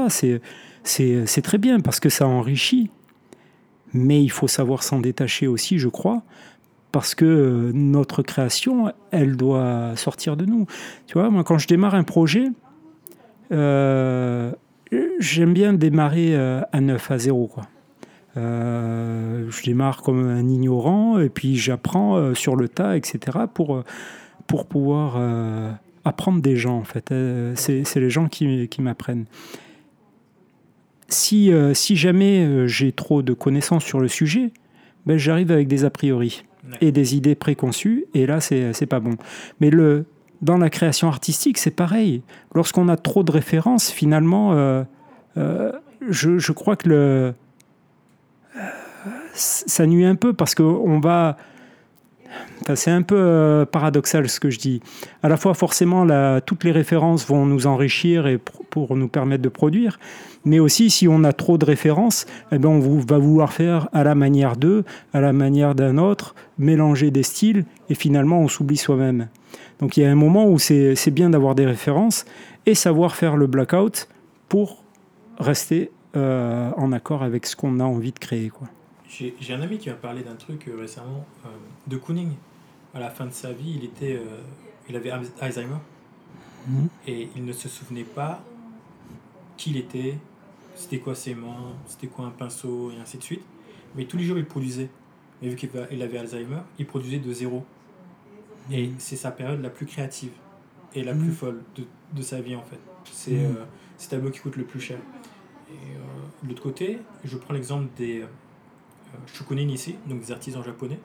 c'est 0.83 1.41
très 1.41 1.57
bien 1.57 1.81
parce 1.81 1.99
que 1.99 2.09
ça 2.09 2.25
enrichit. 2.27 2.89
Mais 3.93 4.21
il 4.21 4.29
faut 4.29 4.47
savoir 4.47 4.83
s'en 4.83 4.99
détacher 4.99 5.47
aussi, 5.47 5.79
je 5.79 5.89
crois, 5.89 6.23
parce 6.91 7.15
que 7.15 7.25
euh, 7.25 7.71
notre 7.73 8.23
création, 8.23 8.91
elle 9.11 9.35
doit 9.35 9.95
sortir 9.95 10.37
de 10.37 10.45
nous. 10.45 10.65
Tu 11.05 11.13
vois, 11.13 11.29
moi, 11.29 11.43
quand 11.43 11.57
je 11.57 11.67
démarre 11.67 11.95
un 11.95 12.03
projet, 12.03 12.47
euh, 13.51 14.51
j'aime 15.19 15.53
bien 15.53 15.73
démarrer 15.73 16.35
euh, 16.35 16.61
à 16.71 16.81
9, 16.81 17.11
à 17.11 17.17
0. 17.17 17.47
Quoi. 17.47 17.67
je 18.35 19.63
démarre 19.63 20.01
comme 20.01 20.27
un 20.27 20.47
ignorant 20.47 21.19
et 21.19 21.29
puis 21.29 21.55
j'apprends 21.55 22.33
sur 22.33 22.55
le 22.55 22.69
tas, 22.69 22.95
etc., 22.95 23.39
pour, 23.53 23.83
pour 24.45 24.65
pouvoir 24.65 25.17
apprendre 26.05 26.41
des 26.41 26.55
gens, 26.55 26.77
en 26.77 26.83
fait. 26.83 27.13
C'est 27.55 27.95
les 27.95 28.09
gens 28.09 28.27
qui, 28.27 28.67
qui 28.69 28.81
m'apprennent. 28.81 29.25
Si, 31.09 31.51
si 31.73 31.95
jamais 31.95 32.67
j'ai 32.67 32.91
trop 32.91 33.23
de 33.23 33.33
connaissances 33.33 33.83
sur 33.83 33.99
le 33.99 34.07
sujet, 34.07 34.51
ben, 35.05 35.17
j'arrive 35.17 35.51
avec 35.51 35.67
des 35.67 35.83
a 35.83 35.89
priori 35.89 36.43
et 36.81 36.91
des 36.91 37.15
idées 37.15 37.35
préconçues, 37.35 38.05
et 38.13 38.25
là, 38.25 38.39
c'est 38.41 38.85
pas 38.87 38.99
bon. 38.99 39.15
Mais 39.59 39.69
le, 39.69 40.05
dans 40.41 40.57
la 40.57 40.69
création 40.69 41.07
artistique, 41.07 41.57
c'est 41.57 41.71
pareil. 41.71 42.21
Lorsqu'on 42.53 42.89
a 42.89 42.97
trop 42.97 43.23
de 43.23 43.31
références, 43.31 43.91
finalement, 43.91 44.53
euh, 44.53 44.83
euh, 45.37 45.71
je, 46.09 46.37
je, 46.37 46.51
crois 46.51 46.75
que 46.75 46.89
le, 46.89 47.33
euh, 48.55 48.71
ça 49.33 49.85
nuit 49.85 50.05
un 50.05 50.15
peu 50.15 50.33
parce 50.33 50.55
qu'on 50.55 50.99
va 50.99 51.37
c'est 52.75 52.91
un 52.91 53.01
peu 53.01 53.15
euh, 53.17 53.65
paradoxal 53.65 54.29
ce 54.29 54.39
que 54.39 54.49
je 54.49 54.59
dis. 54.59 54.81
À 55.23 55.29
la 55.29 55.37
fois, 55.37 55.53
forcément, 55.53 56.05
toutes 56.45 56.63
les 56.63 56.71
références 56.71 57.27
vont 57.27 57.45
nous 57.45 57.67
enrichir 57.67 58.27
et 58.27 58.37
pour 58.37 58.95
nous 58.95 59.07
permettre 59.07 59.41
de 59.41 59.49
produire, 59.49 59.99
mais 60.45 60.59
aussi 60.59 60.89
si 60.89 61.07
on 61.07 61.23
a 61.23 61.33
trop 61.33 61.57
de 61.57 61.65
références, 61.65 62.25
eh 62.51 62.57
ben, 62.57 62.69
on 62.69 62.99
va 62.99 63.17
vouloir 63.17 63.53
faire 63.53 63.89
à 63.93 64.03
la 64.03 64.15
manière 64.15 64.55
d'eux, 64.55 64.83
à 65.13 65.21
la 65.21 65.33
manière 65.33 65.75
d'un 65.75 65.97
autre, 65.97 66.35
mélanger 66.57 67.11
des 67.11 67.23
styles, 67.23 67.65
et 67.89 67.95
finalement 67.95 68.39
on 68.39 68.47
s'oublie 68.47 68.77
soi-même. 68.77 69.27
Donc 69.79 69.97
il 69.97 70.03
y 70.03 70.05
a 70.05 70.11
un 70.11 70.15
moment 70.15 70.47
où 70.47 70.59
c'est 70.59 71.11
bien 71.11 71.29
d'avoir 71.29 71.55
des 71.55 71.65
références 71.65 72.25
et 72.65 72.75
savoir 72.75 73.15
faire 73.15 73.37
le 73.37 73.47
blackout 73.47 74.07
pour 74.49 74.83
rester 75.39 75.91
euh, 76.15 76.71
en 76.77 76.91
accord 76.91 77.23
avec 77.23 77.45
ce 77.45 77.55
qu'on 77.55 77.79
a 77.79 77.83
envie 77.83 78.11
de 78.11 78.19
créer. 78.19 78.51
J'ai 79.09 79.53
un 79.53 79.61
ami 79.61 79.77
qui 79.77 79.89
m'a 79.89 79.95
parlé 79.95 80.21
d'un 80.21 80.35
truc 80.35 80.67
euh, 80.67 80.77
récemment, 80.77 81.25
euh, 81.45 81.49
de 81.87 81.97
Kooning. 81.97 82.33
À 82.93 82.99
la 82.99 83.09
fin 83.09 83.25
de 83.25 83.31
sa 83.31 83.53
vie, 83.53 83.75
il, 83.77 83.85
était, 83.85 84.15
euh, 84.15 84.41
il 84.89 84.95
avait 84.95 85.11
Alzheimer. 85.39 85.77
Mhm. 86.67 86.89
Et 87.07 87.29
il 87.35 87.45
ne 87.45 87.53
se 87.53 87.69
souvenait 87.69 88.03
pas 88.03 88.43
qui 89.55 89.71
il 89.71 89.77
était, 89.77 90.17
c'était 90.75 90.99
quoi 90.99 91.15
ses 91.15 91.35
mains, 91.35 91.73
c'était 91.87 92.07
quoi 92.07 92.25
un 92.25 92.31
pinceau, 92.31 92.91
et 92.91 92.99
ainsi 92.99 93.17
de 93.17 93.23
suite. 93.23 93.43
Mais 93.95 94.05
tous 94.05 94.17
les 94.17 94.23
jours, 94.23 94.37
il 94.37 94.45
produisait. 94.45 94.89
Mais 95.41 95.49
vu 95.49 95.55
qu'il 95.55 96.01
avait 96.01 96.17
Alzheimer, 96.17 96.61
il 96.77 96.85
produisait 96.85 97.19
de 97.19 97.31
zéro. 97.31 97.65
Et 98.71 98.87
mhm. 98.87 98.95
c'est 98.97 99.15
sa 99.15 99.31
période 99.31 99.61
la 99.61 99.69
plus 99.69 99.85
créative 99.85 100.31
et 100.93 101.03
la 101.03 101.13
plus 101.13 101.27
mhm. 101.27 101.31
folle 101.31 101.63
de, 101.75 101.83
de, 102.13 102.21
sa 102.21 102.41
vie, 102.41 102.55
en 102.55 102.63
fait. 102.63 102.79
C'est 103.11 103.45
euh, 103.45 103.63
tableau 104.09 104.31
qui 104.31 104.39
coûte 104.39 104.57
le 104.57 104.65
plus 104.65 104.81
cher. 104.81 104.99
Et 105.71 106.43
de 106.43 106.49
l'autre 106.49 106.63
côté, 106.63 106.99
je 107.23 107.37
prends 107.37 107.53
l'exemple 107.53 107.87
des 107.97 108.23
Shukunin 109.33 109.69
ici, 109.69 109.95
donc 110.07 110.21
des 110.21 110.31
artisans 110.31 110.63
japonais, 110.63 110.99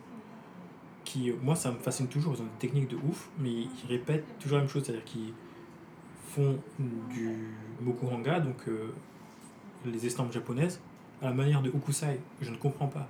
qui, 1.04 1.30
euh, 1.30 1.34
moi, 1.42 1.54
ça 1.54 1.70
me 1.70 1.78
fascine 1.78 2.08
toujours. 2.08 2.34
Ils 2.36 2.42
ont 2.42 2.46
des 2.46 2.58
techniques 2.58 2.88
de 2.88 2.96
ouf, 2.96 3.28
mais 3.38 3.50
ils 3.50 3.88
répètent 3.88 4.24
toujours 4.38 4.58
la 4.58 4.64
même 4.64 4.70
chose, 4.70 4.84
c'est-à-dire 4.84 5.04
qu'ils 5.04 5.32
font 6.34 6.58
du 6.78 7.30
mokuranga, 7.80 8.40
donc 8.40 8.56
euh, 8.68 8.92
les 9.84 10.06
estampes 10.06 10.32
japonaises, 10.32 10.80
à 11.20 11.26
la 11.26 11.32
manière 11.32 11.62
de 11.62 11.68
Ukusai. 11.68 12.20
Je 12.40 12.50
ne 12.50 12.56
comprends 12.56 12.88
pas. 12.88 13.08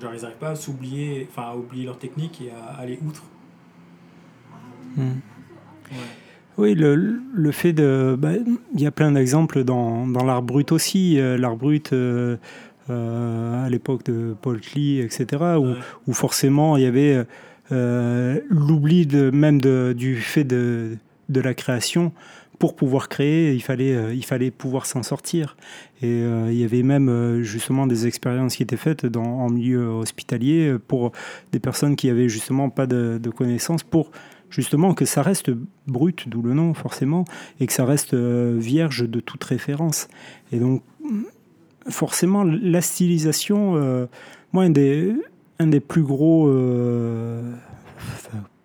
Genre, 0.00 0.14
ils 0.14 0.22
n'arrivent 0.22 0.38
pas 0.38 0.50
à 0.50 0.56
s'oublier, 0.56 1.26
enfin, 1.30 1.50
à 1.50 1.56
oublier 1.56 1.84
leur 1.86 1.98
technique 1.98 2.40
et 2.42 2.50
à 2.50 2.78
aller 2.78 2.98
outre. 3.06 3.22
Hmm. 4.96 5.20
Oui, 6.58 6.74
le, 6.74 6.94
le, 6.94 7.52
fait 7.52 7.72
de. 7.72 8.16
Bah, 8.18 8.30
il 8.74 8.80
y 8.80 8.86
a 8.86 8.90
plein 8.90 9.12
d'exemples 9.12 9.62
dans, 9.62 10.06
dans 10.06 10.24
l'art 10.24 10.42
brut 10.42 10.72
aussi. 10.72 11.18
Euh, 11.18 11.36
l'art 11.36 11.56
brut, 11.56 11.92
euh, 11.92 12.38
à 12.88 13.68
l'époque 13.68 14.04
de 14.04 14.34
Paul 14.40 14.60
Klee, 14.60 15.00
etc., 15.00 15.26
où, 15.58 15.74
où, 16.06 16.12
forcément 16.12 16.76
il 16.76 16.84
y 16.84 16.86
avait 16.86 17.24
euh, 17.72 18.40
l'oubli 18.48 19.06
de, 19.06 19.30
même 19.30 19.60
de, 19.60 19.92
du 19.96 20.16
fait 20.16 20.44
de, 20.44 20.96
de 21.28 21.40
la 21.40 21.54
création 21.54 22.12
pour 22.58 22.74
pouvoir 22.74 23.08
créer, 23.08 23.52
il 23.52 23.60
fallait, 23.60 23.94
euh, 23.94 24.14
il 24.14 24.24
fallait 24.24 24.50
pouvoir 24.50 24.86
s'en 24.86 25.02
sortir. 25.02 25.56
Et 26.00 26.20
il 26.20 26.54
y 26.54 26.64
avait 26.64 26.82
même 26.82 27.42
justement 27.42 27.86
des 27.86 28.06
expériences 28.06 28.56
qui 28.56 28.62
étaient 28.62 28.76
faites 28.76 29.06
dans, 29.06 29.24
en 29.24 29.48
milieu 29.48 29.88
hospitalier 29.88 30.76
pour 30.86 31.12
des 31.52 31.58
personnes 31.58 31.96
qui 31.96 32.10
avaient 32.10 32.28
justement 32.28 32.68
pas 32.68 32.86
de, 32.86 33.18
de 33.20 33.30
connaissances 33.30 33.82
pour 33.82 34.10
justement 34.50 34.92
que 34.92 35.06
ça 35.06 35.22
reste 35.22 35.50
brut, 35.86 36.28
d'où 36.28 36.42
le 36.42 36.52
nom 36.52 36.74
forcément, 36.74 37.24
et 37.60 37.66
que 37.66 37.72
ça 37.72 37.86
reste 37.86 38.14
vierge 38.14 39.08
de 39.08 39.20
toute 39.20 39.42
référence. 39.42 40.08
Et 40.52 40.58
donc 40.58 40.82
forcément, 41.88 42.44
la 42.44 42.80
stylisation, 42.80 43.76
euh, 43.76 44.06
moi, 44.52 44.64
un 44.64 44.70
des, 44.70 45.14
un 45.58 45.66
des 45.66 45.80
plus 45.80 46.02
gros, 46.02 46.48
euh, 46.48 47.52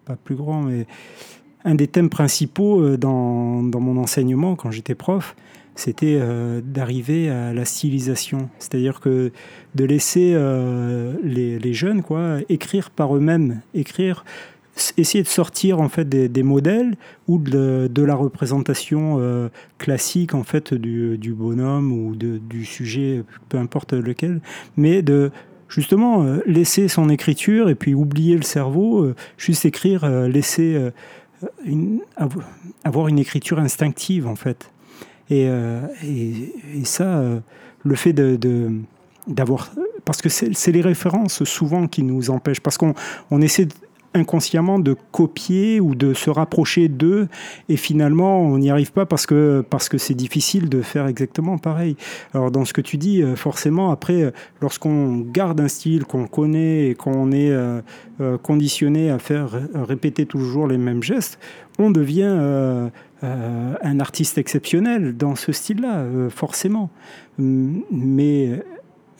pas 0.06 0.16
plus 0.16 0.36
grand, 0.36 0.64
mais 0.64 0.86
un 1.64 1.76
des 1.76 1.88
thèmes 1.88 2.10
principaux 2.10 2.82
euh, 2.82 2.98
dans, 2.98 3.64
dans 3.64 3.80
mon 3.80 3.98
enseignement 3.98 4.56
quand 4.56 4.72
j'étais 4.72 4.96
prof, 4.96 5.36
c'était 5.76 6.20
d'arriver 6.64 7.30
à 7.30 7.54
la 7.54 7.64
stylisation. 7.64 8.50
C'est-à-dire 8.60 9.00
que 9.00 9.32
de 9.74 9.86
laisser 9.86 10.38
les, 11.24 11.60
les, 11.60 11.74
jeunes 11.74 12.04
quoi, 12.04 12.40
écrire 12.50 12.90
par 12.92 13.16
eux-mêmes, 13.16 13.62
écrire 13.74 14.26
essayer 14.98 15.24
de 15.24 15.28
sortir 15.28 15.80
en 15.80 15.90
fait 15.90 16.08
des, 16.08 16.44
modèles 16.44 16.96
ou 17.28 17.38
de, 17.38 18.02
la 18.02 18.16
représentation 18.16 19.18
euh, 19.20 19.50
classique 19.78 20.34
en 20.34 20.44
fait 20.44 20.74
du, 20.74 21.34
bonhomme 21.34 21.92
ou 21.92 22.16
du 22.16 22.66
sujet, 22.66 23.24
peu 23.50 23.58
importe 23.58 23.94
lequel, 23.94 24.42
mais 24.78 25.02
de 25.02 25.32
justement 25.70 26.24
euh, 26.24 26.40
laisser 26.46 26.88
son 26.88 27.10
écriture 27.10 27.70
et 27.70 27.76
puis 27.76 27.94
oublier 27.94 28.36
le 28.36 28.44
cerveau, 28.44 29.04
euh, 29.04 29.16
juste 29.38 29.66
écrire, 29.66 30.08
laisser 30.28 30.92
avoir 32.84 33.08
une 33.08 33.20
écriture 33.20 33.60
instinctive 33.60 34.28
en 34.28 34.36
fait. 34.36 34.72
Et, 35.30 35.48
ça, 36.84 37.24
le 37.84 37.96
fait 37.96 38.14
de, 38.14 38.72
d'avoir 39.28 39.72
parce 40.06 40.22
que 40.22 40.30
c'est 40.30 40.72
les 40.72 40.82
références 40.82 41.44
souvent 41.44 41.88
qui 41.88 42.04
nous 42.04 42.30
empêchent 42.30 42.60
parce 42.60 42.78
qu'on 42.78 42.94
on 43.30 43.42
essaie 43.42 43.68
inconsciemment 44.14 44.80
de 44.80 44.96
copier 45.12 45.80
ou 45.80 45.96
de 45.96 46.14
se 46.14 46.30
rapprocher 46.30 46.90
d'eux 46.90 47.28
et 47.70 47.78
finalement 47.78 48.42
on 48.42 48.58
n'y 48.58 48.70
arrive 48.70 48.92
pas 48.92 49.06
parce 49.06 49.26
que 49.26 49.64
parce 49.70 49.88
que 49.88 49.98
c'est 49.98 50.14
difficile 50.14 50.70
de 50.70 50.82
faire 50.82 51.08
exactement 51.08 51.58
pareil. 51.58 51.96
Alors 52.34 52.52
dans 52.52 52.66
ce 52.66 52.74
que 52.74 52.82
tu 52.82 52.98
dis 52.98 53.24
euh, 53.24 53.36
forcément 53.36 53.92
après 53.92 54.34
lorsqu'on 54.62 55.20
garde 55.20 55.62
un 55.62 55.68
style 55.68 56.04
qu'on 56.06 56.28
connaît 56.28 56.90
et 56.90 56.96
qu'on 56.96 57.32
est 57.32 57.52
euh, 57.52 57.82
euh, 58.20 58.38
conditionné 58.38 59.10
à 59.10 59.20
faire 59.20 59.50
répéter 59.74 60.26
toujours 60.26 60.68
les 60.68 60.78
mêmes 60.78 61.04
gestes, 61.04 61.40
on 61.80 61.90
devient 61.90 62.90
un 63.24 64.00
artiste 64.00 64.38
exceptionnel 64.38 65.16
dans 65.16 65.36
ce 65.36 65.52
style-là 65.52 66.06
forcément. 66.30 66.90
Mais 67.38 68.62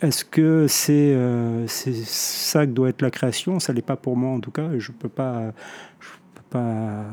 est-ce 0.02 0.24
que 0.24 0.66
euh, 0.90 1.66
c'est 1.68 1.94
ça 1.94 2.66
que 2.66 2.72
doit 2.72 2.88
être 2.88 3.02
la 3.02 3.10
création? 3.10 3.60
Ça 3.60 3.72
l'est 3.72 3.82
pas 3.82 3.96
pour 3.96 4.16
moi 4.16 4.30
en 4.30 4.40
tout 4.40 4.50
cas. 4.50 4.68
Je 4.76 4.90
peux 4.90 5.08
pas, 5.08 5.52
peux 6.00 6.42
pas. 6.50 7.04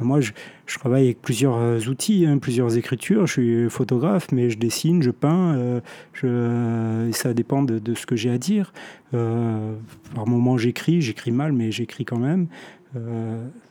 moi, 0.00 0.20
je, 0.20 0.32
travaille 0.78 1.04
avec 1.04 1.20
plusieurs 1.20 1.56
euh, 1.56 1.78
outils, 1.80 2.24
hein, 2.26 2.38
plusieurs 2.38 2.78
écritures. 2.78 3.26
Je 3.26 3.32
suis 3.32 3.70
photographe, 3.70 4.28
mais 4.32 4.48
je 4.48 4.56
dessine, 4.56 5.02
je 5.02 5.10
peins. 5.10 5.54
Euh, 5.54 5.80
je, 6.14 7.10
ça 7.12 7.34
dépend 7.34 7.62
de, 7.62 7.94
ce 7.94 8.06
que 8.06 8.16
j'ai 8.16 8.30
à 8.30 8.38
dire. 8.38 8.72
par 9.10 10.26
moments, 10.26 10.56
j'écris, 10.56 11.02
j'écris 11.02 11.30
mal, 11.30 11.52
mais 11.52 11.70
j'écris 11.70 12.06
quand 12.06 12.18
même. 12.18 12.46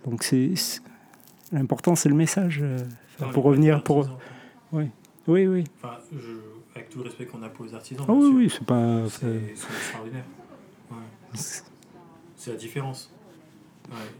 donc, 0.05 0.21
c'est 0.23 0.53
l'important, 1.51 1.95
c'est 1.95 2.09
le 2.09 2.15
message. 2.15 2.63
pour 3.33 3.45
revenir, 3.45 3.81
pour. 3.83 4.07
Oui, 4.71 4.85
oui, 5.27 5.47
oui. 5.47 5.63
Enfin, 5.81 5.97
avec 6.75 6.89
tout 6.89 6.99
le 6.99 7.05
respect 7.05 7.25
qu'on 7.25 7.43
a 7.43 7.49
pour 7.49 7.65
les 7.65 7.73
artisans. 7.73 8.05
Ah 8.07 8.13
oui, 8.13 8.31
oui, 8.33 8.49
c'est 8.49 8.65
pas. 8.65 9.07
C'est 9.09 9.51
extraordinaire. 9.51 10.25
C'est 12.35 12.51
la 12.51 12.57
différence. 12.57 13.11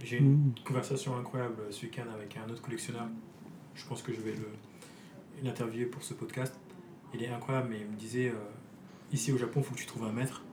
J'ai 0.03 0.17
une 0.17 0.49
mm. 0.49 0.53
conversation 0.65 1.17
incroyable 1.17 1.55
ce 1.71 1.85
week-end 1.85 2.05
avec 2.13 2.37
un 2.37 2.49
autre 2.51 2.61
collectionneur. 2.61 3.07
Je 3.75 3.85
pense 3.85 4.01
que 4.01 4.13
je 4.13 4.21
vais 4.21 4.35
l'interviewer 5.43 5.85
pour 5.85 6.03
ce 6.03 6.13
podcast. 6.13 6.53
Il 7.13 7.23
est 7.23 7.29
incroyable, 7.29 7.69
mais 7.71 7.79
il 7.79 7.87
me 7.87 7.95
disait 7.95 8.29
euh, 8.29 8.33
ici 9.11 9.31
au 9.31 9.37
Japon, 9.37 9.61
il 9.61 9.63
faut 9.63 9.73
que 9.73 9.79
tu 9.79 9.85
trouves 9.85 10.05
un 10.05 10.11
maître 10.11 10.43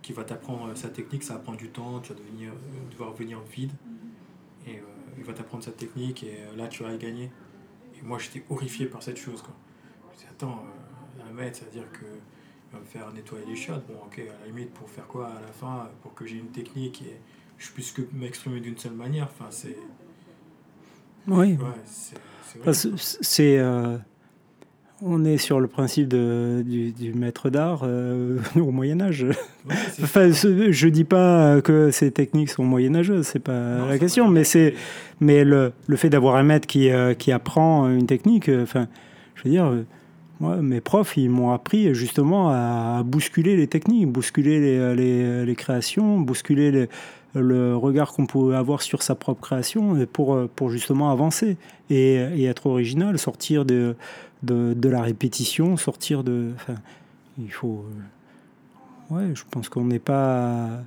qui 0.00 0.12
va 0.12 0.24
t'apprendre 0.24 0.74
sa 0.76 0.88
technique. 0.88 1.22
Ça 1.22 1.34
va 1.34 1.40
prendre 1.40 1.58
du 1.58 1.68
temps, 1.68 2.00
tu 2.00 2.12
vas 2.12 2.18
devenir, 2.18 2.52
euh, 2.52 2.90
devoir 2.90 3.12
venir 3.12 3.40
vide. 3.40 3.72
Et 4.66 4.76
euh, 4.76 4.82
il 5.18 5.24
va 5.24 5.32
t'apprendre 5.32 5.64
sa 5.64 5.72
technique, 5.72 6.22
et 6.22 6.38
là, 6.56 6.68
tu 6.68 6.82
vas 6.82 6.92
y 6.92 6.98
gagner. 6.98 7.30
Et 7.96 8.02
moi, 8.02 8.18
j'étais 8.18 8.44
horrifié 8.48 8.86
par 8.86 9.02
cette 9.02 9.18
chose. 9.18 9.42
Quoi. 9.42 9.54
Disais, 10.42 10.52
attends, 10.52 10.64
un 11.28 11.32
maître, 11.32 11.58
ça 11.58 11.64
veut 11.64 11.70
dire 11.72 11.90
que 11.92 12.04
va 12.72 12.80
me 12.80 12.84
faire 12.84 13.12
nettoyer 13.12 13.44
les 13.46 13.56
chiottes. 13.56 13.84
Bon, 13.86 13.94
ok, 14.06 14.20
à 14.20 14.40
la 14.40 14.46
limite, 14.46 14.72
pour 14.72 14.88
faire 14.88 15.06
quoi 15.06 15.26
à 15.26 15.40
la 15.40 15.52
fin 15.52 15.88
Pour 16.02 16.14
que 16.14 16.26
j'ai 16.26 16.36
une 16.36 16.50
technique 16.50 17.02
et 17.02 17.16
je 17.58 17.70
puisse 17.70 17.92
que 17.92 18.02
m'exprimer 18.12 18.60
d'une 18.60 18.76
seule 18.76 18.92
manière. 18.92 19.28
Enfin, 19.30 19.50
c'est. 19.50 19.76
Oui. 21.28 21.56
c'est. 22.96 23.58
Euh, 23.58 23.98
on 25.04 25.24
est 25.24 25.36
sur 25.36 25.58
le 25.58 25.66
principe 25.66 26.06
de, 26.06 26.62
du, 26.64 27.12
maître 27.12 27.50
d'art 27.50 27.80
euh, 27.82 28.38
au 28.56 28.70
Moyen 28.70 29.00
Âge. 29.00 29.26
enfin, 30.02 30.30
je 30.30 30.88
dis 30.88 31.04
pas 31.04 31.60
que 31.60 31.90
ces 31.90 32.12
techniques 32.12 32.50
sont 32.50 32.62
moyenâgeuses, 32.62 33.26
c'est 33.26 33.40
pas 33.40 33.84
la 33.86 33.98
question, 33.98 34.28
mais 34.28 34.44
c'est 34.44 34.74
mais 35.20 35.42
le, 35.42 35.72
le 35.88 35.96
fait 35.96 36.08
d'avoir 36.08 36.36
un 36.36 36.44
maître 36.44 36.68
qui, 36.68 36.88
euh, 36.88 37.14
qui 37.14 37.32
apprend 37.32 37.88
une 37.88 38.06
technique. 38.06 38.48
Enfin, 38.48 38.86
je 39.34 39.42
veux 39.42 39.50
dire, 39.50 39.72
mes 40.42 40.80
profs, 40.80 41.16
ils 41.16 41.30
m'ont 41.30 41.50
appris 41.50 41.94
justement 41.94 42.50
à 42.50 43.02
bousculer 43.04 43.56
les 43.56 43.66
techniques, 43.66 44.08
bousculer 44.08 44.60
les, 44.60 44.94
les, 44.94 45.46
les 45.46 45.54
créations, 45.54 46.20
bousculer 46.20 46.88
le 47.34 47.76
regard 47.76 48.12
qu'on 48.12 48.26
peut 48.26 48.56
avoir 48.56 48.82
sur 48.82 49.02
sa 49.02 49.14
propre 49.14 49.40
création 49.40 50.06
pour, 50.12 50.48
pour 50.48 50.70
justement 50.70 51.10
avancer 51.10 51.56
et, 51.90 52.14
et 52.14 52.44
être 52.44 52.66
original, 52.66 53.18
sortir 53.18 53.64
de, 53.64 53.96
de, 54.42 54.74
de, 54.74 54.88
la 54.88 55.02
répétition, 55.02 55.76
sortir 55.76 56.24
de... 56.24 56.50
Enfin, 56.56 56.74
il 57.38 57.52
faut... 57.52 57.86
Ouais, 59.10 59.34
je 59.34 59.44
pense 59.50 59.68
qu'on 59.68 59.84
n'est 59.84 59.98
pas... 59.98 60.82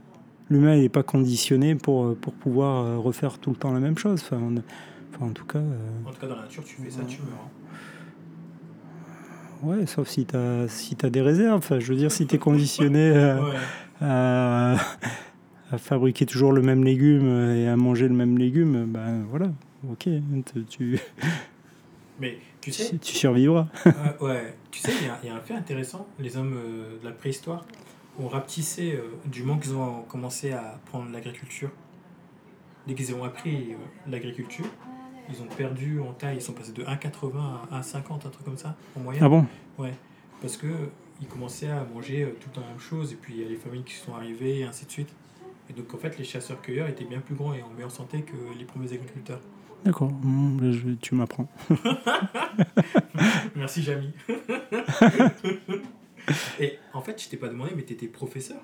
L'humain 0.50 0.78
n'est 0.78 0.90
pas 0.90 1.04
conditionné 1.04 1.74
pour, 1.74 2.16
pour 2.18 2.34
pouvoir 2.34 3.02
refaire 3.02 3.40
tout 3.40 3.50
le 3.50 3.56
temps 3.56 3.72
la 3.74 3.80
même 3.80 3.98
chose. 3.98 4.22
Enfin, 4.24 4.40
enfin 5.16 5.26
en 5.26 5.32
tout 5.32 5.46
cas... 5.46 5.60
En 6.06 6.12
tout 6.12 6.20
cas, 6.20 6.28
dans 6.28 6.36
la 6.36 6.44
nature, 6.44 6.64
tu 6.64 6.76
fais 6.76 6.92
ça, 6.92 7.02
tu 7.08 7.22
meurs. 7.22 7.32
Hein. 7.34 7.66
Ouais, 9.66 9.86
sauf 9.86 10.08
si 10.08 10.26
tu 10.26 10.36
as, 10.36 10.68
si 10.68 10.96
as 11.04 11.10
des 11.10 11.22
réserves. 11.22 11.58
Enfin, 11.58 11.80
je 11.80 11.92
veux 11.92 11.98
dire, 11.98 12.12
si 12.12 12.28
tu 12.28 12.36
es 12.36 12.38
conditionné 12.38 13.38
à, 14.02 14.76
fabriquer 15.78 16.26
toujours 16.26 16.54
le 16.54 16.62
même 16.62 16.84
légume 16.84 17.52
et 17.52 17.68
à 17.68 17.76
manger 17.76 18.08
le 18.08 18.14
même 18.14 18.38
légume, 18.38 18.86
ben 18.86 19.26
voilà, 19.30 19.48
ok. 19.90 20.08
Tu, 20.70 21.00
Mais 22.20 22.38
tu 22.62 22.72
sais. 22.72 22.98
Tu 22.98 23.14
survivras. 23.14 23.68
ouais, 24.22 24.56
tu 24.72 24.80
sais, 24.80 24.92
il 25.24 25.28
y, 25.28 25.32
a 25.32 25.36
un 25.36 25.42
fait 25.42 25.54
intéressant. 25.54 26.08
Les 26.20 26.38
hommes 26.38 26.58
euh, 26.58 27.00
de 27.00 27.06
la 27.06 27.12
préhistoire 27.12 27.66
ont 28.20 28.28
rapetissé 28.28 28.94
euh, 28.94 29.02
du 29.26 29.44
moment 29.44 29.60
qu'ils 29.60 29.76
ont 29.76 30.04
commencé 30.04 30.52
à 30.52 30.80
prendre 30.86 31.12
l'agriculture. 31.12 31.72
Dès 32.88 32.94
qu'ils 32.94 33.14
ont 33.14 33.24
appris 33.24 33.74
euh, 33.74 33.76
l'agriculture, 34.10 34.66
ils 35.30 35.42
ont 35.42 35.48
perdu 35.58 36.00
en 36.00 36.14
taille, 36.14 36.38
ils 36.38 36.42
sont 36.42 36.54
passés 36.54 36.72
de 36.72 36.84
1,80 36.84 37.32
à 37.72 37.82
1,50, 37.82 37.98
un 37.98 38.18
truc 38.18 38.46
comme 38.46 38.58
ça, 38.58 38.76
en 38.96 39.02
moyenne. 39.02 39.24
Ah 39.24 39.30
bon? 39.30 39.46
Ouais, 39.78 39.94
parce 40.42 40.58
que 40.58 40.68
ils 41.22 41.28
commençaient 41.28 41.70
à 41.70 41.86
manger 41.94 42.24
euh, 42.24 42.36
tout 42.40 42.50
la 42.60 42.68
même 42.68 42.80
chose, 42.80 43.14
et 43.14 43.16
puis 43.16 43.36
il 43.36 43.42
y 43.42 43.46
a 43.46 43.50
les 43.50 43.56
familles 43.56 43.84
qui 43.84 43.94
sont 43.94 44.14
arrivées, 44.14 44.60
et 44.60 44.64
ainsi 44.66 44.86
de 44.86 44.92
suite. 44.92 45.14
Et 45.70 45.74
donc 45.74 45.94
en 45.94 45.98
fait, 45.98 46.18
les 46.18 46.24
chasseurs-cueilleurs 46.24 46.88
étaient 46.88 47.06
bien 47.06 47.20
plus 47.20 47.36
grands 47.36 47.54
et 47.54 47.62
en 47.62 47.70
meilleure 47.70 47.92
santé 47.92 48.22
que 48.22 48.36
les 48.58 48.66
premiers 48.66 48.92
agriculteurs. 48.94 49.42
D'accord, 49.84 50.12
mmh, 50.12 50.98
tu 51.02 51.16
m'apprends. 51.16 51.48
Merci, 53.56 53.84
Jamy. 53.84 54.12
et 56.60 56.80
en 56.94 57.02
fait, 57.02 57.22
je 57.22 57.30
t'ai 57.30 57.38
pas 57.38 57.50
demandé, 57.50 57.72
mais 57.76 57.84
tu 57.84 57.94
étais 57.94 58.08
professeur? 58.08 58.62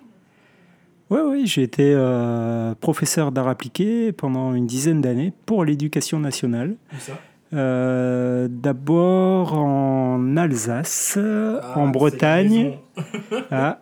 Oui, 1.11 1.19
oui, 1.25 1.45
j'ai 1.45 1.63
été 1.63 1.93
euh, 1.93 2.73
professeur 2.75 3.33
d'art 3.33 3.49
appliqué 3.49 4.13
pendant 4.13 4.53
une 4.53 4.65
dizaine 4.65 5.01
d'années 5.01 5.33
pour 5.45 5.65
l'éducation 5.65 6.19
nationale. 6.19 6.77
Où 6.93 6.99
ça? 6.99 7.19
Euh, 7.53 8.47
D'abord 8.49 9.53
en 9.53 10.37
Alsace, 10.37 11.19
ah, 11.19 11.77
en 11.77 11.89
Bretagne. 11.89 12.77
ah, 13.51 13.81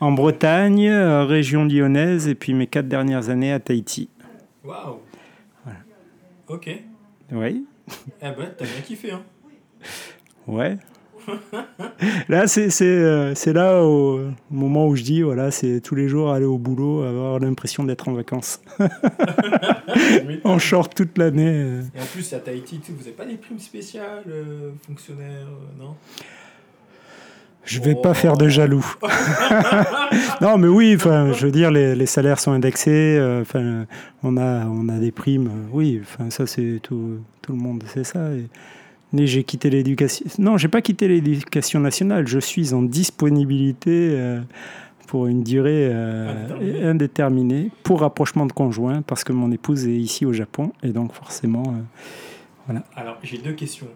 en 0.00 0.12
Bretagne, 0.12 0.88
euh, 0.88 1.26
région 1.26 1.66
lyonnaise, 1.66 2.26
et 2.26 2.34
puis 2.34 2.54
mes 2.54 2.66
quatre 2.66 2.88
dernières 2.88 3.28
années 3.28 3.52
à 3.52 3.60
Tahiti. 3.60 4.08
Waouh 4.64 5.00
voilà. 5.64 5.80
Ok. 6.48 6.70
Oui. 7.32 7.66
Eh 8.22 8.30
ben, 8.30 8.50
t'as 8.56 8.64
bien 8.64 8.80
kiffé, 8.82 9.10
hein 9.10 9.22
Ouais. 10.46 10.78
Là, 12.28 12.44
euh, 12.58 13.32
c'est 13.34 13.52
là 13.52 13.82
au 13.82 14.20
moment 14.50 14.86
où 14.86 14.96
je 14.96 15.02
dis, 15.02 15.22
voilà, 15.22 15.50
c'est 15.50 15.80
tous 15.80 15.94
les 15.94 16.08
jours 16.08 16.30
aller 16.32 16.44
au 16.44 16.58
boulot, 16.58 17.02
avoir 17.02 17.38
l'impression 17.38 17.84
d'être 17.84 18.08
en 18.08 18.12
vacances. 18.12 18.60
en 20.44 20.58
short 20.58 20.94
toute 20.94 21.18
l'année. 21.18 21.80
Et 21.94 22.00
en 22.00 22.04
plus, 22.12 22.32
à 22.32 22.38
Tahiti, 22.38 22.80
vous 22.88 22.98
n'avez 22.98 23.12
pas 23.12 23.24
des 23.24 23.36
primes 23.36 23.58
spéciales, 23.58 24.24
euh, 24.28 24.70
fonctionnaires, 24.86 25.48
euh, 25.48 25.82
non? 25.82 25.94
Je 27.64 27.80
vais 27.80 27.94
pas 27.94 28.12
faire 28.12 28.36
de 28.36 28.48
jaloux. 28.48 28.84
non, 30.40 30.58
mais 30.58 30.66
oui, 30.66 30.94
enfin, 30.96 31.32
je 31.32 31.46
veux 31.46 31.52
dire, 31.52 31.70
les, 31.70 31.94
les 31.94 32.06
salaires 32.06 32.40
sont 32.40 32.50
indexés. 32.50 33.20
Enfin, 33.40 33.86
on 34.24 34.36
a, 34.36 34.66
on 34.66 34.88
a 34.88 34.98
des 34.98 35.12
primes. 35.12 35.48
oui, 35.70 36.02
enfin, 36.02 36.28
ça 36.30 36.48
c'est 36.48 36.80
tout, 36.82 37.20
tout 37.40 37.52
le 37.52 37.58
monde 37.58 37.84
sait 37.86 38.02
ça. 38.02 38.32
Et, 38.32 38.46
j'ai 39.14 39.44
quitté 39.44 39.70
l'éducation. 39.70 40.24
Non, 40.38 40.56
j'ai 40.56 40.68
pas 40.68 40.80
quitté 40.80 41.08
l'éducation 41.08 41.80
nationale. 41.80 42.26
Je 42.26 42.38
suis 42.38 42.72
en 42.74 42.82
disponibilité 42.82 44.10
euh, 44.12 44.40
pour 45.06 45.26
une 45.26 45.42
durée 45.42 45.88
euh, 45.90 46.90
indéterminée 46.90 47.70
pour 47.82 48.00
rapprochement 48.00 48.46
de 48.46 48.52
conjoint 48.52 49.02
parce 49.02 49.24
que 49.24 49.32
mon 49.32 49.50
épouse 49.52 49.86
est 49.86 49.96
ici 49.96 50.24
au 50.24 50.32
Japon 50.32 50.72
et 50.82 50.88
donc 50.88 51.12
forcément, 51.12 51.64
euh, 51.66 51.82
voilà. 52.66 52.84
Alors 52.96 53.18
j'ai 53.22 53.38
deux 53.38 53.52
questions. 53.52 53.88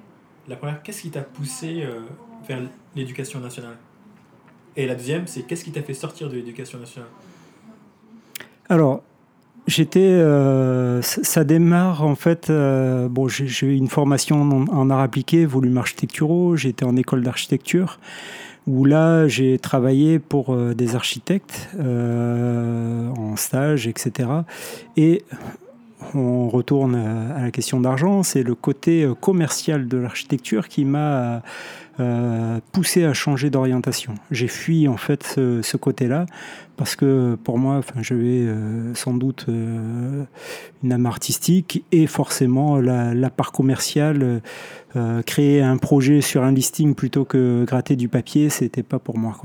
La 0.49 0.57
première, 0.57 0.83
qu'est-ce 0.83 1.03
qui 1.03 1.11
t'a 1.11 1.23
poussé 1.23 1.85
vers 2.47 2.61
l'éducation 2.95 3.41
nationale? 3.41 3.77
Et 4.77 4.87
la 4.87 4.95
deuxième, 4.95 5.27
c'est 5.27 5.43
qu'est-ce 5.43 5.64
qui 5.64 5.73
t'a 5.73 5.83
fait 5.83 5.95
sortir 5.95 6.29
de 6.29 6.37
l'éducation 6.37 6.79
nationale? 6.79 7.09
Alors, 8.69 9.03
J'étais, 9.67 10.01
euh, 10.01 11.03
ça 11.03 11.43
démarre 11.43 12.05
en 12.05 12.14
fait. 12.14 12.51
Euh, 12.51 13.09
bon, 13.09 13.27
j'ai 13.27 13.67
eu 13.67 13.75
une 13.75 13.89
formation 13.89 14.41
en, 14.71 14.91
art 14.91 15.01
appliqué, 15.01 15.45
volume 15.45 15.79
architecturaux. 15.79 16.55
J'étais 16.57 16.85
en 16.85 16.97
école 16.97 17.23
d'architecture 17.23 17.99
où 18.69 18.85
là 18.85 19.27
j'ai 19.29 19.59
travaillé 19.59 20.19
pour 20.19 20.53
euh, 20.55 20.75
des 20.75 20.95
architectes 20.95 21.69
en 21.79 23.35
stage, 23.37 23.89
etc. 23.89 24.29
Et 24.97 25.25
on 26.14 26.48
retourne 26.48 26.94
à 26.94 27.42
la 27.42 27.50
question 27.50 27.80
d'argent. 27.80 28.22
C'est 28.22 28.42
le 28.42 28.54
côté 28.54 29.09
commercial 29.20 29.88
de 29.88 29.98
l'architecture 29.98 30.68
qui 30.68 30.84
m'a 30.84 31.42
euh, 31.98 32.61
poussé 32.72 33.04
à 33.04 33.14
changer 33.14 33.48
d'orientation. 33.48 34.16
J'ai 34.30 34.48
fui 34.48 34.86
en 34.86 34.98
fait 34.98 35.22
ce, 35.22 35.76
côté-là 35.78 36.26
parce 36.76 36.94
que 36.94 37.38
pour 37.42 37.59
moi, 37.59 37.76
enfin, 37.76 38.02
j'avais 38.02 38.42
euh, 38.42 38.94
sans 38.94 39.14
doute 39.14 39.46
euh, 39.48 40.24
une 40.82 40.92
âme 40.92 41.07
artistique 41.07 41.84
et 41.92 42.07
forcément 42.07 42.76
la, 42.76 43.30
part 43.30 43.50
commerciale, 43.50 44.42
créer 45.24 45.62
un 45.62 45.78
projet 45.78 46.20
sur 46.20 46.42
un 46.42 46.52
listing 46.52 46.94
plutôt 46.94 47.24
que 47.24 47.64
gratter 47.64 47.96
du 47.96 48.09
papier, 48.09 48.50
c'était 48.50 48.82
pas 48.82 48.98
pour 48.98 49.16
moi. 49.16 49.38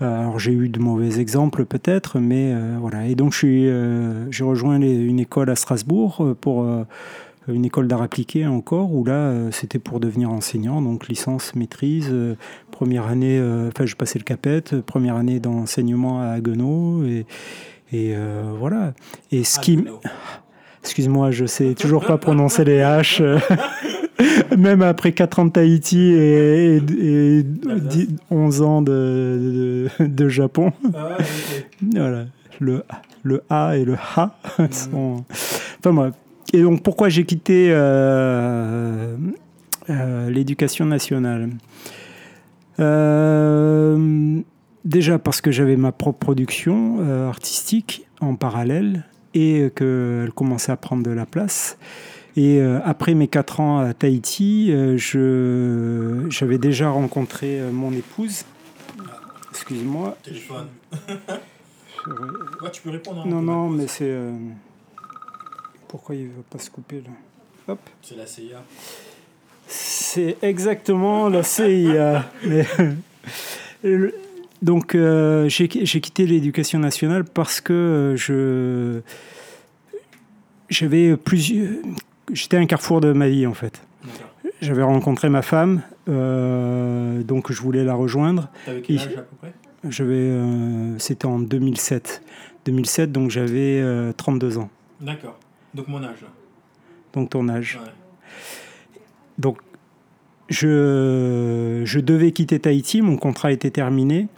Alors 0.00 0.38
j'ai 0.38 0.52
eu 0.52 0.68
de 0.68 0.80
mauvais 0.80 1.20
exemples 1.20 1.64
peut-être, 1.64 2.18
mais 2.18 2.52
voilà. 2.80 3.06
Et 3.06 3.14
donc 3.14 3.32
j'ai 3.34 4.44
rejoint 4.44 4.80
une 4.80 5.20
école 5.20 5.50
à 5.50 5.56
Strasbourg 5.56 6.34
pour 6.40 6.66
une 7.48 7.64
école 7.64 7.88
d'art 7.88 8.02
appliqué 8.02 8.46
encore, 8.46 8.92
où 8.92 9.04
là, 9.04 9.14
euh, 9.14 9.50
c'était 9.50 9.78
pour 9.78 10.00
devenir 10.00 10.30
enseignant, 10.30 10.80
donc 10.80 11.08
licence, 11.08 11.54
maîtrise, 11.54 12.08
euh, 12.10 12.36
première 12.70 13.06
année, 13.06 13.38
euh, 13.38 13.68
enfin, 13.68 13.86
je 13.86 13.96
passais 13.96 14.18
le 14.18 14.24
CAPET, 14.24 14.80
première 14.86 15.16
année 15.16 15.40
d'enseignement 15.40 16.20
à 16.20 16.26
Haguenau, 16.26 17.04
et, 17.04 17.26
et 17.92 18.14
voilà. 18.58 18.94
Et 19.30 19.44
ce 19.44 19.60
qui... 19.60 19.84
Excuse-moi, 20.82 21.30
je 21.30 21.46
sais 21.46 21.74
toujours 21.78 22.04
pas 22.04 22.18
prononcer 22.18 22.64
les 22.64 22.78
H. 22.78 23.22
Même 24.56 24.82
après 24.82 25.12
4 25.12 25.38
ans 25.38 25.44
de 25.46 25.50
Tahiti 25.50 26.12
et, 26.12 26.80
11 28.30 28.62
ans 28.62 28.82
de, 28.82 29.88
de, 30.00 30.28
Japon. 30.28 30.72
Ah, 30.94 31.16
voilà, 31.92 32.26
le, 32.60 32.82
le 33.22 33.42
A 33.50 33.76
et 33.76 33.84
le 33.84 33.94
H 33.94 34.30
sont. 34.70 35.24
Enfin, 35.78 35.92
moi. 35.92 36.10
Et 36.52 36.62
donc, 36.62 36.82
pourquoi 36.82 37.08
j'ai 37.08 37.24
quitté 37.24 37.68
euh, 37.70 39.16
euh, 39.88 40.30
l'éducation 40.30 40.84
nationale? 40.84 41.50
Euh, 42.80 44.40
Déjà 44.84 45.20
parce 45.20 45.40
que 45.40 45.52
j'avais 45.52 45.76
ma 45.76 45.92
propre 45.92 46.18
production 46.18 46.98
artistique 47.28 48.04
en 48.20 48.34
parallèle 48.34 49.04
et 49.32 49.70
qu'elle 49.76 50.32
commençait 50.34 50.72
à 50.72 50.76
prendre 50.76 51.04
de 51.04 51.12
la 51.12 51.24
place. 51.24 51.78
Et 52.36 52.60
euh, 52.60 52.80
après 52.84 53.14
mes 53.14 53.28
quatre 53.28 53.60
ans 53.60 53.78
à 53.80 53.92
Tahiti, 53.92 54.72
euh, 54.72 54.96
je, 54.96 56.26
j'avais 56.30 56.56
déjà 56.58 56.88
rencontré 56.88 57.60
euh, 57.60 57.70
mon 57.70 57.92
épouse. 57.92 58.44
Excuse-moi. 59.50 60.16
Téléphone. 60.22 60.68
tu 62.72 62.82
peux 62.82 62.90
répondre. 62.90 63.22
Hein, 63.22 63.28
non, 63.28 63.42
non, 63.42 63.68
mais 63.68 63.86
c'est. 63.86 64.16
Pourquoi 65.88 66.14
il 66.14 66.28
ne 66.28 66.28
veut 66.28 66.44
pas 66.48 66.58
se 66.58 66.70
couper 66.70 67.02
là? 67.02 67.10
Hop. 67.68 67.80
C'est 68.00 68.16
la 68.16 68.26
CIA. 68.26 68.62
C'est 69.66 70.38
exactement 70.40 71.28
la 71.28 71.42
CIA. 71.42 72.30
Donc, 74.62 74.96
j'ai, 74.96 75.68
j'ai 75.68 76.00
quitté 76.00 76.24
l'éducation 76.26 76.78
nationale 76.78 77.24
parce 77.24 77.60
que 77.60 78.14
je 78.16 79.00
j'avais 80.70 81.16
plusieurs 81.18 81.68
j'étais 82.32 82.56
à 82.56 82.60
un 82.60 82.66
carrefour 82.66 83.00
de 83.00 83.12
ma 83.12 83.28
vie 83.28 83.46
en 83.46 83.54
fait. 83.54 83.82
J'avais 84.60 84.82
rencontré 84.82 85.28
ma 85.28 85.42
femme, 85.42 85.82
euh, 86.08 87.22
donc 87.22 87.50
je 87.52 87.60
voulais 87.60 87.84
la 87.84 87.94
rejoindre. 87.94 88.48
T'avais 88.64 88.80
quel 88.80 88.98
âge 88.98 89.06
à 89.16 89.22
peu 89.22 89.36
près? 89.36 89.52
Euh, 90.00 90.94
c'était 90.98 91.26
en 91.26 91.40
2007. 91.40 92.22
2007, 92.64 93.10
donc 93.10 93.30
j'avais 93.30 93.82
32 94.16 94.56
euh, 94.56 94.60
ans. 94.60 94.70
D'accord. 95.00 95.38
Donc 95.74 95.88
mon 95.88 96.02
âge. 96.02 96.24
Donc 97.12 97.30
ton 97.30 97.48
âge. 97.48 97.80
Donc 99.38 99.58
je, 100.48 101.82
je 101.84 101.98
devais 101.98 102.30
quitter 102.30 102.60
Tahiti, 102.60 103.02
mon 103.02 103.16
contrat 103.16 103.50
était 103.50 103.70
terminé. 103.70 104.28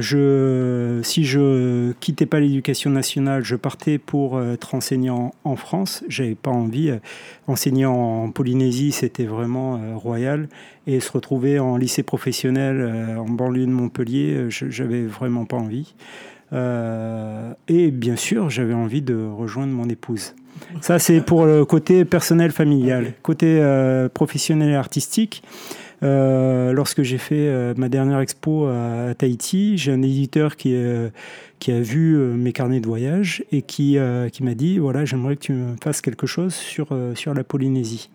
Je, 0.00 1.00
si 1.02 1.24
je 1.24 1.92
quittais 2.00 2.26
pas 2.26 2.40
l'éducation 2.40 2.90
nationale, 2.90 3.44
je 3.44 3.56
partais 3.56 3.98
pour 3.98 4.36
euh, 4.36 4.54
être 4.54 4.74
enseignant 4.74 5.34
en 5.44 5.56
France. 5.56 6.04
J'avais 6.08 6.34
pas 6.34 6.50
envie. 6.50 6.90
Euh, 6.90 6.98
enseigner 7.46 7.86
en 7.86 8.30
Polynésie, 8.30 8.92
c'était 8.92 9.24
vraiment 9.24 9.76
euh, 9.76 9.96
royal. 9.96 10.48
Et 10.86 11.00
se 11.00 11.10
retrouver 11.12 11.58
en 11.58 11.76
lycée 11.76 12.02
professionnel 12.02 13.16
en 13.18 13.28
banlieue 13.28 13.66
de 13.66 13.70
Montpellier, 13.72 14.46
j'avais 14.48 15.02
vraiment 15.02 15.44
pas 15.44 15.56
envie. 15.56 15.94
et 16.52 17.90
bien 17.90 18.14
sûr, 18.14 18.50
j'avais 18.50 18.74
envie 18.74 19.02
de 19.02 19.16
rejoindre 19.16 19.72
mon 19.72 19.88
épouse. 19.88 20.34
Ça, 20.80 21.00
c'est 21.00 21.20
pour 21.20 21.44
le 21.44 21.64
côté 21.64 22.04
personnel 22.04 22.52
familial. 22.52 23.14
Côté 23.22 23.60
professionnel 24.14 24.70
et 24.70 24.76
artistique. 24.76 25.42
Euh, 26.02 26.72
lorsque 26.72 27.02
j'ai 27.02 27.18
fait 27.18 27.48
euh, 27.48 27.74
ma 27.76 27.88
dernière 27.88 28.20
expo 28.20 28.66
à, 28.66 29.14
Tahiti, 29.14 29.78
j'ai 29.78 29.92
un 29.92 30.02
éditeur 30.02 30.56
qui, 30.56 30.74
euh, 30.74 31.08
qui 31.58 31.72
a 31.72 31.80
vu 31.80 32.16
mes 32.16 32.52
carnets 32.52 32.80
de 32.80 32.86
voyage 32.86 33.44
et 33.52 33.62
qui, 33.62 33.98
qui 34.32 34.42
m'a 34.42 34.54
dit 34.54 34.78
voilà, 34.78 35.04
j'aimerais 35.04 35.36
que 35.36 35.42
tu 35.42 35.52
me 35.52 35.76
fasses 35.82 36.00
quelque 36.00 36.26
chose 36.26 36.54
sur, 36.54 36.88
sur 37.14 37.34
la 37.34 37.44
Polynésie. 37.44 38.10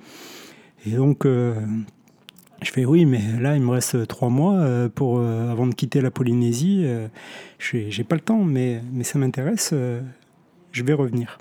Et 0.86 0.92
donc, 0.92 1.26
je 1.26 2.72
fais 2.72 2.86
oui, 2.86 3.06
mais 3.06 3.22
là, 3.40 3.56
il 3.56 3.62
me 3.62 3.72
reste 3.72 4.08
trois 4.08 4.30
mois 4.30 4.90
pour, 4.94 5.20
avant 5.20 5.68
de 5.68 5.74
quitter 5.74 6.02
la 6.02 6.12
Polynésie. 6.12 6.86
Je 7.60 7.78
j'ai 7.90 8.04
pas 8.04 8.16
le 8.16 8.22
temps, 8.22 8.44
mais, 8.44 8.82
mais 8.94 9.04
ça 9.04 9.18
m'intéresse. 9.20 9.74
je 10.72 10.84
vais 10.84 10.94
revenir. 10.94 11.38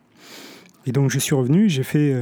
Et 0.87 0.93
donc, 0.93 1.11
je 1.11 1.19
suis 1.19 1.35
revenu, 1.35 1.69
j'ai 1.69 1.83
fait 1.83 2.15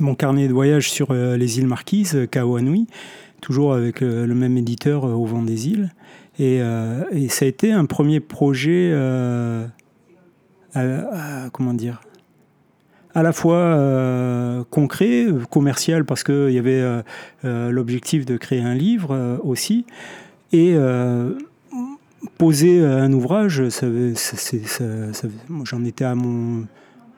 mon 0.00 0.14
carnet 0.14 0.48
de 0.48 0.52
voyage 0.52 0.90
sur 0.90 1.10
euh, 1.10 1.36
les 1.36 1.58
îles 1.58 1.66
Marquises, 1.66 2.14
euh, 2.14 2.26
Kaoanui, 2.26 2.86
toujours 3.40 3.74
avec 3.74 4.02
euh, 4.02 4.26
le 4.26 4.34
même 4.34 4.56
éditeur 4.56 5.04
au 5.04 5.24
vent 5.24 5.42
des 5.42 5.68
îles. 5.68 5.92
Et, 6.40 6.60
ça 7.30 7.44
a 7.44 7.48
été 7.48 7.72
un 7.72 7.84
premier 7.84 8.20
projet, 8.20 8.94
comment 11.52 11.74
dire, 11.74 12.00
à 13.12 13.24
la 13.24 13.32
fois 13.32 14.64
concret, 14.70 15.26
commercial, 15.50 16.04
parce 16.04 16.22
qu'il 16.22 16.50
y 16.50 16.58
avait 16.58 17.02
l'objectif 17.42 18.24
de 18.24 18.36
créer 18.36 18.60
un 18.60 18.74
livre 18.74 19.40
aussi, 19.42 19.84
et 20.52 20.76
poser 22.36 22.86
un 22.86 23.12
ouvrage, 23.12 23.60
j'en 25.64 25.84
étais 25.84 26.04
à 26.04 26.14
mon 26.14 26.68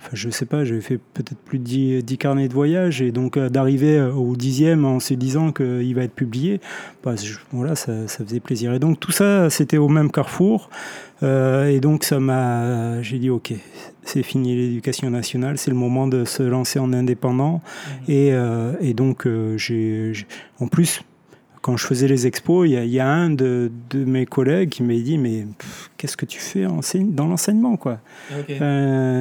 Enfin, 0.02 0.12
je 0.14 0.30
sais 0.30 0.46
pas, 0.46 0.64
j'avais 0.64 0.80
fait 0.80 0.96
peut-être 0.96 1.36
plus 1.36 1.58
de 1.58 2.00
10, 2.00 2.18
carnets 2.18 2.48
de 2.48 2.54
voyage 2.54 3.02
et 3.02 3.12
donc 3.12 3.36
euh, 3.36 3.50
d'arriver 3.50 3.98
euh, 3.98 4.12
au 4.12 4.34
dixième 4.34 4.86
en 4.86 4.98
se 4.98 5.12
disant 5.12 5.52
qu'il 5.52 5.94
va 5.94 6.04
être 6.04 6.14
publié, 6.14 6.60
bah, 7.04 7.14
voilà, 7.52 7.76
ça, 7.76 8.08
ça, 8.08 8.24
faisait 8.24 8.40
plaisir. 8.40 8.72
Et 8.72 8.78
donc 8.78 8.98
tout 8.98 9.12
ça, 9.12 9.50
c'était 9.50 9.76
au 9.76 9.88
même 9.88 10.10
carrefour. 10.10 10.70
Euh, 11.22 11.66
et 11.66 11.80
donc 11.80 12.04
ça 12.04 12.18
m'a, 12.18 13.02
j'ai 13.02 13.18
dit 13.18 13.28
ok, 13.28 13.52
c'est 14.02 14.22
fini 14.22 14.56
l'éducation 14.56 15.10
nationale, 15.10 15.58
c'est 15.58 15.70
le 15.70 15.76
moment 15.76 16.06
de 16.06 16.24
se 16.24 16.42
lancer 16.42 16.78
en 16.78 16.94
indépendant. 16.94 17.60
Mmh. 18.08 18.10
Et, 18.10 18.32
et, 18.80 18.94
donc 18.94 19.28
j'ai, 19.56 20.12
en 20.60 20.66
plus, 20.66 21.02
quand 21.60 21.76
je 21.76 21.86
faisais 21.86 22.08
les 22.08 22.26
expos, 22.26 22.66
il 22.66 22.72
y, 22.72 23.00
a 23.00 23.06
un 23.06 23.28
de, 23.28 23.70
de, 23.90 24.02
mes 24.06 24.24
collègues 24.24 24.70
qui 24.70 24.82
m'a 24.82 24.94
dit 24.94 25.18
mais 25.18 25.46
qu'est-ce 25.98 26.16
que 26.16 26.24
tu 26.24 26.40
fais 26.40 26.66
dans 27.02 27.26
l'enseignement 27.26 27.76
quoi? 27.76 27.98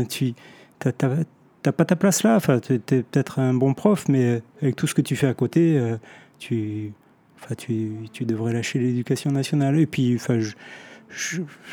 Tu 0.08 0.34
t'as 0.80 1.72
pas 1.72 1.86
ta 1.86 1.96
place 1.96 2.24
là. 2.24 2.36
Enfin, 2.36 2.60
tu 2.60 2.74
es, 2.74 2.80
peut-être 2.80 3.40
un 3.40 3.54
bon 3.54 3.74
prof, 3.74 4.08
mais 4.08 4.42
avec 4.62 4.76
tout 4.76 4.88
ce 4.88 4.94
que 4.94 5.02
tu 5.02 5.16
fais 5.16 5.28
à 5.28 5.34
côté, 5.34 5.78
euh, 5.78 5.98
tu, 6.40 6.94
enfin, 7.42 7.56
tu, 7.56 7.92
tu 8.14 8.26
devrais 8.26 8.54
lâcher 8.54 8.80
l'éducation 8.80 9.32
nationale. 9.32 9.80
Et 9.80 9.86
puis, 9.86 10.16
enfin, 10.16 10.40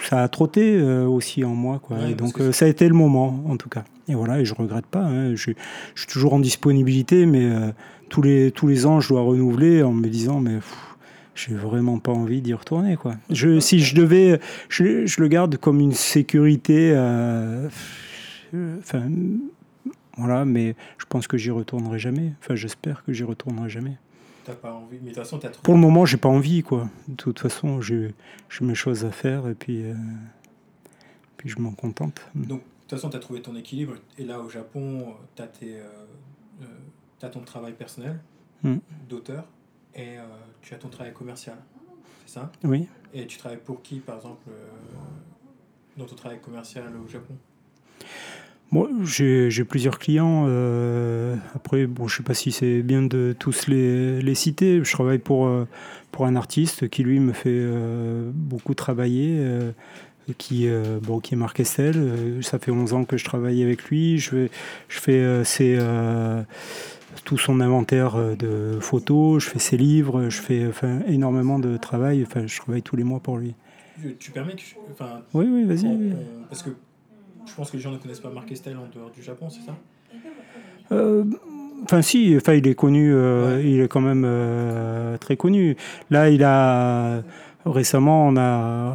ça 0.09 0.23
a 0.23 0.29
trotté 0.29 0.77
euh, 0.77 1.07
aussi 1.07 1.45
en 1.45 1.55
moi. 1.55 1.81
Quoi. 1.83 1.99
et 2.09 2.15
donc, 2.15 2.41
euh, 2.41 2.53
ça 2.53 2.65
a 2.65 2.69
été 2.69 2.89
le 2.89 2.95
moment, 2.95 3.45
en 3.49 3.57
tout 3.57 3.69
cas. 3.69 3.85
Et 4.09 4.15
voilà, 4.15 4.41
et 4.41 4.45
je 4.45 4.55
regrette 4.55 4.87
pas. 4.87 5.03
Hein. 5.03 5.35
Je, 5.35 5.53
je, 5.95 6.01
suis 6.01 6.07
toujours 6.09 6.35
en 6.35 6.41
disponibilité, 6.41 7.27
mais 7.27 7.51
tous, 8.09 8.23
les, 8.23 8.53
tous 8.53 8.69
les 8.69 8.87
ans, 8.87 9.01
je 9.01 9.09
dois 9.09 9.23
renouveler 9.23 9.83
en 9.83 9.93
me 9.93 10.07
disant, 10.07 10.39
mais 10.39 10.59
j'ai 11.35 11.55
vraiment 11.55 11.99
pas 11.99 12.13
envie 12.13 12.41
d'y 12.41 12.55
retourner. 12.55 12.97
Quoi. 12.97 13.17
Je, 13.31 13.59
si 13.59 13.81
je 13.81 13.97
devais, 13.97 14.41
je, 14.69 15.07
je, 15.07 15.21
le 15.21 15.27
garde 15.27 15.57
comme 15.57 15.81
une 15.81 15.93
sécurité. 15.93 16.93
Enfin, 18.79 19.09
voilà, 20.17 20.45
mais 20.45 20.75
je 20.99 21.05
pense 21.07 21.27
que 21.27 21.37
j'y 21.37 21.51
retournerai 21.51 21.99
jamais. 21.99 22.33
Enfin, 22.41 22.55
j'espère 22.55 23.05
que 23.05 23.13
j'y 23.13 23.25
retournerai 23.25 23.69
jamais. 23.69 23.99
T'as 24.47 24.55
pas 24.55 24.73
envie, 24.73 24.99
mais 25.03 25.11
de 25.11 25.15
toute 25.15 25.25
façon, 25.25 25.39
t'as 25.39 25.51
Pour 25.51 25.75
le 25.75 25.81
moment, 25.81 26.07
j'ai 26.07 26.17
pas 26.17 26.29
envie, 26.29 26.63
quoi. 26.63 26.89
De 27.09 27.17
toute 27.17 27.41
façon, 27.41 27.81
j'ai 27.81 28.15
mes 28.61 28.77
choses 28.77 29.05
à 29.05 29.11
faire 29.11 29.49
et 29.49 29.55
puis, 29.55 29.83
euh, 29.83 29.95
puis 31.37 31.49
je 31.49 31.59
m'en 31.59 31.73
contente. 31.73 32.21
Donc, 32.35 32.61
de 32.61 32.65
toute 32.83 32.91
façon, 32.91 33.11
tu 33.11 33.17
as 33.17 33.21
trouvé 33.21 33.43
ton 33.43 33.57
équilibre. 33.57 33.95
Et 34.19 34.25
là, 34.25 34.39
au 34.39 34.49
Japon, 34.49 35.15
tu 35.35 35.43
as, 35.43 35.49
euh, 35.65 35.85
euh, 36.63 37.29
ton 37.29 37.41
travail 37.41 37.73
personnel 37.73 38.21
hmm. 38.63 38.77
d'auteur 39.09 39.45
et 39.97 40.17
tu 40.63 40.75
as 40.75 40.79
ton 40.79 40.89
travail 40.89 41.13
commercial. 41.13 41.57
C'est 42.25 42.35
ça? 42.35 42.53
Oui. 42.63 42.87
Et 43.13 43.27
tu 43.27 43.39
travailles 43.39 43.61
pour 43.65 43.83
qui, 43.83 43.99
par 43.99 44.17
exemple, 44.17 44.49
dans 45.97 46.05
ton 46.05 46.15
travail 46.15 46.41
commercial 46.41 46.85
au 46.97 47.09
Japon? 47.09 47.35
Moi, 48.73 48.89
j'ai 49.05 49.65
plusieurs 49.65 49.99
clients. 49.99 50.45
Euh, 50.49 51.37
après, 51.55 51.87
bon, 51.87 52.09
je 52.09 52.15
ne 52.15 52.17
sais 52.19 52.23
pas 52.25 52.35
si 52.35 52.51
c'est 52.51 52.83
bien 52.83 53.03
de 53.03 53.35
tous 53.39 53.69
les, 53.69 54.21
les, 54.21 54.35
citer. 54.35 54.83
Je 54.83 54.93
travaille 54.93 55.19
pour, 55.19 55.47
euh, 55.47 55.67
pour 56.11 56.27
un 56.27 56.35
artiste 56.35 56.89
qui, 56.89 57.05
lui, 57.05 57.21
me 57.21 57.33
fait 57.33 57.51
euh, 57.51 58.31
beaucoup 58.35 58.75
travailler, 58.75 59.41
qui, 60.39 60.69
bon, 61.03 61.21
qui 61.21 61.35
est 61.35 61.37
Marc 61.37 61.61
Estelle. 61.61 62.41
ça 62.43 62.59
fait 62.59 62.73
11 62.73 62.93
ans 62.93 63.05
que 63.05 63.17
je 63.17 63.25
travaille 63.25 63.63
avec 63.63 63.85
lui. 63.85 64.19
Je, 64.19 64.35
vais, 64.35 64.51
je 64.89 64.99
fais 64.99 65.45
ses, 65.45 65.79
tout 67.25 67.39
son 67.39 67.61
inventaire 67.61 68.37
de 68.37 68.79
photos, 68.81 69.45
je 69.45 69.49
fais 69.49 69.61
ses 69.61 69.77
livres, 69.77 70.29
je 70.29 70.41
fais 70.41 70.67
enfin, 70.67 71.01
énormément 71.07 71.61
de 71.61 71.77
travail. 71.77 72.25
Enfin, 72.27 72.49
je 72.49 72.59
travaille 72.59 72.83
tous 72.83 72.97
les 72.97 73.05
mois 73.05 73.21
pour 73.21 73.39
lui. 73.39 73.55
Tu 74.19 74.33
permets 74.33 74.57
que 74.57 74.63
enfin, 74.91 75.23
Oui, 75.33 75.47
oui, 75.49 75.65
vas-y. 75.65 76.15
Parce 76.51 76.65
que 76.65 76.71
je 77.47 77.55
pense 77.55 77.71
que 77.71 77.77
les 77.77 77.83
gens 77.83 77.93
ne 77.93 77.99
connaissent 77.99 78.21
pas 78.21 78.31
Marc 78.31 78.51
Estelle 78.53 78.77
en 78.77 78.89
dehors 78.95 79.11
du 79.11 79.23
Japon, 79.23 79.49
c'est 79.51 79.63
ça? 79.63 79.77
Euh, 80.93 81.25
Enfin, 81.85 82.03
si, 82.03 82.35
enfin, 82.37 82.55
il 82.55 82.67
est 82.67 82.75
connu, 82.75 83.13
euh, 83.15 83.63
il 83.63 83.81
est 83.81 83.89
quand 83.89 84.01
même 84.01 84.25
euh, 84.27 85.17
très 85.19 85.37
connu. 85.37 85.77
Là, 86.11 86.31
il 86.31 86.43
a. 86.43 87.23
récemment, 87.67 88.29
on 88.29 88.37
a, 88.37 88.95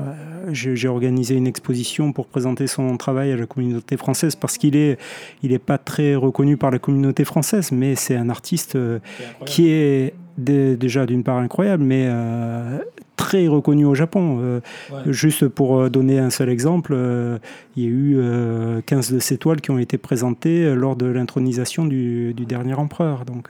j'ai 0.51 0.87
organisé 0.87 1.35
une 1.35 1.47
exposition 1.47 2.13
pour 2.13 2.27
présenter 2.27 2.67
son 2.67 2.97
travail 2.97 3.31
à 3.31 3.37
la 3.37 3.45
communauté 3.45 3.97
française 3.97 4.35
parce 4.35 4.57
qu'il 4.57 4.75
est, 4.75 4.97
il 5.43 5.51
est 5.51 5.59
pas 5.59 5.77
très 5.77 6.15
reconnu 6.15 6.57
par 6.57 6.71
la 6.71 6.79
communauté 6.79 7.25
française, 7.25 7.71
mais 7.71 7.95
c'est 7.95 8.15
un 8.15 8.29
artiste 8.29 8.77
qui 9.45 9.69
est 9.69 10.13
déjà 10.37 11.05
d'une 11.05 11.23
part 11.23 11.37
incroyable, 11.37 11.83
mais 11.83 12.07
euh, 12.09 12.79
très 13.15 13.47
reconnu 13.47 13.85
au 13.85 13.95
Japon. 13.95 14.39
Euh, 14.41 14.59
juste 15.07 15.47
pour 15.47 15.79
euh, 15.79 15.89
donner 15.89 16.19
un 16.19 16.29
seul 16.29 16.49
exemple, 16.49 16.95
il 17.75 17.83
y 17.83 17.85
a 17.85 17.89
eu 17.89 18.81
15 18.85 19.13
de 19.13 19.19
ces 19.19 19.37
toiles 19.37 19.61
qui 19.61 19.71
ont 19.71 19.79
été 19.79 19.97
présentées 19.97 20.73
lors 20.75 20.95
de 20.95 21.05
l'intronisation 21.05 21.85
du, 21.85 22.33
dernier 22.33 22.73
empereur. 22.73 23.25
Donc, 23.25 23.49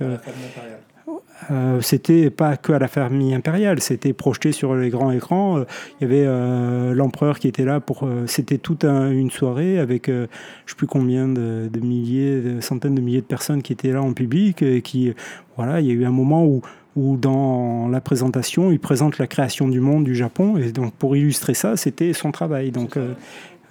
euh, 1.49 1.81
c'était 1.81 2.29
pas 2.29 2.57
que 2.57 2.71
à 2.73 2.79
la 2.79 2.87
famille 2.87 3.33
impériale, 3.33 3.81
c'était 3.81 4.13
projeté 4.13 4.51
sur 4.51 4.75
les 4.75 4.89
grands 4.89 5.11
écrans. 5.11 5.63
Il 5.99 6.01
y 6.01 6.05
avait 6.05 6.93
l'empereur 6.93 7.39
qui 7.39 7.47
était 7.47 7.65
là 7.65 7.79
pour. 7.79 8.07
c'était 8.27 8.57
toute 8.57 8.83
une 8.83 9.31
soirée 9.31 9.79
avec 9.79 10.07
je 10.07 10.27
sais 10.67 10.75
plus 10.75 10.87
combien 10.87 11.27
de, 11.27 11.69
de, 11.71 11.79
milliers, 11.79 12.41
de 12.41 12.61
centaines 12.61 12.95
de 12.95 13.01
milliers 13.01 13.21
de 13.21 13.25
personnes 13.25 13.61
qui 13.61 13.73
étaient 13.73 13.91
là 13.91 14.01
en 14.01 14.13
public. 14.13 14.61
Et 14.61 14.81
qui, 14.81 15.13
voilà, 15.55 15.81
il 15.81 15.87
y 15.87 15.91
a 15.91 15.93
eu 15.93 16.05
un 16.05 16.11
moment 16.11 16.45
où 16.45 16.61
où 16.95 17.17
dans 17.17 17.87
la 17.87 18.01
présentation, 18.01 18.71
il 18.71 18.79
présente 18.79 19.17
la 19.17 19.27
création 19.27 19.67
du 19.67 19.79
monde 19.79 20.03
du 20.03 20.15
Japon. 20.15 20.57
Et 20.57 20.71
donc, 20.71 20.93
pour 20.93 21.15
illustrer 21.15 21.53
ça, 21.53 21.77
c'était 21.77 22.13
son 22.13 22.31
travail. 22.31 22.71
Donc, 22.71 22.97
euh, 22.97 23.13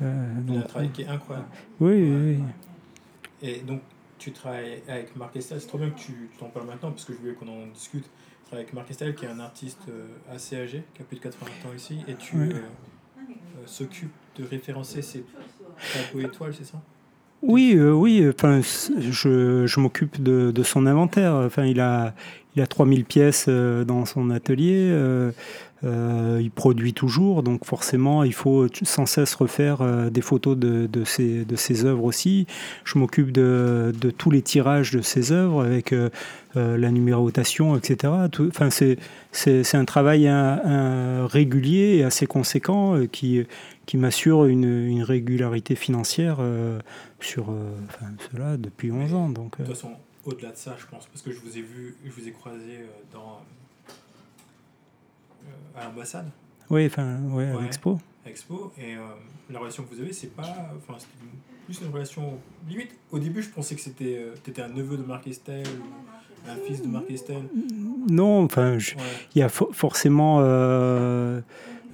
euh, 0.03 0.27
un 0.49 0.63
travail 0.63 0.91
qui 0.91 1.03
est 1.03 1.09
incroyable. 1.09 1.49
Oui, 1.81 2.11
oui, 2.11 2.39
Et 3.43 3.61
donc, 3.67 3.81
tu 4.21 4.33
travailles 4.33 4.83
avec 4.87 5.17
Marc 5.17 5.35
Estel. 5.35 5.61
C'est 5.61 5.67
trop 5.67 5.79
bien 5.79 5.91
que 5.91 5.99
tu 5.99 6.31
t'en 6.39 6.49
parles 6.49 6.67
maintenant, 6.67 6.91
parce 6.91 7.05
que 7.05 7.13
je 7.13 7.19
voulais 7.19 7.33
qu'on 7.33 7.49
en 7.49 7.67
discute. 7.67 8.05
Tu 8.05 8.47
travailles 8.47 8.65
avec 8.65 8.75
Marc 8.75 8.91
Estel, 8.91 9.15
qui 9.15 9.25
est 9.25 9.29
un 9.29 9.41
artiste 9.41 9.83
euh, 9.89 10.07
assez 10.31 10.57
âgé, 10.57 10.85
qui 10.95 11.03
a 11.03 11.05
plus 11.05 11.17
de 11.17 11.23
80 11.23 11.47
ans 11.67 11.75
ici. 11.75 12.05
Et 12.07 12.15
tu 12.15 12.53
s'occupes 13.67 14.13
de 14.37 14.45
référencer 14.45 15.03
ses 15.03 15.25
tableaux 15.93 16.27
étoiles, 16.27 16.55
c'est 16.55 16.65
ça? 16.65 16.81
Oui, 17.43 17.79
oui. 17.79 18.29
Enfin, 18.29 18.61
je, 18.61 19.67
je 19.67 19.81
m'occupe 19.81 20.23
de, 20.23 20.51
de, 20.51 20.63
son 20.63 20.87
inventaire. 20.87 21.35
Enfin, 21.35 21.65
il 21.65 21.81
a, 21.81 22.15
il 22.55 22.63
a 22.63 22.67
3000 22.67 23.05
pièces 23.05 23.47
euh, 23.49 23.85
dans 23.85 24.05
son 24.05 24.31
atelier. 24.31 24.91
Euh, 25.85 26.11
euh, 26.11 26.41
il 26.41 26.51
produit 26.51 26.93
toujours, 26.93 27.43
donc 27.43 27.65
forcément, 27.65 28.23
il 28.25 28.33
faut 28.35 28.67
sans 28.83 29.07
cesse 29.07 29.35
refaire 29.35 30.11
des 30.11 30.21
photos 30.21 30.57
de, 30.57 30.87
de, 30.87 31.05
ses, 31.05 31.45
de 31.45 31.57
ses 31.57 31.85
œuvres 31.85 32.05
aussi. 32.05 32.47
Je 32.85 32.99
m'occupe 32.99 33.33
de, 33.33 33.93
de, 33.99 34.11
tous 34.11 34.31
les 34.31 34.43
tirages 34.43 34.91
de 34.93 35.01
ses 35.01 35.33
œuvres 35.33 35.65
avec 35.65 35.95
la 36.55 36.91
numérotation, 36.91 37.77
etc. 37.77 38.13
enfin, 38.49 38.71
c'est 38.71 39.75
un 39.75 39.85
travail 39.85 40.29
un, 40.29 41.27
régulier 41.27 41.97
et 41.99 42.05
assez 42.05 42.27
conséquent 42.27 43.07
qui, 43.11 43.45
qui 43.87 43.97
m'assure 43.97 44.47
une, 44.47 44.65
une, 44.65 45.03
régularité 45.03 45.75
financière 45.75 46.39
sur 47.21 47.53
cela 48.31 48.57
depuis 48.57 48.93
11 48.93 49.15
ans. 49.15 49.29
Donc, 49.29 49.59
de 49.59 49.65
toute 49.65 49.75
façon, 49.75 49.93
au-delà 50.25 50.53
de 50.53 50.57
ça, 50.57 50.77
je 50.79 50.87
pense, 50.87 51.07
parce 51.07 51.23
que 51.23 51.33
je 51.33 51.41
vous 51.41 51.57
ai 51.57 51.63
vu, 51.63 51.97
je 52.05 52.11
vous 52.11 52.29
ai 52.29 52.33
croisé 52.33 52.79
euh, 52.79 52.87
dans, 53.13 53.37
euh, 53.37 53.60
à 55.77 55.85
l'ambassade. 55.85 56.31
Oui, 56.69 56.87
enfin, 56.87 57.19
ouais, 57.31 57.47
à 57.47 57.61
l'expo. 57.61 57.99
Expo, 58.27 58.73
et 58.79 58.95
euh, 58.95 59.01
la 59.51 59.59
relation 59.59 59.83
que 59.83 59.95
vous 59.95 60.01
avez, 60.01 60.13
c'est 60.13 60.35
pas. 60.35 60.73
Enfin, 60.77 60.99
c'est 60.99 61.09
plus 61.65 61.81
une 61.85 61.93
relation. 61.93 62.39
Limite, 62.69 62.95
au 63.11 63.19
début, 63.19 63.43
je 63.43 63.49
pensais 63.49 63.75
que 63.75 63.81
c'était 63.81 64.27
étais 64.47 64.63
un 64.63 64.69
neveu 64.69 64.97
de 64.97 65.03
Marc 65.03 65.27
Estel, 65.27 65.65
un 66.47 66.57
fils 66.57 66.83
de 66.83 66.87
Marc 66.87 67.11
Estel. 67.11 67.43
Non, 68.09 68.45
enfin, 68.45 68.77
il 69.35 69.39
y 69.39 69.43
a 69.43 69.49
forcément 69.49 70.41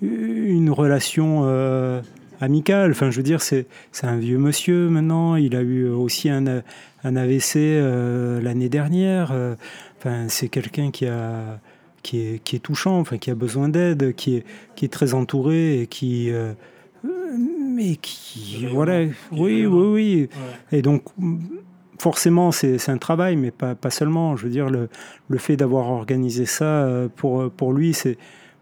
une 0.03 0.70
relation 0.70 1.45
amical. 2.41 2.91
Enfin, 2.91 3.11
je 3.11 3.16
veux 3.16 3.22
dire, 3.22 3.41
c'est 3.41 3.66
un 4.03 4.16
vieux 4.16 4.39
monsieur 4.39 4.89
maintenant. 4.89 5.37
Il 5.37 5.57
a 5.57 5.62
eu 5.62 5.89
aussi 5.89 6.29
un, 6.29 6.62
un 7.05 7.16
AVC 7.16 7.57
euh, 7.57 8.41
l'année 8.41 8.68
dernière. 8.68 9.31
Euh, 9.33 9.55
enfin, 9.99 10.27
c'est 10.29 10.49
quelqu'un 10.49 10.91
qui 10.91 11.07
a 11.07 11.61
qui 12.07 12.20
est, 12.20 12.38
qui 12.44 12.54
est, 12.54 12.61
touchant, 12.61 13.00
enfin, 13.00 13.18
qui 13.18 13.32
a 13.32 13.34
besoin 13.34 13.68
d'aide, 13.68 14.14
qui 14.14 14.36
est, 14.36 14.44
qui 14.76 14.84
est 14.84 14.88
très 14.88 15.12
entouré 15.12 15.80
et 15.80 15.86
qui 15.88 16.30
euh, 16.30 16.52
mais 17.02 17.96
qui 17.96 18.64
voilà, 18.66 19.04
oui, 19.32 19.66
oui, 19.66 19.66
oui. 19.66 20.28
Et 20.70 20.82
donc 20.82 21.02
forcément, 21.98 22.52
c'est 22.52 22.88
un 22.88 22.98
travail, 22.98 23.34
mais 23.34 23.50
pas, 23.50 23.74
pas, 23.74 23.90
seulement. 23.90 24.36
Je 24.36 24.44
veux 24.44 24.50
dire, 24.50 24.70
le, 24.70 24.88
le 25.28 25.38
fait 25.38 25.57
d'avoir 25.57 25.90
organisé 25.90 26.46
ça 26.46 26.88
pour, 27.16 27.50
pour 27.50 27.72
lui, 27.72 27.92
c'est 27.92 28.18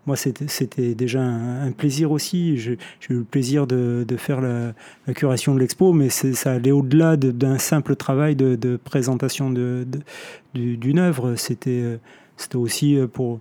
moi, 0.07 0.16
c'était 0.16 0.95
déjà 0.95 1.22
un, 1.22 1.72
plaisir 1.72 2.12
aussi. 2.12 2.57
J'ai 2.57 2.72
eu 3.09 3.14
le 3.14 3.24
plaisir 3.24 3.66
de, 3.66 4.05
de 4.07 4.16
faire 4.16 4.40
la, 4.40 4.74
la, 5.07 5.14
curation 5.14 5.55
de 5.55 5.61
l'expo, 5.61 5.92
mais 5.92 6.09
ça 6.11 6.53
allait 6.53 6.72
au-delà 6.72 7.16
d'un 7.16 7.59
simple 7.59 7.97
travail 7.97 8.36
de, 8.36 8.55
de 8.55 8.76
présentation 8.76 9.51
d'une 10.55 10.99
œuvre. 10.99 11.36
C'était 11.36 11.99
aussi 12.55 12.99
pour, 13.12 13.41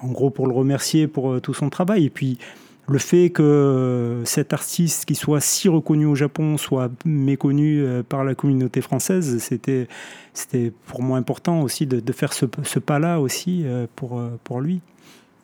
en 0.00 0.08
gros, 0.08 0.30
pour 0.30 0.46
le 0.46 0.54
remercier 0.54 1.06
pour 1.06 1.40
tout 1.40 1.54
son 1.54 1.70
travail. 1.70 2.04
Et 2.04 2.10
puis, 2.10 2.38
le 2.86 2.98
fait 2.98 3.30
que 3.30 4.22
cet 4.26 4.52
artiste 4.52 5.06
qui 5.06 5.14
soit 5.14 5.40
si 5.40 5.68
reconnu 5.68 6.06
au 6.06 6.14
Japon 6.14 6.58
soit 6.58 6.90
méconnu 7.04 7.80
euh, 7.80 8.02
par 8.02 8.24
la 8.24 8.34
communauté 8.34 8.80
française, 8.82 9.38
c'était 9.38 10.72
pour 10.86 11.02
moi 11.02 11.16
important 11.16 11.62
aussi 11.62 11.86
de, 11.86 12.12
faire 12.12 12.32
ce, 12.32 12.44
pas-là 12.44 13.20
aussi 13.20 13.62
euh, 13.64 13.86
pour, 13.96 14.22
pour 14.44 14.60
lui. 14.60 14.80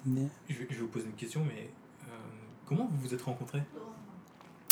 Je 0.06 0.54
vais, 0.54 0.66
vous 0.78 0.88
poser 0.88 1.06
une 1.06 1.12
question, 1.12 1.40
mais 1.46 1.68
euh, 2.04 2.12
comment 2.66 2.90
vous 2.92 3.08
vous 3.08 3.14
êtes 3.14 3.22
rencontrés? 3.22 3.62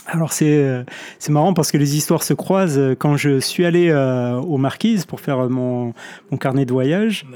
Alors 0.07 0.33
c'est 0.33 0.85
c'est 1.19 1.33
marrant 1.33 1.53
parce 1.55 1.71
que 1.71 1.79
les 1.79 1.97
histoires 1.97 2.23
se 2.23 2.35
croisent. 2.35 2.97
Quand 2.99 3.17
je 3.17 3.41
suis 3.41 3.65
allé 3.65 3.91
euh, 3.91 4.37
aux 4.37 4.59
Marquises 4.59 5.05
pour 5.05 5.21
faire 5.21 5.49
mon, 5.51 5.93
mon 6.31 6.37
carnet 6.39 6.65
de 6.65 6.73
voyage, 6.73 7.27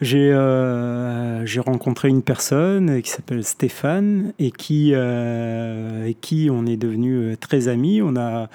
j'ai 0.00 0.32
euh, 0.32 1.44
j'ai 1.46 1.60
rencontré 1.60 2.08
une 2.08 2.22
personne 2.22 3.02
qui 3.02 3.10
s'appelle 3.10 3.42
Stéphane 3.42 4.32
et 4.38 4.50
qui, 4.50 4.92
et 4.92 6.14
qui 6.20 6.48
on 6.52 6.66
est 6.66 6.76
devenu 6.76 7.36
très 7.38 7.68
amis. 7.68 8.02
On 8.02 8.16
a 8.16 8.48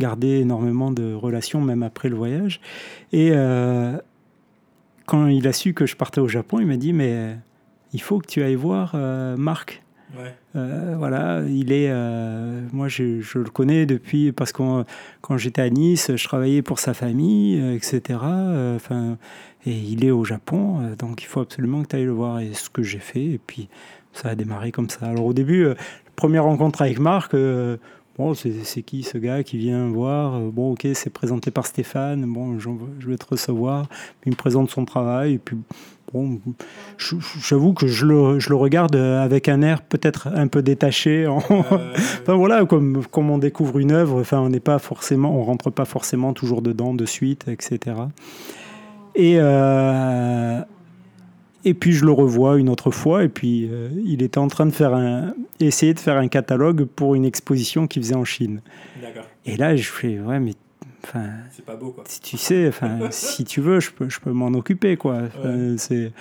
gardé 0.00 0.40
énormément 0.40 0.90
de 0.90 1.14
relations 1.14 1.60
même 1.60 1.82
après 1.82 2.08
le 2.08 2.16
voyage. 2.16 2.60
Et 3.12 3.32
quand 5.06 5.26
il 5.26 5.48
a 5.48 5.52
su 5.52 5.72
que 5.72 5.86
je 5.86 5.96
partais 5.96 6.20
au 6.20 6.28
Japon, 6.28 6.60
il 6.60 6.66
m'a 6.66 6.76
dit 6.76 6.92
mais 6.92 7.36
il 7.92 8.00
faut 8.00 8.18
que 8.18 8.26
tu 8.26 8.42
ailles 8.42 8.54
voir 8.54 8.92
euh, 8.94 9.36
Euh, 10.56 10.94
voilà, 10.98 11.42
il 11.48 11.72
est. 11.72 11.88
Euh, 11.90 12.62
moi, 12.72 12.88
je, 12.88 13.38
le 13.38 13.50
connais 13.50 13.86
depuis 13.86 14.32
parce 14.32 14.52
que 14.52 14.84
quand 15.20 15.36
j'étais 15.36 15.62
à 15.62 15.70
Nice, 15.70 16.12
je 16.14 16.24
travaillais 16.24 16.62
pour 16.62 16.78
sa 16.78 16.94
famille, 16.94 17.74
etc. 17.74 18.18
Enfin, 18.76 19.18
et 19.66 19.72
il 19.72 20.04
est 20.04 20.10
au 20.10 20.24
Japon, 20.24 20.94
donc 20.98 21.22
il 21.22 21.26
faut 21.26 21.40
absolument 21.40 21.82
que 21.82 21.88
tu 21.88 21.96
ailles 21.96 22.04
le 22.04 22.12
voir. 22.12 22.40
Et 22.40 22.54
ce 22.54 22.70
que 22.70 22.82
j'ai 22.82 22.98
fait, 22.98 23.24
et 23.24 23.40
puis 23.44 23.68
ça 24.12 24.30
a 24.30 24.34
démarré 24.34 24.72
comme 24.72 24.88
ça. 24.88 25.06
Alors 25.06 25.26
au 25.26 25.32
début, 25.32 25.68
première 26.16 26.44
rencontre 26.44 26.82
avec 26.82 26.98
Marc. 26.98 27.34
Bon, 28.16 28.34
c'est 28.34 28.82
qui 28.82 29.04
ce 29.04 29.16
gars 29.16 29.44
qui 29.44 29.58
vient 29.58 29.90
voir 29.90 30.40
Bon, 30.40 30.72
ok, 30.72 30.88
c'est 30.94 31.10
présenté 31.10 31.52
par 31.52 31.66
Stéphane. 31.66 32.24
Bon, 32.26 32.58
je, 32.58 32.68
je 32.98 33.08
vais 33.08 33.16
te 33.16 33.26
recevoir. 33.26 33.86
Il 34.26 34.32
me 34.32 34.36
présente 34.36 34.70
son 34.70 34.84
travail. 34.84 35.34
Et 35.34 35.38
puis, 35.38 35.56
Bon, 36.12 36.40
j'avoue 36.96 37.74
que 37.74 37.86
je 37.86 38.06
le, 38.06 38.38
je 38.38 38.48
le, 38.48 38.56
regarde 38.56 38.96
avec 38.96 39.48
un 39.48 39.60
air 39.62 39.82
peut-être 39.82 40.28
un 40.28 40.46
peu 40.46 40.62
détaché. 40.62 41.26
enfin 41.28 42.34
voilà, 42.34 42.64
comme, 42.64 43.04
comme 43.10 43.30
on 43.30 43.38
découvre 43.38 43.78
une 43.78 43.92
œuvre, 43.92 44.20
enfin 44.20 44.38
on 44.40 44.48
n'est 44.48 44.60
pas 44.60 44.78
forcément, 44.78 45.38
on 45.38 45.42
rentre 45.42 45.70
pas 45.70 45.84
forcément 45.84 46.32
toujours 46.32 46.62
dedans 46.62 46.94
de 46.94 47.04
suite, 47.04 47.46
etc. 47.48 47.96
Et 49.14 49.36
euh, 49.38 50.60
et 51.64 51.74
puis 51.74 51.92
je 51.92 52.04
le 52.04 52.12
revois 52.12 52.58
une 52.58 52.68
autre 52.68 52.90
fois, 52.90 53.24
et 53.24 53.28
puis 53.28 53.68
euh, 53.70 53.88
il 54.04 54.22
était 54.22 54.38
en 54.38 54.48
train 54.48 54.64
de 54.64 54.70
faire 54.70 54.94
un, 54.94 55.34
essayer 55.60 55.92
de 55.92 55.98
faire 55.98 56.16
un 56.16 56.28
catalogue 56.28 56.84
pour 56.84 57.14
une 57.14 57.24
exposition 57.24 57.86
qu'il 57.86 58.02
faisait 58.02 58.14
en 58.14 58.24
Chine. 58.24 58.60
Et 59.44 59.56
là 59.56 59.76
je 59.76 59.88
fais 59.88 60.20
ouais 60.20 60.40
mais 60.40 60.52
c'est 61.50 61.64
pas 61.64 61.76
beau, 61.76 61.90
quoi. 61.90 62.04
Si 62.06 62.20
tu 62.20 62.36
sais, 62.36 62.68
enfin, 62.68 62.98
si 63.10 63.44
tu 63.44 63.60
veux, 63.60 63.80
je 63.80 63.90
peux, 63.90 64.08
je 64.08 64.20
peux 64.20 64.32
m'en 64.32 64.48
occuper, 64.48 64.96
quoi. 64.96 65.22
c'est, 65.76 66.12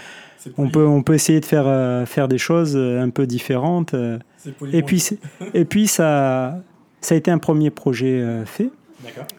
on 0.57 0.69
peut, 0.69 0.85
on 0.85 1.03
peut 1.03 1.13
essayer 1.13 1.39
de 1.39 1.45
faire, 1.45 1.67
euh, 1.67 2.05
faire 2.05 2.27
des 2.27 2.37
choses 2.37 2.75
euh, 2.75 3.01
un 3.01 3.09
peu 3.09 3.25
différentes. 3.25 3.93
Euh. 3.93 4.19
et 4.71 4.83
puis, 4.83 5.03
et 5.53 5.65
puis 5.65 5.87
ça, 5.87 6.61
ça 7.01 7.15
a 7.15 7.17
été 7.17 7.31
un 7.31 7.39
premier 7.39 7.69
projet 7.69 8.43
fait. 8.45 8.69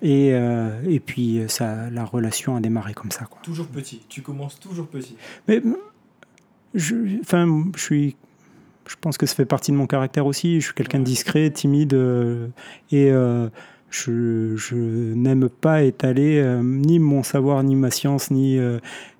Et, 0.02 0.28
et 0.28 1.00
puis 1.00 1.42
ça, 1.48 1.90
la 1.90 2.04
relation 2.04 2.56
a 2.56 2.60
démarré 2.60 2.94
comme 2.94 3.10
ça. 3.10 3.26
Quoi. 3.26 3.40
Toujours 3.42 3.66
petit. 3.66 4.00
Tu 4.08 4.22
commences 4.22 4.58
toujours 4.58 4.86
petit. 4.86 5.16
Mais 5.46 5.62
je, 6.74 6.94
enfin, 7.20 7.64
je 7.76 7.82
suis 7.82 8.16
je 8.86 8.96
pense 8.98 9.18
que 9.18 9.26
ça 9.26 9.34
fait 9.34 9.44
partie 9.44 9.70
de 9.70 9.76
mon 9.76 9.86
caractère 9.86 10.24
aussi. 10.24 10.60
Je 10.60 10.66
suis 10.66 10.74
quelqu'un 10.74 11.00
de 11.00 11.04
discret, 11.04 11.50
timide, 11.50 11.92
et 12.90 13.10
je, 13.90 14.74
n'aime 15.14 15.48
pas 15.48 15.82
étaler 15.82 16.42
ni 16.62 16.98
mon 16.98 17.22
savoir, 17.22 17.62
ni 17.62 17.74
ma 17.74 17.90
science, 17.90 18.30
ni, 18.30 18.58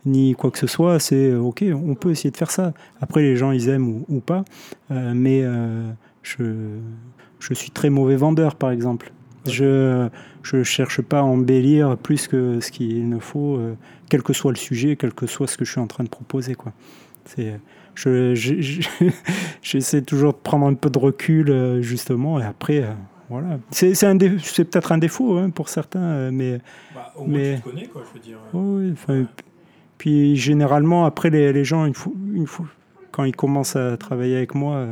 ni 0.05 0.35
quoi 0.35 0.51
que 0.51 0.59
ce 0.59 0.67
soit. 0.67 0.99
C'est 0.99 1.35
OK, 1.35 1.65
on 1.73 1.95
peut 1.95 2.11
essayer 2.11 2.31
de 2.31 2.37
faire 2.37 2.51
ça. 2.51 2.73
Après, 3.01 3.23
les 3.23 3.37
gens, 3.37 3.51
ils 3.51 3.69
aiment 3.69 4.05
ou, 4.09 4.21
pas. 4.21 4.45
mais 4.91 5.43
je, 6.23 6.79
je 7.41 7.55
suis 7.55 7.71
très 7.71 7.91
mauvais 7.91 8.17
vendeur, 8.17 8.57
par 8.57 8.71
exemple. 8.71 9.13
Je 9.47 10.09
ne 10.53 10.63
cherche 10.63 11.01
pas 11.01 11.21
à 11.21 11.23
embellir 11.23 11.97
plus 11.97 12.29
que 12.29 12.61
ce 12.61 12.71
qu'il 12.71 13.09
ne 13.09 13.19
faut, 13.19 13.59
quel 14.09 14.23
que 14.23 14.33
soit 14.33 14.53
le 14.53 14.59
sujet, 14.59 14.97
quel 14.97 15.13
que 15.13 15.27
soit 15.27 15.47
ce 15.47 15.57
que 15.57 15.65
je 15.65 15.73
suis 15.73 15.81
en 15.81 15.87
train 15.87 16.05
de 16.05 16.09
proposer. 16.09 16.55
Quoi. 16.55 16.73
C'est, 17.25 17.59
je, 17.95 18.35
j'essaie 19.63 20.03
toujours 20.03 20.33
de 20.33 20.39
prendre 20.39 20.67
un 20.67 20.75
peu 20.75 20.91
de 20.91 20.99
recul, 20.99 21.81
justement, 21.81 22.39
et 22.39 22.45
après, 22.45 22.85
voilà. 23.29 23.59
C'est, 23.71 23.93
peut-être 23.93 24.93
un 24.93 24.99
défaut 24.99 25.39
hein, 25.39 25.51
pour 25.51 25.69
certains, 25.69 26.31
mais. 26.31 26.61
Bah, 26.95 27.13
au 27.17 27.25
moins, 27.25 27.39
mais... 27.39 27.55
tu 27.57 27.61
te 27.63 27.69
connais, 27.69 27.87
quoi, 27.87 28.03
je 28.09 28.19
veux 28.19 28.25
dire. 28.25 28.39
Oui, 28.55 29.27
Puis 29.99 30.37
généralement, 30.37 31.05
après, 31.05 31.31
les, 31.31 31.53
les 31.53 31.65
gens, 31.65 31.85
une 31.85 31.95
fois, 31.95 32.13
une 32.33 32.47
fois, 32.47 32.67
quand 33.11 33.25
ils 33.25 33.37
commencent 33.37 33.77
à 33.77 33.97
travailler 33.97 34.37
avec 34.37 34.55
moi, 34.55 34.87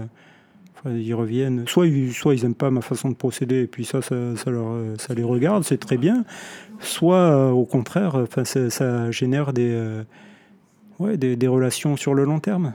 ils 0.91 1.15
reviennent. 1.15 1.67
Soit 1.67 1.87
ils, 1.87 2.13
soit 2.13 2.35
ils 2.35 2.43
n'aiment 2.43 2.55
pas 2.55 2.71
ma 2.71 2.81
façon 2.81 3.11
de 3.11 3.15
procéder, 3.15 3.63
et 3.63 3.67
puis 3.67 3.85
ça, 3.85 4.03
ça, 4.03 4.15
leur, 4.47 4.99
ça 4.99 5.15
les 5.15 5.23
regarde, 5.23 5.65
c'est 5.65 5.79
très 5.79 5.97
bien. 5.97 6.25
Soit, 6.81 7.17
euh, 7.17 7.51
au 7.51 7.65
contraire, 7.65 8.15
enfin, 8.17 8.45
ça, 8.45 9.11
génère 9.11 9.53
des, 9.53 9.71
euh, 9.71 10.05
ouais, 10.99 11.17
des, 11.17 11.37
des, 11.37 11.49
relations 11.49 11.97
sur 11.97 12.15
le 12.15 12.25
long 12.25 12.41
terme. 12.41 12.73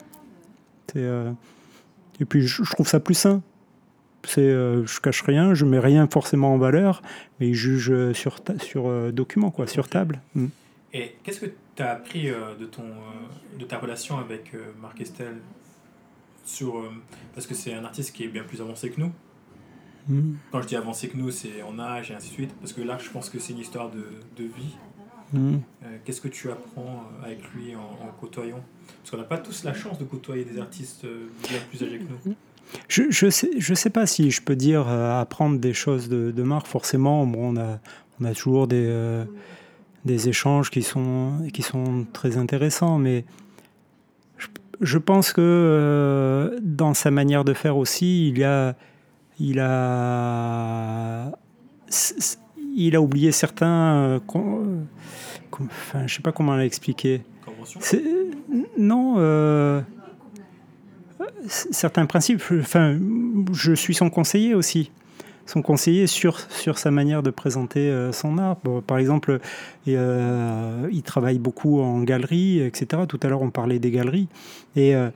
Euh, 0.96 1.32
et 2.20 2.26
puis, 2.26 2.42
je, 2.42 2.64
trouve 2.64 2.88
ça 2.88 3.00
plus 3.00 3.14
sain. 3.14 3.42
C'est, 4.24 4.50
je 4.50 5.00
cache 5.00 5.24
rien, 5.24 5.54
je 5.54 5.66
mets 5.66 5.80
rien 5.80 6.08
forcément 6.08 6.54
en 6.54 6.58
valeur, 6.58 7.02
mais 7.40 7.48
ils 7.48 7.56
jugent 7.56 8.14
sur, 8.14 8.38
sur 8.62 9.12
document, 9.12 9.50
quoi, 9.50 9.66
sur 9.68 9.88
table. 9.88 10.22
Mm. 10.36 10.48
Et 10.94 11.16
qu'est-ce 11.24 11.40
que 11.40 11.52
tu 11.76 11.82
as 11.82 11.92
appris 11.92 12.28
de, 12.28 12.66
ton, 12.66 12.84
de 13.60 13.66
ta 13.66 13.80
relation 13.80 14.20
avec 14.20 14.54
Marc 14.80 15.02
Estelle 15.02 15.38
sur, 16.46 16.78
euh, 16.78 16.90
parce 17.34 17.48
que 17.48 17.54
c'est 17.54 17.74
un 17.74 17.84
artiste 17.86 18.14
qui 18.14 18.24
est 18.24 18.28
bien 18.28 18.44
plus 18.44 18.62
avancé 18.62 18.90
que 18.90 19.00
nous. 19.00 19.12
Hmm. 20.08 20.36
Quand 20.52 20.62
je 20.62 20.68
dis 20.68 20.76
avancé 20.76 21.10
que 21.10 21.18
nous, 21.18 21.32
c'est 21.32 21.62
en 21.62 21.78
âge 21.80 22.12
et 22.12 22.16
ainsi 22.16 22.30
de 22.30 22.34
suite, 22.34 22.54
parce 22.60 22.74
que 22.74 22.82
là, 22.82 22.98
je 22.98 23.10
pense 23.10 23.30
que 23.30 23.40
c'est 23.40 23.54
une 23.54 23.60
histoire 23.60 23.90
de, 23.92 24.04
de 24.36 24.44
vie. 24.44 24.76
Euh, 25.34 25.58
qu'est-ce 26.04 26.20
que 26.20 26.28
tu 26.28 26.52
apprends 26.52 27.06
euh, 27.22 27.26
avec 27.26 27.40
lui 27.54 27.74
en, 27.74 28.08
côtoyant? 28.20 28.62
Parce 28.98 29.12
qu'on 29.12 29.18
n'a 29.18 29.24
pas 29.24 29.38
tous 29.38 29.64
la 29.64 29.74
chance 29.74 29.98
de 29.98 30.04
côtoyer 30.04 30.44
des 30.44 30.60
artistes 30.60 31.06
bien 31.48 31.60
plus 31.70 31.84
âgés 31.84 32.00
que 32.00 32.30
nous. 32.30 32.36
Je 32.88 33.04
ne 33.04 33.12
je 33.12 33.30
sais, 33.30 33.50
je 33.58 33.74
sais 33.74 33.90
pas 33.90 34.06
si 34.06 34.32
je 34.32 34.42
peux 34.42 34.56
dire 34.56 34.88
apprendre 34.88 35.60
des 35.60 35.74
choses 35.74 36.10
de, 36.10 36.32
de 36.32 36.44
Marc. 36.44 36.68
Forcément, 36.68 37.26
bon, 37.26 37.56
on, 37.56 37.58
a, 37.58 37.80
on 38.20 38.26
a 38.26 38.34
toujours 38.34 38.68
des, 38.68 39.24
des 40.06 40.30
échanges 40.30 40.70
qui 40.70 40.82
sont, 40.82 41.34
qui 41.54 41.62
sont 41.62 42.06
très 42.14 42.38
intéressants, 42.38 42.98
mais 42.98 43.26
je 44.82 44.98
pense 44.98 45.32
que 45.32 45.42
euh, 45.42 46.60
dans 46.62 46.96
sa 46.96 47.12
manière 47.12 47.46
de 47.46 47.54
faire 47.54 47.78
aussi, 47.78 48.30
il 48.30 48.44
a, 48.44 48.76
il 49.40 49.60
a, 49.60 51.32
il 52.76 52.96
a 52.96 53.02
oublié 53.02 53.32
certains. 53.32 53.96
Euh, 53.96 54.20
enfin, 55.52 56.08
je 56.08 56.16
sais 56.16 56.22
pas 56.24 56.32
comment 56.32 56.56
l'expliquer. 56.56 57.22
Non. 58.78 59.18
Certains 61.48 62.06
principes. 62.06 62.42
Enfin, 62.60 62.98
je 63.52 63.74
suis 63.74 63.94
son 63.94 64.10
conseiller 64.10 64.54
aussi 64.54 64.92
son 65.46 65.62
conseiller 65.62 66.08
sur, 66.08 66.40
sur 66.40 66.78
sa 66.78 66.92
manière 66.92 67.24
de 67.24 67.30
présenter 67.30 67.90
euh, 67.90 68.12
son 68.12 68.38
art. 68.38 68.58
par 68.88 68.98
exemple, 68.98 69.40
euh, 69.88 70.90
il 70.92 71.04
travaille 71.04 71.40
beaucoup 71.40 71.82
en 71.82 72.02
galerie, 72.04 72.62
etc. 72.62 73.04
Tout 73.08 73.20
à 73.24 73.28
l'heure, 73.28 73.42
on 73.42 73.50
parlait 73.50 73.80
des 73.80 73.92
galeries. 73.92 74.28
Et 74.76 74.96
euh, 74.96 75.10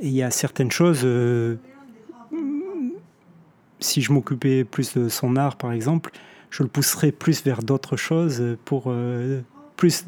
il 0.00 0.10
y 0.10 0.22
a 0.22 0.30
certaines 0.30 0.70
choses, 0.70 1.06
si 3.80 4.02
je 4.02 4.12
m'occupais 4.12 4.64
plus 4.64 4.94
de 4.94 5.08
son 5.08 5.36
art, 5.36 5.56
par 5.56 5.72
exemple, 5.72 6.12
je 6.50 6.62
le 6.62 6.68
pousserais 6.68 7.10
plus 7.10 7.42
vers 7.42 7.62
d'autres 7.62 7.96
choses, 7.96 8.56
pour 8.64 8.94
plus 9.76 10.06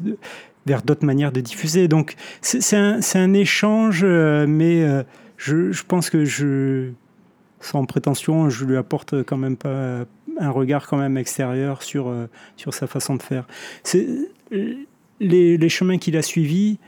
vers 0.65 0.81
d'autres 0.81 1.05
manières 1.05 1.33
de 1.33 1.41
diffuser. 1.41 1.89
Donc, 1.89 2.15
c'est 2.41 2.77
un, 2.77 2.99
un, 3.15 3.33
échange, 3.33 4.05
mais 4.05 5.03
je, 5.41 5.71
je 5.71 5.83
pense 5.83 6.09
que 6.11 6.23
je 6.23 6.91
sans 7.59 7.85
prétention, 7.85 8.49
je 8.49 8.65
lui 8.65 8.77
apporte 8.77 9.23
quand 9.23 9.37
même 9.37 9.57
pas 9.57 10.05
un 10.39 10.49
regard 10.49 10.87
quand 10.87 10.97
même 10.97 11.17
extérieur 11.17 11.83
sur, 11.83 12.07
euh, 12.07 12.27
sur 12.57 12.73
sa 12.73 12.87
façon 12.87 13.15
de 13.15 13.21
faire. 13.21 13.47
C'est, 13.83 14.07
les, 15.19 15.57
les 15.57 15.69
chemins 15.69 15.97
qu'il 15.97 16.17
a 16.17 16.21
suivis, 16.21 16.79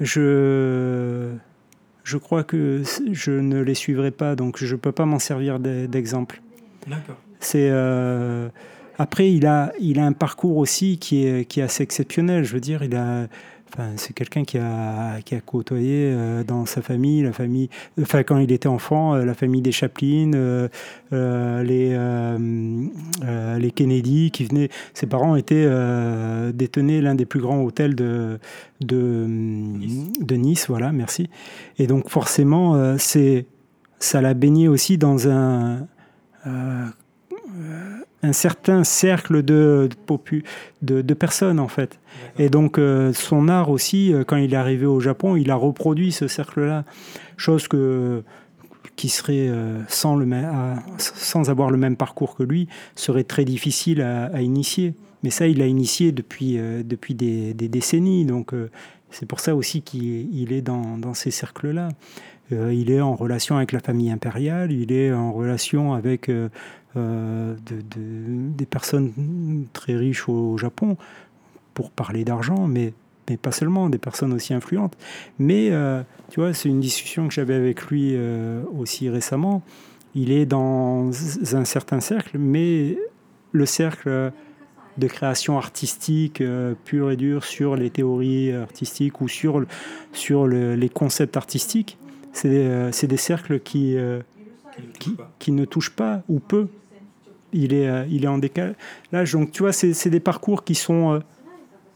je, 0.00 1.32
je 2.04 2.16
crois 2.16 2.44
que 2.44 2.82
je 3.12 3.32
ne 3.32 3.60
les 3.60 3.74
suivrai 3.74 4.10
pas, 4.10 4.34
donc 4.34 4.58
je 4.58 4.74
ne 4.74 4.80
peux 4.80 4.92
pas 4.92 5.04
m'en 5.04 5.18
servir 5.18 5.58
d'exemple. 5.58 6.40
D'accord. 6.86 7.16
C'est, 7.40 7.68
euh, 7.70 8.48
après, 8.98 9.32
il 9.32 9.46
a, 9.46 9.72
il 9.80 9.98
a 9.98 10.06
un 10.06 10.12
parcours 10.12 10.56
aussi 10.56 10.98
qui 10.98 11.26
est, 11.26 11.44
qui 11.44 11.60
est 11.60 11.64
assez 11.64 11.82
exceptionnel. 11.82 12.44
Je 12.44 12.54
veux 12.54 12.60
dire, 12.60 12.82
il 12.82 12.94
a, 12.96 13.26
c'est 13.96 14.12
quelqu'un 14.12 14.44
qui 14.44 14.58
a, 14.58 15.20
qui 15.24 15.34
a 15.34 15.40
côtoyé 15.40 16.12
euh, 16.12 16.44
dans 16.44 16.66
sa 16.66 16.82
famille, 16.82 17.22
la 17.22 17.32
famille, 17.32 17.68
enfin 18.00 18.22
quand 18.22 18.38
il 18.38 18.52
était 18.52 18.68
enfant, 18.68 19.14
euh, 19.14 19.24
la 19.24 19.34
famille 19.34 19.62
des 19.62 19.72
Chaplin, 19.72 20.32
euh, 20.34 20.68
les, 21.62 21.96
les 23.58 23.70
Kennedy 23.70 24.30
qui 24.30 24.44
venaient. 24.44 24.68
Ses 24.94 25.06
parents 25.06 25.36
étaient 25.36 25.68
détenaient 26.52 27.00
l'un 27.00 27.14
des 27.14 27.26
plus 27.26 27.40
grands 27.40 27.62
hôtels 27.62 27.94
de, 27.94 28.38
de, 28.80 29.26
nice. 29.28 30.12
de 30.20 30.36
Nice, 30.36 30.66
voilà, 30.68 30.92
merci. 30.92 31.28
Et 31.78 31.86
donc 31.86 32.08
forcément, 32.08 32.96
c'est 32.98 33.46
ça 33.98 34.20
l'a 34.20 34.34
baigné 34.34 34.68
aussi 34.68 34.98
dans 34.98 35.28
un 35.28 35.86
un 38.22 38.32
certain 38.32 38.84
cercle 38.84 39.42
de, 39.42 39.88
de, 40.82 41.02
de, 41.02 41.14
personnes 41.14 41.58
en 41.58 41.68
fait. 41.68 41.98
Et 42.38 42.48
donc 42.48 42.78
euh, 42.78 43.12
son 43.12 43.48
art 43.48 43.70
aussi, 43.70 44.12
euh, 44.12 44.22
quand 44.24 44.36
il 44.36 44.54
est 44.54 44.56
arrivé 44.56 44.86
au 44.86 45.00
Japon, 45.00 45.36
il 45.36 45.50
a 45.50 45.56
reproduit 45.56 46.12
ce 46.12 46.28
cercle-là, 46.28 46.84
chose 47.36 47.66
que 47.68 48.22
qui 48.94 49.08
serait 49.08 49.48
euh, 49.48 49.80
sans, 49.88 50.16
le 50.16 50.28
sans 50.98 51.50
avoir 51.50 51.70
le 51.70 51.78
même 51.78 51.96
parcours 51.96 52.36
que 52.36 52.42
lui, 52.42 52.68
serait 52.94 53.24
très 53.24 53.44
difficile 53.44 54.02
à, 54.02 54.42
initier. 54.42 54.94
Mais 55.22 55.30
ça, 55.30 55.46
il 55.46 55.58
l'a 55.58 55.66
initié 55.66 56.12
depuis, 56.12 56.58
depuis 56.84 57.14
des, 57.14 57.54
des, 57.54 57.68
décennies. 57.68 58.24
Donc 58.26 58.52
c'est 59.10 59.24
pour 59.24 59.40
ça 59.40 59.56
aussi 59.56 59.82
qu'il 59.82 60.52
est 60.52 60.62
dans, 60.62 60.98
dans 60.98 61.14
ces 61.14 61.30
cercles-là. 61.30 61.88
Il 62.50 62.90
est 62.90 63.00
en 63.00 63.14
relation 63.14 63.56
avec 63.56 63.72
la 63.72 63.80
famille 63.80 64.10
impériale, 64.10 64.72
il 64.72 64.92
est 64.92 65.12
en 65.12 65.32
relation 65.32 65.94
avec 65.94 66.28
euh, 66.94 67.54
de, 67.64 67.80
des 68.54 68.66
personnes 68.66 69.66
très 69.72 69.96
riches 69.96 70.28
au, 70.28 70.58
Japon 70.58 70.98
pour 71.72 71.90
parler 71.90 72.22
d'argent, 72.22 72.66
mais, 72.66 72.92
mais 73.30 73.38
pas 73.38 73.50
seulement, 73.50 73.88
des 73.88 73.96
personnes 73.96 74.34
aussi 74.34 74.52
influentes. 74.52 74.94
Mais 75.38 75.70
euh, 75.70 76.02
tu 76.30 76.40
vois, 76.40 76.52
c'est 76.52 76.68
une 76.68 76.80
discussion 76.80 77.28
que 77.28 77.32
j'avais 77.32 77.54
avec 77.54 77.86
lui 77.86 78.12
euh, 78.14 78.62
aussi 78.78 79.08
récemment. 79.08 79.62
Il 80.14 80.32
est 80.32 80.44
dans 80.44 81.10
un 81.54 81.64
certain 81.64 82.00
cercle, 82.00 82.36
mais 82.36 82.98
le 83.52 83.64
cercle 83.64 84.30
de 84.98 85.06
création 85.06 85.56
artistique 85.56 86.42
pure 86.84 87.10
et 87.10 87.16
dure 87.16 87.44
sur 87.44 87.76
les 87.76 87.88
théories 87.88 88.52
artistiques 88.52 89.22
ou 89.22 89.28
sur, 89.28 89.64
sur 90.12 90.46
les 90.46 90.88
concepts 90.90 91.38
artistiques, 91.38 91.96
c'est 92.32 93.06
des 93.06 93.16
cercles 93.16 93.60
qui, 93.60 93.96
qui, 94.98 95.16
qui, 95.38 95.52
ne 95.52 95.64
touchent 95.64 95.94
pas 95.94 96.22
ou 96.28 96.40
peu 96.40 96.68
il 97.52 97.74
est, 97.74 97.88
euh, 97.88 98.04
il 98.10 98.24
est 98.24 98.28
en 98.28 98.38
décalage. 98.38 98.74
Donc, 99.32 99.52
tu 99.52 99.62
vois, 99.62 99.72
c'est 99.72 100.10
des 100.10 100.20
parcours 100.20 100.64
qui 100.64 100.74
sont, 100.74 101.12
euh, 101.12 101.18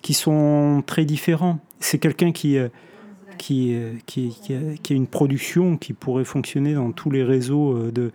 qui 0.03 0.15
sont 0.15 0.83
très 0.87 1.05
différents. 1.05 1.59
C'est 1.81 1.99
quelqu'un 1.99 2.33
qui, 2.33 2.59
euh, 2.59 2.69
qui, 3.39 3.77
qui, 4.07 4.55
a, 4.55 4.95
une 4.95 5.07
production 5.07 5.77
qui 5.77 5.93
pourrait 5.93 6.25
fonctionner 6.25 6.75
dans 6.75 6.93
tous 6.93 7.11
les 7.11 7.25
réseaux, 7.25 7.91
de, 7.91 8.13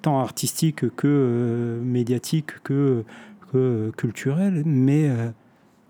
tant 0.00 0.20
artistiques 0.20 0.88
que 0.96 1.78
médiatiques 1.82 2.62
que, 2.62 3.04
que 3.52 3.92
culturels. 3.96 4.62
Mais 4.64 5.10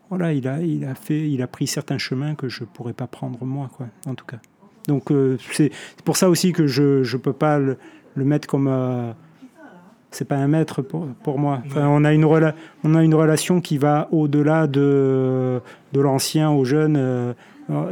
voilà, 0.08 0.32
il 0.32 0.48
a, 0.48 0.60
il, 0.60 0.84
a 0.84 0.96
fait, 0.96 1.30
il 1.30 1.42
a 1.42 1.46
pris 1.46 1.68
certains 1.68 1.98
chemins 1.98 2.34
que 2.34 2.48
je 2.48 2.62
ne 2.62 2.66
pourrais 2.66 2.92
pas 2.92 3.06
prendre 3.06 3.44
moi, 3.44 3.70
quoi, 3.76 3.86
en 4.06 4.16
tout 4.16 4.26
cas. 4.26 4.38
Donc, 4.88 5.10
c'est 5.52 5.70
pour 6.04 6.16
ça 6.16 6.28
aussi 6.28 6.52
que 6.52 6.66
je 6.66 7.00
ne 7.00 7.18
peux 7.18 7.32
pas 7.32 7.58
le, 7.58 7.76
le 8.14 8.24
mettre 8.24 8.46
comme 8.46 8.68
c'est 10.14 10.26
pas 10.26 10.36
un 10.36 10.48
maître 10.48 10.80
pour, 10.80 11.06
pour 11.22 11.38
moi. 11.38 11.62
on, 11.76 12.04
a 12.04 12.12
une 12.12 12.24
on 12.24 12.94
a 12.94 13.02
une 13.02 13.14
relation 13.14 13.60
qui 13.60 13.78
va 13.78 14.08
au-delà 14.12 14.66
de, 14.66 15.60
de 15.92 16.00
l'ancien 16.00 16.50
au 16.50 16.64
jeune, 16.64 16.96
euh, 16.96 17.32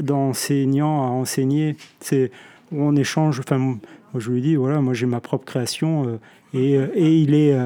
d'enseignant 0.00 1.04
à 1.04 1.08
enseigner. 1.08 1.76
C'est, 2.00 2.30
on 2.70 2.94
échange. 2.96 3.40
Enfin, 3.40 3.58
moi, 3.58 3.78
je 4.16 4.30
lui 4.30 4.40
dis, 4.40 4.54
voilà, 4.54 4.80
moi 4.80 4.94
j'ai 4.94 5.06
ma 5.06 5.20
propre 5.20 5.44
création 5.44 6.06
euh, 6.06 6.18
et, 6.54 6.74
et, 6.74 7.18
il 7.18 7.34
est. 7.34 7.56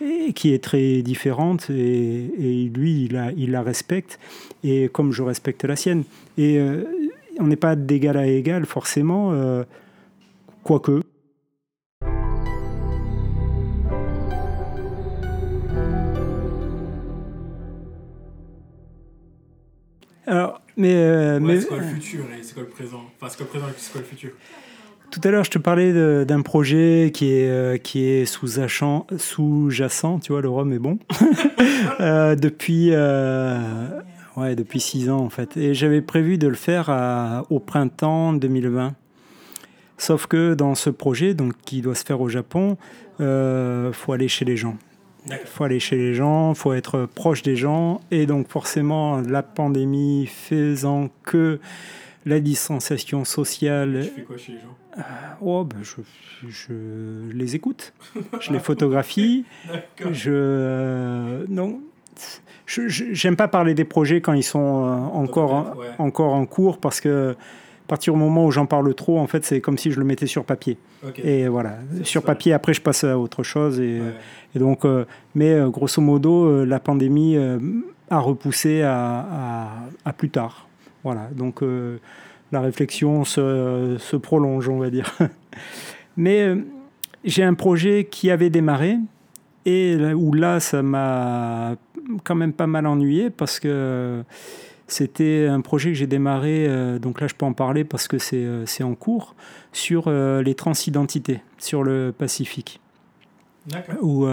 et 0.00 0.32
qui 0.32 0.52
est 0.54 0.64
très 0.64 1.02
différente 1.02 1.68
et, 1.70 2.70
lui, 2.74 3.04
il 3.04 3.12
la, 3.12 3.32
il 3.32 3.52
la 3.52 3.62
respecte 3.62 4.18
et 4.64 4.88
comme 4.88 5.12
je 5.12 5.22
respecte 5.22 5.64
la 5.64 5.76
sienne. 5.76 6.04
Et 6.38 6.58
on 7.40 7.46
n'est 7.46 7.56
pas 7.56 7.76
d'égal 7.76 8.16
à 8.16 8.26
égal 8.26 8.66
forcément, 8.66 9.34
quoique. 10.62 11.00
Alors, 20.30 20.60
mais, 20.76 20.94
euh, 20.94 21.40
mais... 21.40 21.60
C'est 21.60 21.66
quoi 21.66 21.78
le 21.78 21.84
futur 21.84 22.24
et 22.38 22.42
c'est 22.42 22.54
quoi 22.54 22.62
le 22.62 22.68
présent? 22.68 23.02
Enfin, 23.16 23.28
c'est 23.28 23.36
quoi 23.36 23.46
le 23.46 23.50
présent 23.50 23.66
et 23.66 23.74
c'est 23.76 23.90
quoi 23.90 24.00
le 24.00 24.06
futur? 24.06 24.30
Tout 25.10 25.20
à 25.24 25.30
l'heure, 25.32 25.42
je 25.42 25.50
te 25.50 25.58
parlais 25.58 26.24
d'un 26.24 26.40
projet 26.42 27.10
qui 27.12 27.32
est, 27.32 27.50
euh, 27.50 27.78
qui 27.78 28.04
est 28.04 28.26
sous-jacent, 28.26 29.08
sous 29.18 29.70
tu 30.22 30.32
vois, 30.32 30.40
le 30.40 30.48
rhum 30.48 30.72
est 30.72 30.78
bon, 30.78 31.00
euh, 32.00 32.36
depuis, 32.36 32.92
ouais, 34.40 34.56
depuis 34.56 34.80
six 34.80 35.10
ans 35.10 35.20
en 35.20 35.30
fait. 35.30 35.56
Et 35.56 35.74
j'avais 35.74 36.00
prévu 36.00 36.38
de 36.38 36.48
le 36.48 36.54
faire 36.54 36.90
à, 36.90 37.44
au 37.50 37.60
printemps 37.60 38.32
2020. 38.32 38.94
Sauf 39.98 40.26
que 40.26 40.54
dans 40.54 40.74
ce 40.74 40.88
projet, 40.88 41.34
donc, 41.34 41.52
qui 41.64 41.82
doit 41.82 41.94
se 41.94 42.04
faire 42.04 42.20
au 42.20 42.28
Japon, 42.28 42.78
il 43.18 43.90
faut 43.92 44.12
aller 44.12 44.28
chez 44.28 44.46
les 44.46 44.56
gens. 44.56 44.78
Il 45.26 45.36
faut 45.44 45.64
aller 45.64 45.80
chez 45.80 45.96
les 45.96 46.14
gens, 46.14 46.52
il 46.52 46.56
faut 46.56 46.72
être 46.72 47.06
proche 47.06 47.42
des 47.42 47.56
gens. 47.56 48.00
Et 48.10 48.26
donc 48.26 48.48
forcément, 48.48 49.20
la 49.20 49.42
pandémie 49.42 50.26
faisant 50.26 51.10
que 51.22 51.60
la 52.26 52.40
distanciation 52.40 53.24
sociale... 53.24 54.00
Tu 54.04 54.20
fais 54.20 54.22
quoi 54.22 54.36
chez 54.36 54.52
les 54.52 54.58
gens? 54.58 54.76
Euh, 54.98 55.02
oh, 55.40 55.64
ben 55.64 55.82
je, 55.82 56.02
je, 56.48 57.30
les 57.32 57.54
écoute, 57.54 57.92
je 58.40 58.52
les 58.52 58.58
photographie. 58.58 59.44
je, 60.10 60.30
euh, 60.32 61.44
non, 61.48 61.80
je 62.66 63.26
n'aime 63.26 63.36
pas 63.36 63.48
parler 63.48 63.74
des 63.74 63.84
projets 63.84 64.20
quand 64.20 64.32
ils 64.32 64.44
sont 64.44 64.84
euh, 64.84 65.18
encore, 65.18 65.76
encore 65.98 66.34
en 66.34 66.46
cours 66.46 66.78
parce 66.78 67.00
que 67.00 67.36
partir 67.88 68.12
du 68.12 68.20
moment 68.20 68.46
où 68.46 68.52
j'en 68.52 68.66
parle 68.66 68.94
trop, 68.94 69.18
en 69.18 69.26
fait, 69.26 69.44
c'est 69.44 69.60
comme 69.60 69.76
si 69.76 69.90
je 69.90 69.98
le 69.98 70.04
mettais 70.04 70.28
sur 70.28 70.44
papier. 70.44 70.78
Et 71.24 71.48
voilà, 71.48 71.78
sur 72.04 72.22
papier, 72.22 72.52
après, 72.52 72.72
je 72.72 72.80
passe 72.80 73.02
à 73.02 73.18
autre 73.18 73.42
chose. 73.42 73.80
Et, 73.80 74.00
donc, 74.54 74.84
euh, 74.84 75.04
mais 75.34 75.50
euh, 75.54 75.68
grosso 75.70 76.00
modo, 76.00 76.64
la 76.64 76.78
pandémie 76.78 77.36
a 78.08 78.18
repoussé 78.18 78.82
à, 78.82 79.88
à, 80.04 80.12
plus 80.12 80.30
tard. 80.30 80.68
Voilà, 81.02 81.28
donc 81.34 81.62
la 82.52 82.60
réflexion 82.60 83.24
se, 83.24 83.96
se, 83.98 84.16
prolonge, 84.16 84.68
on 84.68 84.78
va 84.78 84.90
dire. 84.90 85.12
mais 86.16 86.54
j'ai 87.24 87.42
un 87.42 87.54
projet 87.54 88.06
qui 88.08 88.30
avait 88.30 88.50
démarré 88.50 88.98
et 89.66 89.96
où 90.14 90.32
là, 90.32 90.60
ça 90.60 90.82
m'a 90.82 91.74
quand 92.24 92.34
même 92.34 92.52
pas 92.52 92.66
mal 92.66 92.86
ennuyé 92.86 93.30
parce 93.30 93.60
que 93.60 94.24
c'était 94.90 95.46
un 95.46 95.60
projet 95.60 95.90
que 95.90 95.94
j'ai 95.94 96.08
démarré, 96.08 96.66
euh, 96.66 96.98
donc 96.98 97.20
là 97.20 97.28
je 97.28 97.34
peux 97.34 97.46
en 97.46 97.52
parler 97.52 97.84
parce 97.84 98.08
que 98.08 98.18
c'est 98.18 98.44
euh, 98.44 98.64
en 98.80 98.94
cours, 98.94 99.36
sur 99.72 100.04
euh, 100.06 100.42
les 100.42 100.54
transidentités 100.54 101.40
sur 101.58 101.84
le 101.84 102.12
Pacifique. 102.16 102.80
Où 104.02 104.26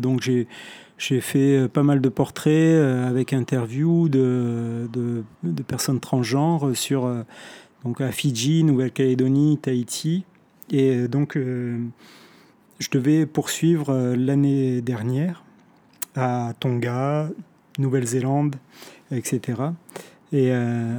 donc 0.00 0.22
j'ai 0.22 1.20
fait 1.20 1.68
pas 1.68 1.82
mal 1.82 2.00
de 2.00 2.08
portraits 2.08 2.80
avec 3.04 3.32
interviews 3.32 4.08
de, 4.08 4.88
de, 4.92 5.24
de, 5.42 5.62
personnes 5.62 5.98
transgenres 5.98 6.70
sur 6.74 7.12
donc 7.84 8.00
à 8.00 8.12
Fidji, 8.12 8.62
Nouvelle-Calédonie, 8.62 9.58
Tahiti. 9.60 10.24
Et 10.70 11.08
donc 11.08 11.36
je 11.36 12.88
devais 12.92 13.26
poursuivre 13.26 14.14
l'année 14.16 14.80
dernière 14.82 15.42
à 16.16 16.52
Tonga, 16.58 17.28
Nouvelle-Zélande, 17.78 18.56
etc. 19.10 19.40
Et 20.32 20.50
euh, 20.52 20.98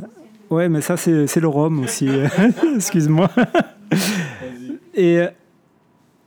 ouais, 0.50 0.70
mais 0.70 0.82
ça, 0.82 0.98
c'est 0.98 1.40
le 1.40 1.48
rhum 1.48 1.80
aussi. 1.80 2.10
Excuse-moi. 2.76 3.30
et, 4.94 5.22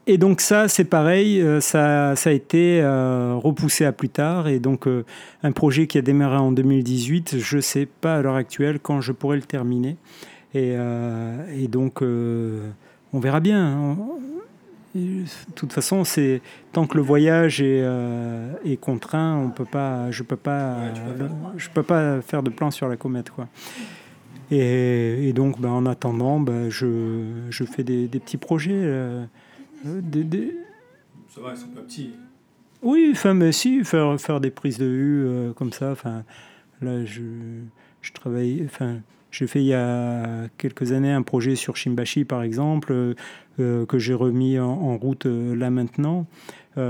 et 0.07 0.17
donc 0.17 0.41
ça, 0.41 0.67
c'est 0.67 0.85
pareil, 0.85 1.41
euh, 1.41 1.61
ça, 1.61 2.15
ça 2.15 2.29
a 2.29 2.33
été 2.33 2.81
euh, 2.81 3.35
repoussé 3.35 3.85
à 3.85 3.91
plus 3.91 4.09
tard. 4.09 4.47
Et 4.47 4.59
donc 4.59 4.87
un 5.43 5.51
projet 5.51 5.87
qui 5.87 5.97
a 5.97 6.01
démarré 6.01 6.37
en 6.37 6.51
2018, 6.51 7.37
je 7.39 7.57
ne 7.57 7.61
sais 7.61 7.85
pas 7.85 8.17
à 8.17 8.21
l'heure 8.21 8.35
actuelle 8.35 8.79
quand 8.79 9.01
je 9.01 9.11
pourrai 9.11 9.37
le 9.37 9.43
terminer. 9.43 9.97
Et, 10.53 10.73
et 11.53 11.67
donc 11.67 12.01
on 12.01 13.19
verra 13.19 13.41
bien. 13.41 13.97
De 14.95 15.25
toute 15.55 15.73
façon, 15.73 16.05
c'est 16.05 16.41
tant 16.71 16.87
que 16.87 16.95
le 16.95 17.03
voyage 17.03 17.61
est, 17.61 17.81
euh, 17.83 18.53
est 18.63 18.77
contraint, 18.77 19.35
on 19.35 19.49
peut 19.49 19.65
pas, 19.65 20.09
je 20.09 20.23
peux 20.23 20.37
pas, 20.37 20.77
je 21.57 21.69
peux 21.69 21.83
pas 21.83 22.21
faire 22.21 22.41
de 22.41 22.49
plan 22.49 22.71
sur 22.71 22.87
la 22.87 22.95
comète, 22.95 23.29
quoi. 23.29 23.49
Et, 24.51 25.27
et 25.27 25.33
donc, 25.33 25.59
ben, 25.59 25.69
en 25.69 25.85
attendant, 25.85 26.39
ben, 26.39 26.69
je, 26.69 27.25
je, 27.49 27.63
fais 27.65 27.83
des, 27.83 28.07
des, 28.07 28.19
petits 28.19 28.37
projets. 28.37 28.71
Euh, 28.73 29.25
des, 29.83 30.23
des... 30.23 30.57
Ça 31.27 31.41
va, 31.41 31.51
ils 31.51 31.57
sont 31.57 31.67
pas 31.67 31.81
petits. 31.81 32.13
Oui, 32.81 33.09
enfin, 33.11 33.33
mais 33.33 33.51
si, 33.51 33.83
faire, 33.83 34.19
faire 34.21 34.39
des 34.39 34.51
prises 34.51 34.77
de 34.77 34.85
vue 34.85 35.25
euh, 35.25 35.51
comme 35.51 35.73
ça. 35.73 35.91
Enfin, 35.91 36.23
là, 36.81 37.03
je, 37.03 37.21
je 38.01 38.13
travaille. 38.13 38.63
Enfin, 38.65 38.99
j'ai 39.37 39.47
fait 39.47 39.59
il 39.59 39.65
y 39.65 39.73
a 39.73 40.47
quelques 40.57 40.93
années 40.93 41.11
un 41.11 41.21
projet 41.21 41.57
sur 41.57 41.75
Shimbashi, 41.75 42.23
par 42.23 42.41
exemple, 42.41 42.93
euh, 42.93 43.15
euh, 43.59 43.85
que 43.85 43.99
j'ai 43.99 44.13
remis 44.13 44.57
en, 44.59 44.97
route 44.97 45.25
euh, 45.25 45.53
là 45.57 45.69
maintenant. 45.69 46.25
mais 46.77 46.83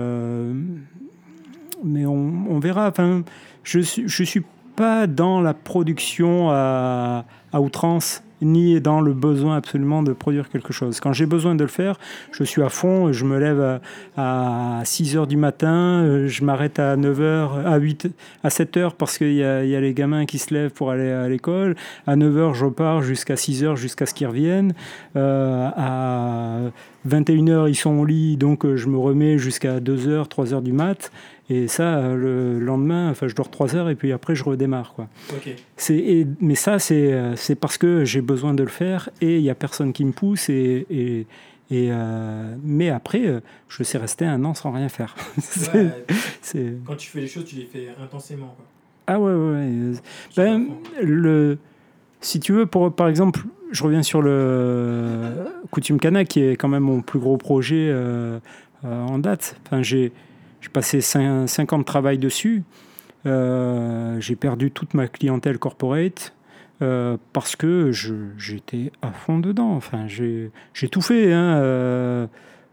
on, 2.05 2.59
verra. 2.59 2.87
Enfin, 2.87 3.23
je 3.63 3.79
ne 3.79 4.25
suis 4.25 4.43
pas 4.75 5.07
dans 5.07 5.41
la 5.41 5.55
production 5.55 6.51
à, 6.51 7.25
à 7.51 7.61
outrance 7.61 8.21
ni 8.41 8.79
dans 8.81 9.01
le 9.01 9.13
besoin 9.13 9.57
absolument 9.57 10.03
de 10.03 10.13
produire 10.13 10.49
quelque 10.49 10.73
chose. 10.73 10.99
Quand 10.99 11.13
j'ai 11.13 11.25
besoin 11.25 11.55
de 11.55 11.63
le 11.63 11.69
faire, 11.69 11.97
je 12.31 12.43
suis 12.43 12.61
à 12.61 12.69
fond, 12.69 13.11
je 13.11 13.25
me 13.25 13.39
lève 13.39 13.79
à, 14.17 14.81
6 14.83 15.17
heures 15.17 15.27
du 15.27 15.37
matin, 15.37 16.03
euh, 16.03 16.27
je 16.27 16.43
m'arrête 16.43 16.79
à 16.79 16.95
9 16.95 17.21
heures, 17.21 17.67
à 17.67 17.77
8, 17.77 18.07
à 18.43 18.49
7 18.49 18.77
heures 18.77 18.95
parce 18.95 19.17
qu'il 19.17 19.33
y, 19.33 19.43
a 19.43 19.61
les 19.81 19.93
gamins 19.93 20.25
qui 20.25 20.37
se 20.37 20.53
lèvent 20.53 20.71
pour 20.71 20.91
aller 20.91 21.11
à 21.11 21.27
l'école. 21.27 21.75
À 22.07 22.15
9 22.15 22.37
heures, 22.37 22.53
je 22.53 22.65
pars 22.67 23.01
jusqu'à 23.01 23.35
6 23.35 23.63
heures, 23.63 23.75
jusqu'à 23.75 24.05
ce 24.05 24.13
qu'ils 24.13 24.27
reviennent. 24.27 24.73
Euh, 25.15 25.69
à 25.75 26.59
21 27.05 27.47
heures, 27.49 27.67
ils 27.69 27.75
sont 27.75 27.91
au 27.91 28.05
lit, 28.05 28.35
donc 28.35 28.65
euh, 28.65 28.75
je 28.75 28.87
me 28.87 28.97
remets 28.97 29.37
jusqu'à 29.37 29.79
2 29.79 30.07
heures, 30.07 30.27
3 30.27 30.53
heures 30.53 30.61
du 30.61 30.73
mat. 30.73 31.11
Et 31.49 31.67
ça, 31.67 32.15
le 32.15 32.59
lendemain, 32.59 33.11
enfin, 33.11 33.27
je 33.27 33.35
dors 33.35 33.51
trois 33.51 33.75
heures 33.75 33.89
et 33.89 33.95
puis 33.95 34.11
après, 34.11 34.33
je 34.33 34.43
redémarre. 34.43 34.93
Quoi. 34.93 35.07
C'est, 35.77 36.25
mais 36.41 36.55
ça, 36.55 36.79
c'est, 36.79 37.35
c'est 37.35 37.55
parce 37.55 37.77
que 37.77 38.03
j'ai 38.03 38.21
besoin 38.21 38.55
de 38.55 38.63
le 38.63 38.69
faire 38.69 39.09
et 39.21 39.37
il 39.37 39.43
n'y 39.43 39.51
a 39.51 39.55
personne 39.55 39.93
qui 39.93 40.05
me 40.05 40.11
pousse. 40.11 40.49
Et, 40.49 40.87
et, 40.89 41.27
et 41.71 41.89
euh, 41.91 42.55
mais 42.63 42.89
après, 42.89 43.25
euh, 43.25 43.39
je 43.69 43.83
sais 43.83 43.97
rester 43.97 44.25
un 44.25 44.43
an 44.45 44.53
sans 44.53 44.71
rien 44.71 44.89
faire. 44.89 45.15
Quand 46.85 46.95
tu 46.95 47.09
fais 47.09 47.21
les 47.21 47.27
choses, 47.27 47.45
tu 47.45 47.55
les 47.55 47.65
fais 47.65 47.89
intensément. 48.01 48.53
Quoi. 48.55 48.65
Ah 49.07 49.19
ouais, 49.19 49.33
ouais. 49.33 49.93
Ben, 50.37 50.67
le, 51.01 51.57
si 52.21 52.39
tu 52.39 52.53
veux, 52.53 52.67
pour, 52.67 52.93
par 52.93 53.07
exemple, 53.07 53.41
je 53.71 53.83
reviens 53.83 54.03
sur 54.03 54.21
le 54.21 55.31
Coutume 55.71 55.99
Cana, 55.99 56.23
qui 56.23 56.41
est 56.41 56.55
quand 56.55 56.67
même 56.67 56.83
mon 56.83 57.01
plus 57.01 57.19
gros 57.19 57.37
projet 57.37 57.89
euh, 57.89 58.39
en 58.83 59.17
date. 59.17 59.59
Enfin, 59.65 59.81
j'ai 59.81 60.11
j'ai 60.65 60.71
passé 60.71 60.99
5 60.99 61.73
ans 61.73 61.77
de 61.77 61.83
travail 61.83 62.17
dessus. 62.17 62.63
Euh, 63.27 64.19
j'ai 64.19 64.35
perdu 64.35 64.71
toute 64.71 64.95
ma 64.95 65.07
clientèle 65.07 65.59
corporate 65.59 66.33
euh, 66.81 67.17
parce 67.33 67.55
que 67.55 67.91
j'étais 67.91 68.91
à 69.03 69.11
fond 69.11 69.37
dedans. 69.37 69.73
Enfin, 69.75 70.07
j'ai 70.07 70.51
tout 70.89 71.01
fait, 71.01 71.31
hein, 71.31 71.55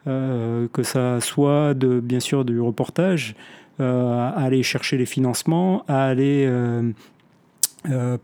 euh, 0.06 0.69
que 0.73 0.82
ça 0.82 1.20
soit 1.20 1.74
de, 1.74 2.01
bien 2.01 2.20
sûr 2.20 2.47
du 2.47 2.59
reportage, 2.60 3.35
à 3.78 4.28
aller 4.31 4.62
chercher 4.62 4.97
les 4.97 5.06
financements, 5.06 5.85
à 5.86 6.05
aller 6.05 6.51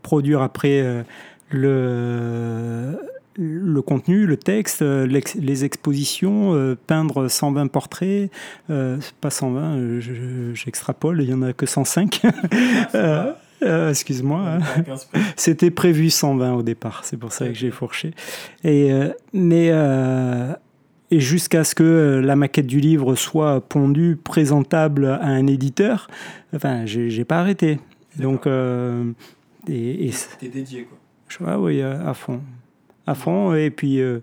produire 0.01 0.41
après 0.41 1.05
le 1.51 2.97
le 3.35 3.81
contenu, 3.81 4.25
le 4.25 4.37
texte, 4.37 4.81
euh, 4.81 5.07
les 5.35 5.65
expositions, 5.65 6.53
euh, 6.53 6.75
peindre 6.87 7.27
120 7.27 7.67
portraits, 7.67 8.31
euh, 8.69 8.97
pas 9.21 9.29
120, 9.29 9.99
j'extrapole, 10.53 11.21
il 11.21 11.27
n'y 11.27 11.33
en 11.33 11.41
a 11.41 11.53
que 11.53 11.65
105. 11.65 12.21
Excuse-moi. 13.61 14.39
Hein. 14.39 14.59
C'était 15.35 15.71
prévu 15.71 16.09
120 16.09 16.53
au 16.53 16.63
départ, 16.63 17.01
c'est 17.03 17.17
pour 17.17 17.33
ça 17.33 17.47
que 17.47 17.53
j'ai 17.53 17.71
fourché. 17.71 18.11
Et, 18.63 18.89
mais 19.33 19.69
et 21.11 21.19
jusqu'à 21.19 21.65
ce 21.65 21.75
que 21.75 22.21
la 22.23 22.37
maquette 22.37 22.67
du 22.67 22.79
livre 22.79 23.15
soit 23.15 23.59
pondue, 23.59 24.15
présentable 24.15 25.07
à 25.07 25.25
un 25.25 25.45
éditeur, 25.47 26.07
enfin, 26.55 26.85
j'ai 26.85 27.25
pas 27.25 27.39
arrêté. 27.39 27.79
Donc, 28.15 28.47
et, 28.47 30.07
et 30.07 30.13
dédié 30.47 30.85
quoi. 30.85 30.97
Ah 31.45 31.59
oui, 31.59 31.81
à 31.81 32.13
fond 32.13 32.39
à 33.09 33.15
fond. 33.15 33.55
Et 33.55 33.69
puis, 33.71 33.99
euh, 33.99 34.19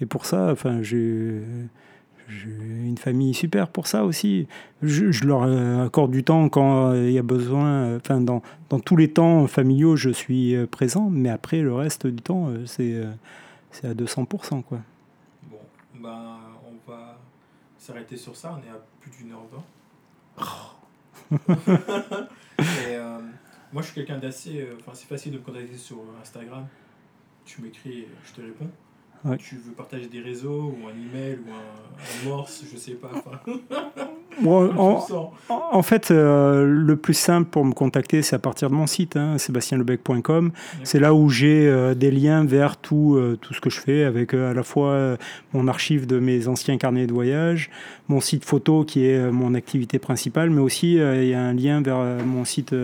et 0.00 0.06
pour 0.06 0.26
ça, 0.26 0.50
enfin, 0.52 0.82
j'ai, 0.82 1.42
une 2.28 2.98
famille 2.98 3.34
super 3.34 3.68
pour 3.68 3.86
ça 3.86 4.04
aussi. 4.04 4.46
Je, 4.82 5.24
leur 5.24 5.44
accorde 5.84 6.10
du 6.10 6.24
temps 6.24 6.48
quand 6.48 6.92
il 6.94 7.12
y 7.12 7.18
a 7.18 7.22
besoin. 7.22 7.96
Enfin, 7.96 8.20
dans, 8.20 8.42
dans, 8.68 8.80
tous 8.80 8.96
les 8.96 9.10
temps 9.10 9.46
familiaux, 9.46 9.96
je 9.96 10.10
suis 10.10 10.56
présent, 10.66 11.08
mais 11.10 11.30
après, 11.30 11.60
le 11.60 11.72
reste 11.72 12.06
du 12.06 12.22
temps, 12.22 12.50
c'est 12.66 13.00
à 13.84 13.94
200%. 13.94 14.62
Quoi. 14.62 14.78
Bon, 15.44 15.58
ben, 15.94 16.38
on 16.66 16.90
va 16.90 17.16
s'arrêter 17.78 18.16
sur 18.16 18.34
ça. 18.34 18.58
On 18.58 18.66
est 18.66 18.72
à 18.72 18.80
plus 19.00 19.12
d'une 19.12 19.32
heure 19.32 19.46
vingt. 19.52 19.62
Et, 22.58 22.96
moi, 23.72 23.82
je 23.82 23.86
suis 23.86 23.94
quelqu'un 23.94 24.18
d'assez. 24.18 24.66
Enfin, 24.80 24.92
c'est 24.94 25.06
facile 25.06 25.32
de 25.32 25.38
me 25.38 25.42
contacter 25.42 25.76
sur 25.76 25.98
Instagram. 26.20 26.66
Tu 27.46 27.62
m'écris, 27.62 28.06
je 28.24 28.32
te 28.32 28.40
réponds. 28.42 28.70
Tu 29.38 29.56
veux 29.56 29.72
partager 29.72 30.06
des 30.06 30.20
réseaux 30.20 30.74
ou 30.76 30.86
un 30.86 30.92
email 30.92 31.38
ou 31.46 31.50
un, 31.52 32.28
morse, 32.28 32.64
je 32.70 32.76
sais 32.76 32.92
pas. 32.92 33.10
en, 35.48 35.82
fait, 35.82 36.10
euh, 36.10 36.64
le 36.66 36.96
plus 36.96 37.14
simple 37.14 37.48
pour 37.48 37.64
me 37.64 37.72
contacter, 37.72 38.22
c'est 38.22 38.36
à 38.36 38.38
partir 38.38 38.68
de 38.68 38.74
mon 38.74 38.86
site, 38.86 39.16
hein, 39.16 39.38
sébastienlebec.com. 39.38 40.52
C'est 40.84 41.00
là 41.00 41.14
où 41.14 41.28
j'ai 41.28 41.66
euh, 41.66 41.94
des 41.94 42.10
liens 42.10 42.44
vers 42.44 42.76
tout, 42.76 43.16
euh, 43.16 43.38
tout 43.40 43.54
ce 43.54 43.60
que 43.60 43.70
je 43.70 43.80
fais, 43.80 44.04
avec 44.04 44.34
à 44.34 44.52
la 44.52 44.62
fois 44.62 45.16
mon 45.52 45.66
archive 45.68 46.06
de 46.06 46.18
mes 46.18 46.48
anciens 46.48 46.76
carnets 46.76 47.06
de 47.06 47.12
voyage, 47.12 47.70
mon 48.08 48.20
site 48.20 48.44
photo 48.44 48.84
qui 48.84 49.06
est 49.06 49.30
mon 49.30 49.54
activité 49.54 49.98
principale, 49.98 50.50
mais 50.50 50.60
aussi 50.60 50.94
il 50.94 51.28
y 51.28 51.34
a 51.34 51.40
un 51.40 51.54
lien 51.54 51.80
vers 51.80 52.24
mon 52.24 52.44
site 52.44 52.74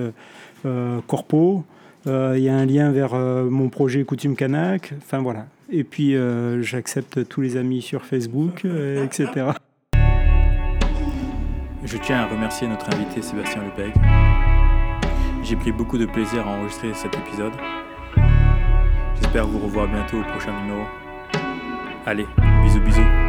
corpo. 1.07 1.65
Il 2.07 2.43
y 2.43 2.49
a 2.49 2.57
un 2.57 2.67
lien 2.67 2.91
vers 2.91 3.15
mon 3.15 3.69
projet 3.69 4.05
Coutume 4.05 4.37
Canac. 4.37 4.93
Enfin 4.99 5.21
voilà, 5.23 5.47
et 5.75 5.85
puis, 5.85 6.15
euh, 6.15 6.63
j'accepte 6.63 7.27
tous 7.29 7.41
les 7.41 7.57
amis 7.57 7.81
sur 7.81 8.05
Facebook, 8.05 8.67
euh, 8.67 9.03
etc. 9.05 9.53
Je 11.83 11.97
tiens 11.97 12.19
à 12.19 12.27
remercier 12.27 12.69
notre 12.69 12.95
invité 12.95 13.23
Sébastien 13.23 13.63
Lepeg. 13.65 13.95
J'ai 15.43 15.57
pris 15.57 15.73
beaucoup 15.73 15.97
de 15.97 16.05
plaisir 16.05 16.47
à 16.47 16.51
enregistrer 16.51 16.93
cet 16.93 17.17
épisode. 17.17 17.55
J'espère 19.15 19.47
vous 19.47 19.61
revoir 19.61 19.89
bientôt 19.89 20.19
au 20.19 20.25
prochain 20.25 20.53
numéro. 20.61 20.83
Allez, 22.05 22.27
bisous 22.63 22.81
bisous. 22.81 23.22